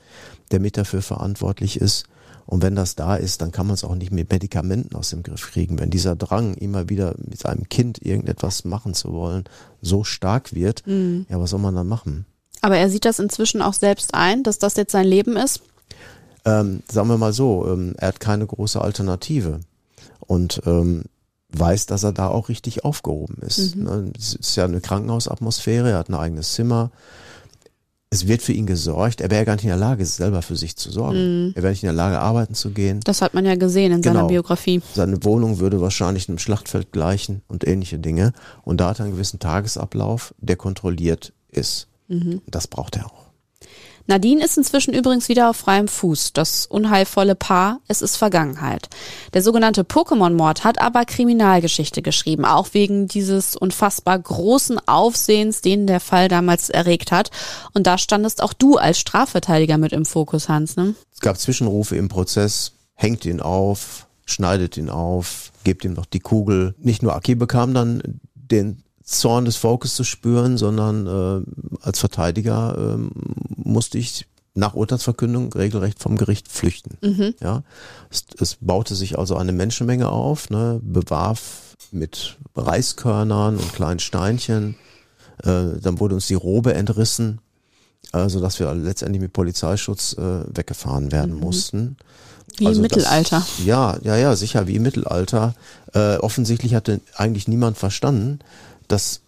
der 0.51 0.61
mit 0.61 0.77
dafür 0.77 1.03
verantwortlich 1.03 1.81
ist. 1.81 2.07
Und 2.47 2.63
wenn 2.63 2.77
das 2.77 2.95
da 2.95 3.17
ist, 3.17 3.43
dann 3.43 3.53
kann 3.53 3.67
man 3.67 3.75
es 3.75 3.85
auch 3.85 3.95
nicht 3.95 4.11
mit 4.11 4.31
Medikamenten 4.31 4.95
aus 4.95 5.11
dem 5.11 5.23
Griff 5.23 5.51
kriegen. 5.51 5.79
Wenn 5.79 5.91
dieser 5.91 6.17
Drang, 6.17 6.55
immer 6.55 6.89
wieder 6.89 7.15
mit 7.19 7.45
einem 7.45 7.69
Kind 7.69 8.01
irgendetwas 8.01 8.65
machen 8.65 8.95
zu 8.95 9.13
wollen, 9.13 9.45
so 9.83 10.03
stark 10.03 10.55
wird, 10.55 10.87
mhm. 10.87 11.27
ja, 11.29 11.39
was 11.39 11.51
soll 11.51 11.61
man 11.61 11.75
dann 11.75 11.89
machen? 11.89 12.25
Aber 12.63 12.77
er 12.77 12.91
sieht 12.91 13.05
das 13.05 13.19
inzwischen 13.19 13.63
auch 13.63 13.75
selbst 13.75 14.15
ein, 14.15 14.43
dass 14.43 14.59
das 14.59 14.77
jetzt 14.77 14.93
sein 14.93 15.07
Leben 15.07 15.37
ist? 15.37 15.63
Ähm, 16.45 16.83
sagen 16.91 17.09
wir 17.09 17.19
mal 17.19 17.33
so, 17.33 17.67
ähm, 17.69 17.95
er 17.99 18.09
hat 18.09 18.21
keine 18.21 18.47
große 18.47 18.81
Alternative 18.81 19.61
und 20.21 20.63
ähm, 20.67 21.05
weiß, 21.51 21.87
dass 21.87 22.03
er 22.05 22.13
da 22.13 22.29
auch 22.29 22.49
richtig 22.49 22.85
aufgehoben 22.85 23.39
ist. 23.41 23.77
Mhm. 23.77 23.83
Ne? 23.83 24.13
Es 24.19 24.35
ist 24.35 24.57
ja 24.57 24.65
eine 24.65 24.81
Krankenhausatmosphäre, 24.81 25.91
er 25.91 25.99
hat 25.99 26.09
ein 26.09 26.15
eigenes 26.15 26.55
Zimmer. 26.55 26.91
Es 28.11 28.27
wird 28.27 28.41
für 28.41 28.55
ihn 28.55 28.65
gesorgt. 28.65 29.21
Er 29.21 29.31
wäre 29.31 29.45
gar 29.45 29.55
nicht 29.55 29.65
in 29.65 29.69
der 29.69 29.77
Lage, 29.77 30.07
selber 30.07 30.41
für 30.41 30.57
sich 30.57 30.77
zu 30.77 30.91
sorgen. 30.91 31.49
Mhm. 31.49 31.53
Er 31.55 31.63
wäre 31.63 31.73
nicht 31.73 31.83
in 31.83 31.89
der 31.89 31.95
Lage, 31.95 32.19
arbeiten 32.19 32.55
zu 32.55 32.71
gehen. 32.71 33.01
Das 33.05 33.21
hat 33.21 33.35
man 33.35 33.45
ja 33.45 33.55
gesehen 33.55 33.93
in 33.93 34.01
genau. 34.01 34.15
seiner 34.15 34.29
Biografie. 34.29 34.81
Seine 34.95 35.23
Wohnung 35.25 35.59
würde 35.59 35.83
wahrscheinlich 35.83 36.27
einem 36.29 36.39
Schlachtfeld 36.39 36.91
gleichen 36.91 37.43
und 37.49 37.67
ähnliche 37.67 37.99
Dinge. 37.99 38.33
Und 38.65 38.81
da 38.81 38.89
hat 38.89 39.01
er 39.01 39.05
einen 39.05 39.15
gewissen 39.15 39.41
Tagesablauf, 39.41 40.35
der 40.39 40.57
kontrolliert 40.57 41.35
ist. 41.51 41.89
Mhm. 42.09 42.43
Das 42.47 42.67
braucht 42.67 42.97
er 42.97 43.07
auch. 43.07 43.29
Nadine 44.11 44.43
ist 44.43 44.57
inzwischen 44.57 44.95
übrigens 44.95 45.29
wieder 45.29 45.51
auf 45.51 45.59
freiem 45.59 45.87
Fuß. 45.87 46.33
Das 46.33 46.65
unheilvolle 46.65 47.35
Paar, 47.35 47.81
es 47.89 48.01
ist 48.01 48.17
Vergangenheit. 48.17 48.89
Der 49.35 49.43
sogenannte 49.43 49.83
Pokémon-Mord 49.83 50.65
hat 50.65 50.81
aber 50.81 51.05
Kriminalgeschichte 51.05 52.01
geschrieben, 52.01 52.47
auch 52.47 52.69
wegen 52.73 53.07
dieses 53.07 53.55
unfassbar 53.55 54.19
großen 54.19 54.81
Aufsehens, 54.89 55.61
den 55.61 55.87
der 55.87 56.01
Fall 56.01 56.29
damals 56.29 56.71
erregt 56.71 57.13
hat. 57.13 57.31
Und 57.75 57.87
da 57.87 57.99
standest 57.99 58.43
auch 58.43 58.55
du 58.55 58.79
als 58.79 58.99
Strafverteidiger 58.99 59.77
mit 59.77 59.93
im 59.93 60.07
Fokus, 60.07 60.49
Hans. 60.49 60.77
Ne? 60.77 60.95
Es 61.13 61.21
gab 61.21 61.39
Zwischenrufe 61.39 61.95
im 61.95 62.09
Prozess, 62.09 62.73
hängt 62.95 63.27
ihn 63.27 63.43
auf, 63.43 64.07
schneidet 64.25 64.79
ihn 64.79 64.89
auf, 64.89 65.53
gebt 65.65 65.85
ihm 65.85 65.93
noch 65.93 66.07
die 66.07 66.21
Kugel. 66.21 66.75
Nicht 66.79 67.03
nur 67.03 67.15
Aki 67.15 67.35
bekam 67.35 67.75
dann 67.75 68.21
den 68.35 68.83
Zorn 69.09 69.47
des 69.47 69.57
Volkes 69.57 69.95
zu 69.95 70.05
spüren, 70.05 70.59
sondern 70.59 71.07
äh, 71.07 71.81
als 71.81 71.99
Verteidiger 71.99 72.97
äh, 72.99 73.21
musste 73.57 73.97
ich 73.97 74.27
nach 74.55 74.75
Urteilsverkündung 74.75 75.53
regelrecht 75.53 75.99
vom 75.99 76.17
Gericht 76.17 76.49
flüchten. 76.49 76.99
Mhm. 77.01 77.35
Ja, 77.41 77.63
es, 78.11 78.25
es, 78.39 78.57
baute 78.61 78.95
sich 78.95 79.19
also 79.19 79.37
eine 79.37 79.53
Menschenmenge 79.53 80.11
auf, 80.11 80.51
ne, 80.51 80.81
bewarf 80.83 81.77
mit 81.91 82.37
Reiskörnern 82.55 83.57
und 83.57 83.73
kleinen 83.73 84.01
Steinchen. 84.01 84.75
Äh, 85.43 85.81
dann 85.81 86.01
wurde 86.01 86.17
uns 86.17 86.27
die 86.27 86.35
Robe 86.35 86.75
entrissen, 86.75 87.41
also 88.13 88.41
dass 88.41 88.59
wir 88.59 88.75
letztendlich 88.75 89.23
mit 89.23 89.33
Polizeischutz 89.33 90.15
äh, 90.15 90.45
weggefahren 90.55 91.13
werden 91.13 91.35
mhm. 91.35 91.41
mussten. 91.41 91.97
Wie 92.59 92.67
also 92.67 92.81
im 92.81 92.83
Mittelalter. 92.83 93.39
Das, 93.39 93.65
ja, 93.65 93.97
ja, 94.03 94.17
ja, 94.17 94.37
sicher, 94.37 94.67
wie 94.67 94.77
im 94.77 94.83
Mittelalter. 94.83 95.55
Äh, 95.95 96.17
offensichtlich 96.17 96.75
hatte 96.75 97.01
eigentlich 97.15 97.47
niemand 97.49 97.79
verstanden, 97.79 98.41
dass 98.89 99.21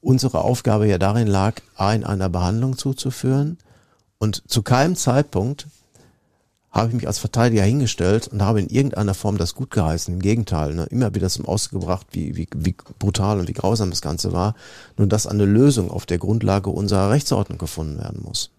unsere 0.00 0.42
Aufgabe 0.42 0.86
ja 0.86 0.98
darin 0.98 1.26
lag, 1.26 1.54
ein 1.76 2.04
einer 2.04 2.28
Behandlung 2.28 2.78
zuzuführen. 2.78 3.58
Und 4.18 4.42
zu 4.48 4.62
keinem 4.62 4.96
Zeitpunkt 4.96 5.66
habe 6.70 6.88
ich 6.88 6.94
mich 6.94 7.06
als 7.06 7.18
Verteidiger 7.18 7.62
hingestellt 7.62 8.28
und 8.28 8.42
habe 8.42 8.60
in 8.60 8.68
irgendeiner 8.68 9.14
Form 9.14 9.38
das 9.38 9.54
gut 9.54 9.70
geheißen. 9.70 10.14
Im 10.14 10.20
Gegenteil, 10.20 10.74
ne? 10.74 10.84
immer 10.90 11.14
wieder 11.14 11.28
zum 11.28 11.46
Ausdruck 11.46 11.80
gebracht, 11.80 12.06
wie, 12.12 12.36
wie, 12.36 12.48
wie 12.54 12.74
brutal 12.98 13.40
und 13.40 13.48
wie 13.48 13.54
grausam 13.54 13.90
das 13.90 14.02
Ganze 14.02 14.32
war. 14.32 14.54
Nur 14.96 15.06
dass 15.06 15.26
eine 15.26 15.44
Lösung 15.44 15.90
auf 15.90 16.06
der 16.06 16.18
Grundlage 16.18 16.70
unserer 16.70 17.10
Rechtsordnung 17.10 17.58
gefunden 17.58 17.98
werden 17.98 18.22
muss. 18.22 18.50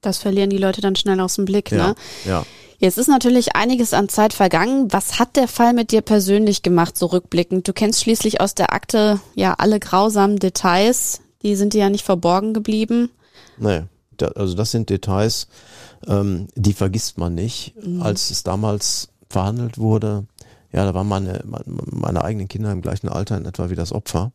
Das 0.00 0.18
verlieren 0.18 0.50
die 0.50 0.58
Leute 0.58 0.80
dann 0.80 0.96
schnell 0.96 1.20
aus 1.20 1.34
dem 1.34 1.44
Blick, 1.44 1.70
Ja, 1.70 1.88
ne? 1.88 1.94
ja. 2.24 2.46
Jetzt 2.80 2.96
ist 2.96 3.08
natürlich 3.08 3.56
einiges 3.56 3.92
an 3.92 4.08
Zeit 4.08 4.32
vergangen. 4.32 4.92
Was 4.92 5.18
hat 5.18 5.34
der 5.34 5.48
Fall 5.48 5.72
mit 5.72 5.90
dir 5.90 6.00
persönlich 6.00 6.62
gemacht, 6.62 6.96
so 6.96 7.06
rückblickend? 7.06 7.66
Du 7.66 7.72
kennst 7.72 8.00
schließlich 8.02 8.40
aus 8.40 8.54
der 8.54 8.72
Akte 8.72 9.18
ja 9.34 9.54
alle 9.54 9.80
grausamen 9.80 10.38
Details. 10.38 11.20
Die 11.42 11.56
sind 11.56 11.72
dir 11.72 11.80
ja 11.80 11.90
nicht 11.90 12.04
verborgen 12.04 12.54
geblieben. 12.54 13.10
Nee, 13.58 13.82
da, 14.16 14.28
also 14.28 14.54
das 14.54 14.70
sind 14.70 14.90
Details, 14.90 15.48
ähm, 16.06 16.46
die 16.54 16.72
vergisst 16.72 17.18
man 17.18 17.34
nicht. 17.34 17.74
Als 17.98 18.30
es 18.30 18.44
damals 18.44 19.08
verhandelt 19.28 19.78
wurde, 19.78 20.26
ja, 20.72 20.84
da 20.84 20.94
waren 20.94 21.08
meine, 21.08 21.42
meine 21.66 22.22
eigenen 22.22 22.46
Kinder 22.46 22.70
im 22.70 22.82
gleichen 22.82 23.08
Alter 23.08 23.36
in 23.36 23.44
etwa 23.46 23.70
wie 23.70 23.74
das 23.74 23.90
Opfer. 23.92 24.30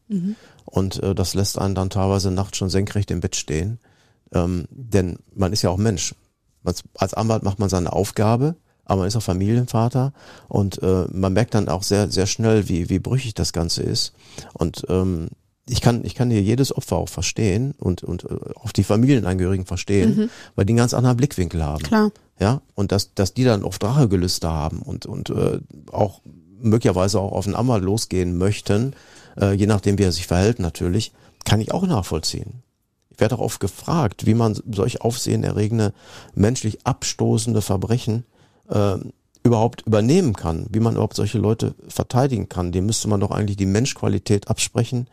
Und 0.66 1.02
äh, 1.02 1.16
das 1.16 1.34
lässt 1.34 1.58
einen 1.58 1.76
dann 1.76 1.90
teilweise 1.90 2.30
nachts 2.32 2.58
schon 2.58 2.70
senkrecht 2.70 3.10
im 3.12 3.22
Bett 3.22 3.38
stehen. 3.38 3.80
Ähm, 4.34 4.66
denn 4.72 5.18
man 5.36 5.54
ist 5.54 5.62
ja 5.62 5.70
auch 5.70 5.78
Mensch. 5.78 6.16
Als, 6.96 7.14
Anwalt 7.14 7.44
macht 7.44 7.60
man 7.60 7.70
seine 7.70 7.92
Aufgabe, 7.94 8.56
aber 8.86 9.00
man 9.00 9.08
ist 9.08 9.16
auch 9.16 9.24
Familienvater 9.24 10.14
und 10.48 10.82
äh, 10.82 11.06
man 11.12 11.34
merkt 11.34 11.54
dann 11.54 11.70
auch 11.70 11.84
sehr, 11.84 12.10
sehr 12.10 12.26
schnell, 12.26 12.70
wie, 12.70 12.90
wie 12.90 13.00
brüchig 13.00 13.34
das 13.34 13.54
Ganze 13.54 13.84
ist. 13.84 14.14
Und 14.54 14.86
ähm, 14.90 15.30
ich 15.70 15.82
kann, 15.82 16.04
ich 16.04 16.16
kann 16.16 16.30
hier 16.30 16.42
jedes 16.42 16.76
Opfer 16.76 16.98
auch 16.98 17.10
verstehen 17.10 17.74
und, 17.78 18.04
und 18.04 18.26
äh, 18.26 18.36
auch 18.56 18.72
die 18.72 18.84
Familienangehörigen 18.84 19.66
verstehen, 19.66 20.30
weil 20.56 20.66
die 20.66 20.72
einen 20.72 20.78
ganz 20.78 20.94
anderen 20.94 21.18
Blickwinkel 21.18 21.64
haben. 21.64 21.84
Klar. 21.84 22.12
Ja, 22.40 22.62
und 22.76 22.92
dass, 22.92 23.14
dass 23.14 23.34
die 23.34 23.44
dann 23.44 23.64
oft 23.64 23.84
Rachegelüste 23.84 24.50
haben 24.50 24.82
und, 24.82 25.06
und 25.06 25.30
äh, 25.30 25.60
auch 25.92 26.22
möglicherweise 26.60 27.20
auch 27.20 27.32
auf 27.32 27.46
einen 27.46 27.56
Anwalt 27.56 27.84
losgehen 27.84 28.38
möchten, 28.38 28.94
äh, 29.40 29.54
je 29.54 29.68
nachdem 29.68 29.98
wie 29.98 30.04
er 30.04 30.12
sich 30.12 30.28
verhält 30.28 30.60
natürlich, 30.60 31.14
kann 31.46 31.62
ich 31.62 31.72
auch 31.72 31.86
nachvollziehen. 31.86 32.64
Ich 33.14 33.20
werde 33.20 33.36
auch 33.36 33.42
oft 33.42 33.60
gefragt, 33.60 34.26
wie 34.26 34.34
man 34.34 34.58
solch 34.72 35.02
aufsehenerregende, 35.02 35.94
menschlich 36.34 36.80
abstoßende 36.86 37.62
Verbrechen 37.62 38.26
äh, 38.70 38.96
überhaupt 39.44 39.82
übernehmen 39.82 40.34
kann, 40.34 40.66
wie 40.72 40.80
man 40.80 40.94
überhaupt 40.94 41.16
solche 41.16 41.38
Leute 41.38 41.76
verteidigen 41.88 42.50
kann. 42.50 42.72
Dem 42.72 42.86
müsste 42.86 43.08
man 43.08 43.20
doch 43.20 43.32
eigentlich 43.32 43.58
die 43.58 43.66
Menschqualität 43.66 44.48
absprechen. 44.48 45.08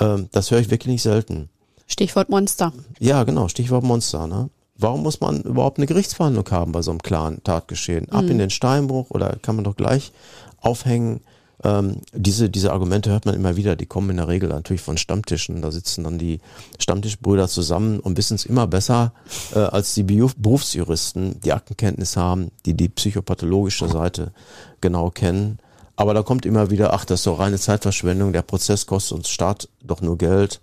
Ähm, 0.00 0.28
das 0.32 0.50
höre 0.50 0.60
ich 0.60 0.70
wirklich 0.70 0.92
nicht 0.92 1.02
selten. 1.02 1.48
Stichwort 1.86 2.28
Monster. 2.28 2.72
Ja, 2.98 3.24
genau, 3.24 3.48
Stichwort 3.48 3.84
Monster. 3.84 4.26
Ne? 4.26 4.50
Warum 4.76 5.02
muss 5.02 5.20
man 5.20 5.42
überhaupt 5.42 5.78
eine 5.78 5.86
Gerichtsverhandlung 5.86 6.48
haben 6.50 6.72
bei 6.72 6.82
so 6.82 6.90
einem 6.90 7.02
klaren 7.02 7.42
Tatgeschehen? 7.44 8.10
Ab 8.10 8.24
in 8.24 8.38
den 8.38 8.50
Steinbruch 8.50 9.10
oder 9.10 9.36
kann 9.40 9.56
man 9.56 9.64
doch 9.64 9.76
gleich 9.76 10.12
aufhängen? 10.60 11.20
Ähm, 11.64 11.98
diese, 12.12 12.50
diese 12.50 12.72
Argumente 12.72 13.10
hört 13.10 13.24
man 13.24 13.34
immer 13.34 13.56
wieder, 13.56 13.76
die 13.76 13.86
kommen 13.86 14.10
in 14.10 14.18
der 14.18 14.28
Regel 14.28 14.48
natürlich 14.48 14.82
von 14.82 14.98
Stammtischen. 14.98 15.62
Da 15.62 15.70
sitzen 15.70 16.04
dann 16.04 16.18
die 16.18 16.40
Stammtischbrüder 16.78 17.48
zusammen 17.48 18.00
und 18.00 18.16
wissen 18.16 18.34
es 18.34 18.44
immer 18.44 18.66
besser 18.66 19.12
äh, 19.54 19.60
als 19.60 19.94
die 19.94 20.02
Berufsjuristen, 20.02 21.40
die 21.40 21.52
Aktenkenntnis 21.52 22.16
haben, 22.16 22.50
die 22.66 22.74
die 22.74 22.88
psychopathologische 22.88 23.88
Seite 23.88 24.32
genau 24.80 25.10
kennen. 25.10 25.58
Aber 25.96 26.12
da 26.12 26.22
kommt 26.22 26.44
immer 26.44 26.70
wieder, 26.70 26.92
ach, 26.92 27.06
das 27.06 27.20
ist 27.20 27.26
doch 27.26 27.38
reine 27.38 27.58
Zeitverschwendung, 27.58 28.34
der 28.34 28.42
Prozess 28.42 28.84
kostet 28.86 29.16
uns 29.16 29.30
Staat 29.30 29.68
doch 29.82 30.02
nur 30.02 30.18
Geld. 30.18 30.60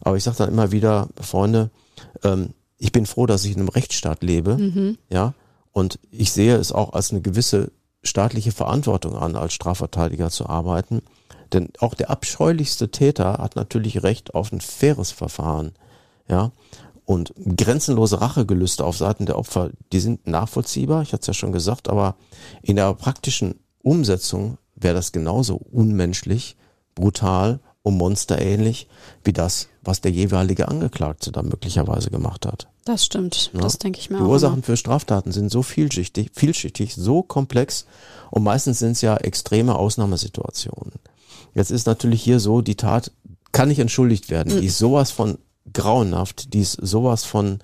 Aber 0.00 0.16
ich 0.16 0.24
sage 0.24 0.38
dann 0.38 0.48
immer 0.48 0.72
wieder, 0.72 1.08
Freunde, 1.20 1.70
ähm, 2.24 2.50
ich 2.78 2.90
bin 2.90 3.06
froh, 3.06 3.26
dass 3.26 3.44
ich 3.44 3.52
in 3.52 3.60
einem 3.60 3.68
Rechtsstaat 3.68 4.22
lebe, 4.22 4.56
ja, 5.10 5.34
und 5.72 5.98
ich 6.10 6.32
sehe 6.32 6.56
es 6.56 6.72
auch 6.72 6.94
als 6.94 7.10
eine 7.12 7.20
gewisse 7.20 7.70
staatliche 8.02 8.52
Verantwortung 8.52 9.16
an, 9.16 9.36
als 9.36 9.52
Strafverteidiger 9.54 10.30
zu 10.30 10.48
arbeiten. 10.48 11.02
Denn 11.52 11.68
auch 11.78 11.94
der 11.94 12.10
abscheulichste 12.10 12.90
Täter 12.90 13.38
hat 13.38 13.56
natürlich 13.56 14.02
Recht 14.02 14.34
auf 14.34 14.52
ein 14.52 14.60
faires 14.60 15.10
Verfahren, 15.10 15.72
ja. 16.28 16.50
Und 17.04 17.34
grenzenlose 17.56 18.20
Rachegelüste 18.20 18.84
auf 18.84 18.96
Seiten 18.96 19.26
der 19.26 19.36
Opfer, 19.36 19.70
die 19.92 19.98
sind 19.98 20.26
nachvollziehbar, 20.26 21.02
ich 21.02 21.12
hatte 21.12 21.22
es 21.22 21.26
ja 21.26 21.34
schon 21.34 21.52
gesagt, 21.52 21.88
aber 21.88 22.14
in 22.62 22.76
der 22.76 22.94
praktischen 22.94 23.56
Umsetzung 23.82 24.56
wäre 24.76 24.94
das 24.94 25.10
genauso 25.10 25.56
unmenschlich, 25.56 26.56
brutal 26.94 27.60
und 27.82 27.96
monsterähnlich 27.96 28.88
wie 29.24 29.32
das, 29.32 29.68
was 29.82 30.00
der 30.00 30.12
jeweilige 30.12 30.68
Angeklagte 30.68 31.32
da 31.32 31.42
möglicherweise 31.42 32.10
gemacht 32.10 32.46
hat. 32.46 32.68
Das 32.84 33.04
stimmt. 33.04 33.50
Ja. 33.52 33.60
Das 33.60 33.78
denke 33.78 33.98
ich 33.98 34.10
mir 34.10 34.18
Die 34.18 34.22
auch. 34.24 34.28
Ursachen 34.28 34.62
für 34.62 34.76
Straftaten 34.76 35.32
sind 35.32 35.50
so 35.50 35.62
vielschichtig, 35.62 36.30
vielschichtig, 36.34 36.94
so 36.94 37.22
komplex 37.22 37.86
und 38.30 38.42
meistens 38.42 38.78
sind 38.78 38.92
es 38.92 39.00
ja 39.00 39.16
extreme 39.16 39.76
Ausnahmesituationen. 39.76 40.92
Jetzt 41.54 41.70
ist 41.70 41.86
natürlich 41.86 42.22
hier 42.22 42.40
so, 42.40 42.60
die 42.62 42.76
Tat 42.76 43.12
kann 43.52 43.68
nicht 43.68 43.78
entschuldigt 43.78 44.30
werden. 44.30 44.60
Die 44.60 44.66
ist 44.66 44.78
sowas 44.78 45.10
von 45.10 45.38
grauenhaft, 45.72 46.54
die 46.54 46.60
ist 46.60 46.78
sowas 46.80 47.24
von, 47.24 47.58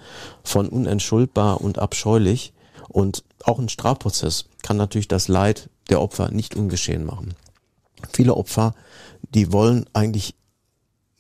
von 0.44 0.68
unentschuldbar 0.68 1.60
und 1.60 1.78
abscheulich. 1.78 2.52
Und 2.88 3.24
auch 3.44 3.58
ein 3.58 3.68
Strafprozess 3.68 4.46
kann 4.62 4.76
natürlich 4.76 5.08
das 5.08 5.28
Leid 5.28 5.68
der 5.88 6.00
Opfer 6.00 6.30
nicht 6.30 6.54
ungeschehen 6.54 7.04
machen. 7.04 7.34
Viele 8.12 8.34
Opfer, 8.34 8.74
die 9.34 9.52
wollen 9.52 9.86
eigentlich 9.92 10.34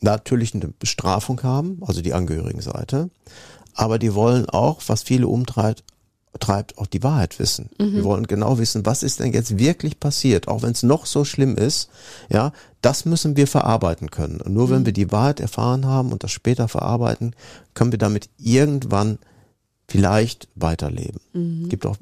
natürlich 0.00 0.54
eine 0.54 0.68
Bestrafung 0.68 1.42
haben, 1.42 1.80
also 1.84 2.02
die 2.02 2.14
Angehörigenseite, 2.14 3.10
aber 3.74 3.98
die 3.98 4.14
wollen 4.14 4.48
auch, 4.48 4.80
was 4.86 5.02
viele 5.02 5.26
umtreibt, 5.28 5.84
treibt, 6.38 6.78
auch 6.78 6.86
die 6.86 7.02
Wahrheit 7.02 7.38
wissen. 7.40 7.70
Die 7.80 8.04
wollen 8.04 8.26
genau 8.26 8.58
wissen, 8.58 8.86
was 8.86 9.02
ist 9.02 9.18
denn 9.18 9.32
jetzt 9.32 9.58
wirklich 9.58 9.98
passiert, 9.98 10.46
auch 10.46 10.62
wenn 10.62 10.72
es 10.72 10.82
noch 10.84 11.06
so 11.06 11.24
schlimm 11.24 11.56
ist. 11.56 11.88
Ja, 12.28 12.52
das 12.80 13.04
müssen 13.04 13.36
wir 13.36 13.48
verarbeiten 13.48 14.10
können. 14.10 14.40
Und 14.40 14.52
nur 14.54 14.70
wenn 14.70 14.86
wir 14.86 14.92
die 14.92 15.10
Wahrheit 15.10 15.40
erfahren 15.40 15.86
haben 15.86 16.12
und 16.12 16.22
das 16.22 16.30
später 16.30 16.68
verarbeiten, 16.68 17.34
können 17.74 17.90
wir 17.92 17.98
damit 17.98 18.28
irgendwann 18.38 19.18
vielleicht 19.88 20.48
weiterleben. 20.54 21.20
Gibt 21.68 21.86
auch 21.86 21.96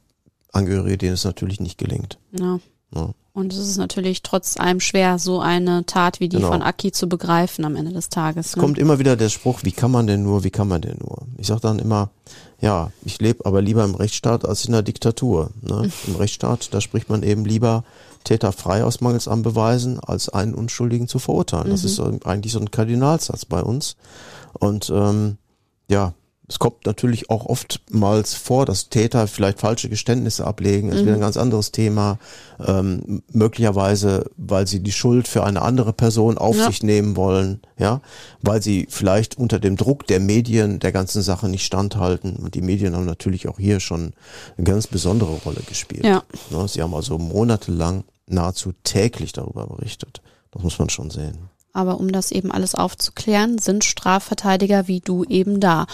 Angehörige, 0.53 0.99
denen 0.99 1.15
es 1.15 1.25
natürlich 1.25 1.61
nicht 1.61 1.79
gelingt. 1.79 2.19
Ja. 2.33 2.59
Ja. 2.97 3.11
Und 3.37 3.53
es 3.53 3.59
ist 3.59 3.77
natürlich 3.77 4.23
trotz 4.23 4.57
allem 4.57 4.81
schwer, 4.81 5.19
so 5.19 5.41
eine 5.41 5.85
Tat 5.85 6.21
wie 6.21 6.31
die 6.31 6.37
Genau. 6.37 6.49
von 6.49 6.63
Aki 6.63 6.91
zu 6.93 7.07
begreifen 7.07 7.67
am 7.67 7.77
Ende 7.77 7.93
des 7.93 8.09
Tages. 8.09 8.47
Es 8.47 8.57
ne? 8.57 8.63
kommt 8.63 8.79
immer 8.79 8.99
wieder 8.99 9.15
der 9.15 9.29
Spruch, 9.29 9.61
wie 9.63 9.73
kann 9.73 9.91
man 9.91 10.07
denn 10.07 10.23
nur, 10.23 10.43
wie 10.43 10.51
kann 10.51 10.69
man 10.69 10.81
denn 10.81 10.97
nur? 10.99 11.19
Ich 11.37 11.49
sage 11.49 11.61
dann 11.61 11.79
immer, 11.79 12.09
ja, 12.63 12.91
ich 13.05 13.21
lebe 13.21 13.45
aber 13.45 13.61
lieber 13.61 13.85
im 13.85 13.95
Rechtsstaat 13.95 14.47
als 14.47 14.65
in 14.65 14.73
der 14.73 14.81
Diktatur. 14.81 15.51
Ne? 15.61 15.91
Im 16.07 16.17
Rechtsstaat, 16.17 16.73
da 16.73 16.81
spricht 16.81 17.11
man 17.11 17.23
eben 17.23 17.45
lieber 17.45 17.85
Täter 18.25 18.53
frei 18.53 18.83
aus 18.83 19.03
Mangels 19.03 19.29
an 19.29 19.43
Beweisen, 19.43 20.01
als 20.01 20.31
einen 20.31 20.55
Unschuldigen 20.55 21.07
zu 21.07 21.19
verurteilen. 21.19 21.69
Das 21.69 21.85
ist 21.85 21.97
so, 21.97 22.19
eigentlich 22.25 22.55
so 22.55 22.59
ein 22.59 22.71
Kardinalsatz 22.71 23.45
bei 23.45 23.63
uns. 23.63 23.97
Und 24.55 24.89
ähm, 24.89 25.37
ja, 25.91 26.15
es 26.49 26.59
kommt 26.61 26.87
natürlich 26.87 27.29
auch 27.29 27.47
oftmals 27.47 28.35
vor, 28.35 28.67
dass 28.67 28.89
Täter 28.89 29.27
vielleicht 29.27 29.59
falsche 29.59 29.89
Geständnisse 29.89 30.47
ablegen. 30.47 30.89
Das 30.89 30.99
ist 30.99 31.05
wieder 31.05 31.15
ein 31.15 31.21
ganz 31.21 31.37
anderes 31.37 31.73
Thema. 31.73 32.19
Ähm, 32.65 33.23
möglicherweise, 33.33 34.31
weil 34.37 34.67
sie 34.69 34.81
die 34.81 34.93
Schuld 34.93 35.27
für 35.27 35.43
eine 35.45 35.63
andere 35.63 35.93
Person 35.93 36.39
auf 36.39 36.57
Ja. 36.57 36.67
sich 36.69 36.83
nehmen 36.85 37.17
wollen, 37.17 37.61
ja, 37.79 38.01
weil 38.43 38.63
sie 38.63 38.87
vielleicht 38.89 39.37
unter 39.39 39.59
dem 39.59 39.77
Druck 39.77 40.07
der 40.07 40.21
Medien 40.21 40.79
der 40.79 40.93
ganzen 40.93 41.21
Sache 41.23 41.49
nicht 41.49 41.65
standhalten. 41.65 42.37
Und 42.37 42.55
die 42.55 42.63
Medien 42.63 42.95
haben 42.95 43.07
natürlich 43.07 43.49
auch 43.49 43.59
hier 43.59 43.81
schon 43.81 44.13
eine 44.57 44.65
ganz 44.65 44.87
besondere 44.87 45.33
Rolle 45.45 45.61
gespielt. 45.67 46.05
Ja. 46.05 46.23
Ne, 46.51 46.69
Sie 46.69 46.81
haben 46.81 46.95
also 46.95 47.19
monatelang 47.19 48.05
nahezu 48.29 48.73
täglich 48.85 49.33
darüber 49.33 49.67
berichtet. 49.67 50.23
Das 50.53 50.63
muss 50.63 50.79
man 50.79 50.91
schon 50.91 51.11
sehen. 51.11 51.37
Aber 51.77 52.01
um 52.01 52.11
das 52.11 52.33
eben 52.33 52.51
alles 52.51 52.75
aufzuklären, 52.75 53.59
sind 53.59 53.85
Strafverteidiger 53.85 54.89
wie 54.89 55.01
du 55.01 55.25
eben 55.25 55.61
da. 55.61 55.87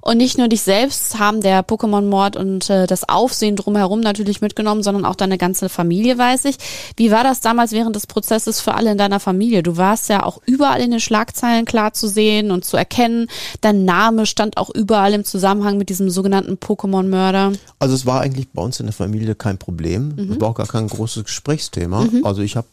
Und 0.00 0.18
nicht 0.18 0.38
nur 0.38 0.46
dich 0.46 0.62
selbst 0.62 1.18
haben 1.18 1.40
der 1.40 1.66
Pokémon-Mord 1.66 2.36
und 2.36 2.70
äh, 2.70 2.86
das 2.86 3.08
Aufsehen 3.08 3.56
drumherum 3.56 4.00
natürlich 4.00 4.40
mitgenommen, 4.40 4.84
sondern 4.84 5.04
auch 5.04 5.16
deine 5.16 5.36
ganze 5.36 5.68
Familie, 5.68 6.18
weiß 6.18 6.44
ich. 6.44 6.56
Wie 6.96 7.10
war 7.10 7.24
das 7.24 7.40
damals 7.40 7.72
während 7.72 7.96
des 7.96 8.06
Prozesses 8.06 8.60
für 8.60 8.74
alle 8.74 8.92
in 8.92 8.98
deiner 8.98 9.18
Familie? 9.18 9.64
Du 9.64 9.76
warst 9.76 10.08
ja 10.08 10.22
auch 10.22 10.40
überall 10.46 10.80
in 10.82 10.92
den 10.92 11.00
Schlagzeilen 11.00 11.64
klar 11.64 11.94
zu 11.94 12.06
sehen 12.06 12.52
und 12.52 12.64
zu 12.64 12.76
erkennen. 12.76 13.28
Dein 13.60 13.84
Name 13.84 14.26
stand 14.26 14.56
auch 14.56 14.70
überall 14.70 15.14
im 15.14 15.24
Zusammenhang 15.24 15.78
mit 15.78 15.88
diesem 15.88 16.10
sogenannten 16.10 16.58
Pokémon-Mörder. 16.58 17.52
Also 17.80 17.94
es 17.96 18.06
war 18.06 18.20
eigentlich 18.20 18.50
bei 18.50 18.62
uns 18.62 18.78
in 18.78 18.86
der 18.86 18.92
Familie 18.92 19.34
kein 19.34 19.58
Problem. 19.58 20.14
Es 20.30 20.40
war 20.40 20.50
auch 20.50 20.54
gar 20.54 20.68
kein 20.68 20.86
großes 20.86 21.24
Gesprächsthema. 21.24 22.06
Also 22.22 22.42
ich 22.42 22.56
habe 22.56 22.68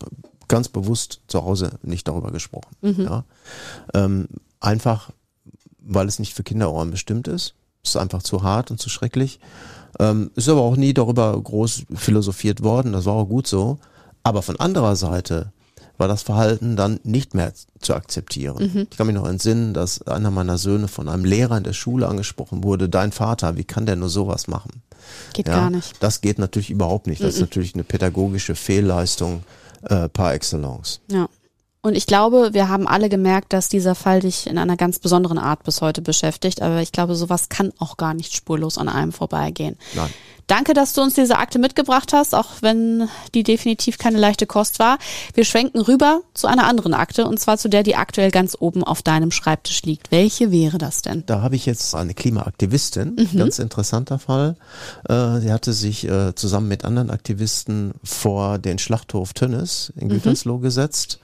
ganz 0.52 0.68
bewusst 0.68 1.22
zu 1.28 1.43
Hause 1.43 1.72
nicht 1.82 2.08
darüber 2.08 2.32
gesprochen. 2.32 2.76
Ja. 2.82 3.24
Ähm, 3.93 4.28
einfach, 4.60 5.10
weil 5.80 6.08
es 6.08 6.20
nicht 6.20 6.34
für 6.34 6.43
Kinderohren 6.43 6.91
bestimmt 6.91 7.28
ist. 7.28 7.56
Es 7.84 7.91
ist 7.91 7.95
einfach 7.95 8.22
zu 8.22 8.43
hart 8.43 8.70
und 8.70 8.80
zu 8.80 8.89
schrecklich. 8.89 9.39
Ähm, 9.97 10.30
ist 10.36 10.49
aber 10.49 10.62
auch 10.62 10.76
nie 10.76 10.93
darüber 10.93 11.41
groß 11.41 11.86
philosophiert 11.95 12.62
worden. 12.64 12.91
Das 12.91 13.06
war 13.06 13.14
auch 13.14 13.26
gut 13.26 13.47
so. 13.47 13.80
Aber 14.24 14.41
von 14.41 14.60
anderer 14.60 14.95
Seite 14.95 15.52
war 15.98 16.08
das 16.08 16.24
Verhalten 16.24 16.76
dann 16.76 17.00
nicht 17.04 17.34
mehr 17.34 17.54
zu 17.80 17.94
akzeptieren. 17.94 18.72
Mhm. 18.74 18.88
Ich 18.89 18.98
kann 18.98 19.08
mich 19.08 19.16
noch 19.16 19.28
entsinnen, 19.28 19.74
dass 19.74 20.02
einer 20.04 20.32
meiner 20.32 20.58
Söhne 20.58 20.88
von 20.88 21.10
einem 21.10 21.26
Lehrer 21.26 21.58
in 21.58 21.64
der 21.64 21.74
Schule 21.74 22.08
angesprochen 22.08 22.64
wurde, 22.64 22.89
dein 22.89 23.12
Vater, 23.12 23.58
wie 23.58 23.64
kann 23.64 23.86
der 23.86 23.96
nur 23.96 24.10
sowas 24.10 24.48
machen? 24.48 24.82
Geht 25.34 25.48
Ja, 25.48 25.56
gar 25.56 25.70
nicht. 25.70 25.96
Das 26.00 26.22
geht 26.22 26.39
natürlich 26.39 26.70
überhaupt 26.70 27.08
nicht. 27.08 27.24
Das 27.24 27.36
ist 27.36 27.42
natürlich 27.42 27.74
eine 27.74 27.84
pädagogische 27.84 28.56
Fehlleistung 28.56 29.44
äh, 29.84 30.10
par 30.10 30.34
excellence. 30.34 31.02
Ja. 31.10 31.28
Und 31.84 31.96
ich 31.96 32.06
glaube, 32.06 32.54
wir 32.54 32.70
haben 32.70 32.88
alle 32.88 33.10
gemerkt, 33.10 33.54
dass 33.54 33.68
dieser 33.68 33.96
Fall 33.96 34.20
dich 34.20 34.46
in 34.46 34.60
einer 34.60 34.78
ganz 34.78 35.00
besonderen 35.00 35.40
Art 35.40 35.64
bis 35.64 35.82
heute 35.82 36.04
beschäftigt. 36.04 36.62
Aber 36.62 36.82
ich 36.82 36.92
glaube, 36.92 37.16
sowas 37.16 37.50
kann 37.50 37.74
auch 37.80 37.98
gar 37.98 38.14
nicht 38.14 38.36
spurlos 38.36 38.78
an 38.78 38.88
einem 38.88 39.12
vorbeigehen. 39.12 39.78
Nein. 39.96 40.12
Danke, 40.52 40.74
dass 40.74 40.94
du 40.94 41.02
uns 41.02 41.14
diese 41.14 41.38
Akte 41.38 41.60
mitgebracht 41.60 42.12
hast, 42.14 42.36
auch 42.36 42.62
wenn 42.62 43.08
die 43.34 43.44
definitiv 43.44 43.98
keine 43.98 44.20
leichte 44.20 44.46
Kost 44.46 44.80
war. 44.80 44.98
Wir 45.34 45.46
schwenken 45.46 45.80
rüber 45.80 46.22
zu 46.34 46.46
einer 46.46 46.66
anderen 46.66 46.94
Akte, 46.94 47.26
und 47.26 47.40
zwar 47.40 47.58
zu 47.58 47.70
der, 47.70 47.84
die 47.84 47.96
aktuell 47.96 48.32
ganz 48.32 48.58
oben 48.60 48.84
auf 48.84 49.02
deinem 49.02 49.32
Schreibtisch 49.32 49.84
liegt. 49.84 50.12
Welche 50.12 50.52
wäre 50.52 50.78
das 50.78 51.04
denn? 51.04 51.24
Da 51.26 51.42
habe 51.42 51.56
ich 51.56 51.66
jetzt 51.66 51.96
eine 51.96 52.14
Klimaaktivistin, 52.14 53.30
ganz 53.38 53.60
interessanter 53.60 54.20
Fall. 54.20 54.58
Äh, 55.08 55.40
sie 55.40 55.54
hatte 55.54 55.72
sich 55.72 56.08
äh, 56.08 56.36
zusammen 56.36 56.68
mit 56.68 56.84
anderen 56.84 57.12
Aktivisten 57.12 57.94
vor 58.04 58.60
den 58.60 58.78
Schlachthof 58.78 59.34
Tönnes 59.34 59.94
in 59.96 60.10
Gütersloh 60.10 60.58
gesetzt, 60.58 61.20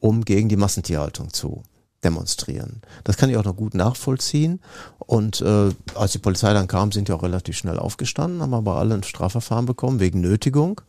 um 0.00 0.24
gegen 0.24 0.48
die 0.48 0.56
Massentierhaltung 0.56 1.32
zu 1.32 1.62
demonstrieren. 2.04 2.82
Das 3.04 3.16
kann 3.16 3.28
ich 3.28 3.36
auch 3.36 3.44
noch 3.44 3.56
gut 3.56 3.74
nachvollziehen. 3.74 4.60
Und 4.98 5.40
äh, 5.40 5.70
als 5.94 6.12
die 6.12 6.18
Polizei 6.18 6.52
dann 6.52 6.68
kam, 6.68 6.92
sind 6.92 7.08
die 7.08 7.12
auch 7.12 7.22
relativ 7.22 7.56
schnell 7.56 7.78
aufgestanden, 7.78 8.40
haben 8.40 8.54
aber 8.54 8.76
alle 8.76 8.94
ein 8.94 9.02
Strafverfahren 9.02 9.66
bekommen 9.66 9.98
wegen 9.98 10.20
Nötigung. 10.20 10.80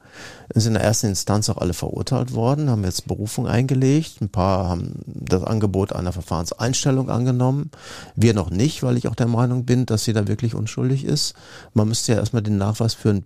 Sind 0.54 0.68
in 0.68 0.74
der 0.74 0.84
ersten 0.84 1.08
Instanz 1.08 1.50
auch 1.50 1.58
alle 1.58 1.74
verurteilt 1.74 2.34
worden, 2.34 2.70
haben 2.70 2.84
jetzt 2.84 3.08
Berufung 3.08 3.48
eingelegt. 3.48 4.22
Ein 4.22 4.30
paar 4.30 4.70
haben 4.70 4.96
das 5.06 5.44
Angebot 5.44 5.94
einer 5.94 6.12
Verfahrenseinstellung 6.12 7.10
angenommen. 7.10 7.72
Wir 8.16 8.34
noch 8.34 8.50
nicht, 8.50 8.84
weil 8.84 8.98
ich 8.98 9.08
auch 9.08 9.16
der 9.16 9.28
Meinung 9.28 9.66
bin, 9.66 9.86
dass 9.86 10.04
sie 10.04 10.14
da 10.14 10.28
wirklich 10.28 10.54
unschuldig 10.54 11.06
ist. 11.06 11.34
Man 11.74 11.88
müsste 11.88 12.12
ja 12.12 12.20
erstmal 12.20 12.44
den 12.44 12.58
Nachweis 12.58 12.94
führen, 12.94 13.26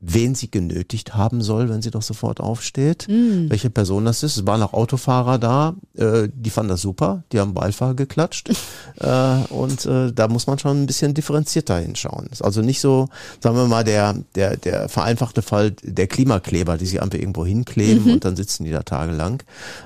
wen 0.00 0.34
sie 0.34 0.50
genötigt 0.50 1.14
haben 1.14 1.40
soll, 1.40 1.68
wenn 1.68 1.80
sie 1.80 1.90
doch 1.90 2.02
sofort 2.02 2.40
aufsteht, 2.40 3.06
welche 3.48 3.70
Person 3.70 4.04
das 4.04 4.22
ist. 4.22 4.36
Es 4.36 4.46
waren 4.46 4.62
auch 4.62 4.74
Autofahrer 4.74 5.38
da, 5.38 5.74
äh, 5.96 6.28
die 6.32 6.50
fanden 6.50 6.70
das 6.70 6.82
super, 6.82 7.24
die 7.32 7.40
haben 7.40 7.54
Beifall 7.54 7.94
geklatscht 7.94 8.50
äh, 9.00 9.36
und 9.48 9.86
äh, 9.86 10.12
da 10.12 10.28
muss 10.28 10.46
man 10.46 10.58
schon 10.58 10.82
ein 10.82 10.86
bisschen 10.86 11.14
differenzierter 11.14 11.78
hinschauen. 11.78 12.26
Ist 12.26 12.42
also 12.42 12.60
nicht 12.60 12.80
so, 12.80 13.08
sagen 13.40 13.56
wir 13.56 13.66
mal, 13.66 13.84
der, 13.84 14.14
der, 14.34 14.56
der 14.56 14.88
vereinfachte 14.88 15.42
Fall 15.42 15.70
der 15.82 16.06
Klimakleber, 16.06 16.76
die 16.76 16.86
sich 16.86 17.00
einfach 17.00 17.18
irgendwo 17.18 17.46
hinkleben 17.46 18.12
und 18.12 18.24
dann 18.24 18.36
sitzen 18.36 18.64
die 18.64 18.72
da 18.72 18.82
tagelang. 18.82 19.42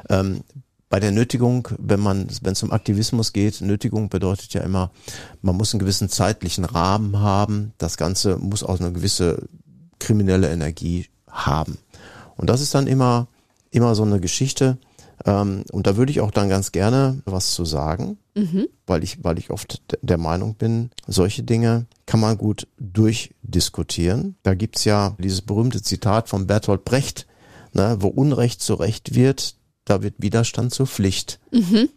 Ähm, 0.08 0.42
bei 0.88 1.00
der 1.00 1.12
Nötigung, 1.12 1.68
wenn 1.78 2.00
man, 2.00 2.28
wenn 2.42 2.52
es 2.52 2.62
um 2.62 2.72
Aktivismus 2.72 3.32
geht, 3.32 3.60
Nötigung 3.60 4.08
bedeutet 4.08 4.54
ja 4.54 4.62
immer, 4.62 4.90
man 5.42 5.56
muss 5.56 5.74
einen 5.74 5.80
gewissen 5.80 6.08
zeitlichen 6.08 6.64
Rahmen 6.64 7.18
haben. 7.20 7.72
Das 7.76 7.98
Ganze 7.98 8.38
muss 8.38 8.64
auch 8.64 8.80
eine 8.80 8.92
gewisse 8.92 9.48
kriminelle 9.98 10.50
Energie 10.50 11.06
haben. 11.28 11.78
Und 12.36 12.48
das 12.48 12.60
ist 12.60 12.74
dann 12.74 12.86
immer, 12.86 13.26
immer 13.70 13.94
so 13.94 14.02
eine 14.04 14.20
Geschichte. 14.20 14.78
Ähm, 15.26 15.64
und 15.72 15.86
da 15.86 15.96
würde 15.96 16.12
ich 16.12 16.20
auch 16.20 16.30
dann 16.30 16.48
ganz 16.48 16.70
gerne 16.72 17.20
was 17.24 17.52
zu 17.54 17.64
sagen, 17.64 18.18
weil 18.86 19.02
ich, 19.02 19.24
weil 19.24 19.36
ich 19.38 19.50
oft 19.50 19.82
de- 19.90 19.98
der 20.00 20.16
Meinung 20.18 20.54
bin, 20.54 20.90
solche 21.08 21.42
Dinge 21.42 21.86
kann 22.06 22.20
man 22.20 22.38
gut 22.38 22.68
durchdiskutieren. 22.78 24.36
Da 24.42 24.54
gibt's 24.54 24.84
ja 24.84 25.16
dieses 25.18 25.42
berühmte 25.42 25.82
Zitat 25.82 26.28
von 26.28 26.46
Bertolt 26.46 26.84
Brecht, 26.84 27.26
ne, 27.72 27.96
wo 28.00 28.08
Unrecht 28.08 28.62
zu 28.62 28.74
Recht 28.74 29.14
wird, 29.14 29.56
da 29.88 30.02
wird 30.02 30.14
Widerstand 30.18 30.72
zur 30.74 30.86
Pflicht. 30.86 31.38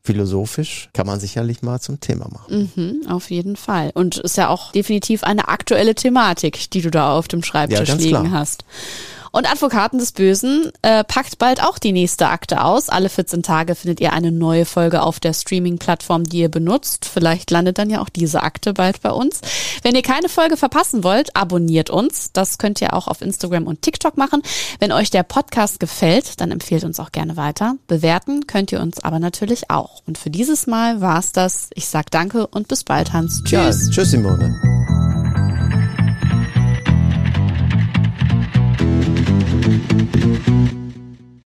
Philosophisch 0.03 0.89
kann 0.93 1.07
man 1.07 1.19
sicherlich 1.19 1.61
mal 1.61 1.79
zum 1.79 1.99
Thema 1.99 2.27
machen. 2.29 2.71
Mhm, 2.75 3.07
auf 3.09 3.29
jeden 3.31 3.55
Fall. 3.55 3.91
Und 3.93 4.17
ist 4.17 4.37
ja 4.37 4.49
auch 4.49 4.71
definitiv 4.71 5.23
eine 5.23 5.47
aktuelle 5.47 5.95
Thematik, 5.95 6.69
die 6.71 6.81
du 6.81 6.89
da 6.91 7.13
auf 7.17 7.27
dem 7.27 7.43
Schreibtisch 7.43 7.89
Ja, 7.89 7.95
liegen 7.95 8.09
klar. 8.09 8.31
hast. 8.31 8.63
Und 9.31 9.49
Advokaten 9.49 9.97
des 9.97 10.11
Bösen 10.11 10.71
äh, 10.81 11.03
packt 11.03 11.37
bald 11.37 11.63
auch 11.63 11.79
die 11.79 11.93
nächste 11.93 12.27
Akte 12.27 12.63
aus. 12.63 12.89
Alle 12.89 13.09
14 13.09 13.43
Tage 13.43 13.75
findet 13.75 14.01
ihr 14.01 14.11
eine 14.11 14.31
neue 14.31 14.65
Folge 14.65 15.01
auf 15.01 15.19
der 15.19 15.33
Streaming-Plattform, 15.33 16.25
die 16.25 16.39
ihr 16.39 16.49
benutzt. 16.49 17.05
Vielleicht 17.05 17.49
landet 17.49 17.77
dann 17.77 17.89
ja 17.89 18.01
auch 18.01 18.09
diese 18.09 18.43
Akte 18.43 18.73
bald 18.73 19.01
bei 19.01 19.11
uns. 19.11 19.39
Wenn 19.83 19.95
ihr 19.95 20.01
keine 20.01 20.27
Folge 20.27 20.57
verpassen 20.57 21.03
wollt, 21.03 21.35
abonniert 21.35 21.89
uns. 21.89 22.31
Das 22.33 22.57
könnt 22.57 22.81
ihr 22.81 22.93
auch 22.93 23.07
auf 23.07 23.21
Instagram 23.21 23.67
und 23.67 23.81
TikTok 23.81 24.17
machen. 24.17 24.41
Wenn 24.79 24.91
euch 24.91 25.09
der 25.09 25.23
Podcast 25.23 25.79
gefällt, 25.79 26.41
dann 26.41 26.51
empfehlt 26.51 26.83
uns 26.83 26.99
auch 26.99 27.11
gerne 27.11 27.37
weiter. 27.37 27.75
Bewerten 27.87 28.47
könnt 28.47 28.71
ihr 28.71 28.81
uns 28.81 29.01
aber 29.03 29.19
natürlich 29.19 29.69
auch. 29.69 30.03
Und 30.05 30.17
für 30.17 30.29
dieses 30.29 30.67
Mal 30.67 30.99
war's 30.99 31.31
das. 31.31 31.69
Ich 31.73 31.87
sag 31.87 32.11
danke 32.11 32.47
und 32.47 32.67
bis 32.67 32.83
bald, 32.83 33.13
Hans. 33.13 33.41
Ja, 33.47 33.67
Tschüss. 33.67 33.89
tschüss 33.89 34.11
Simone. 34.11 34.80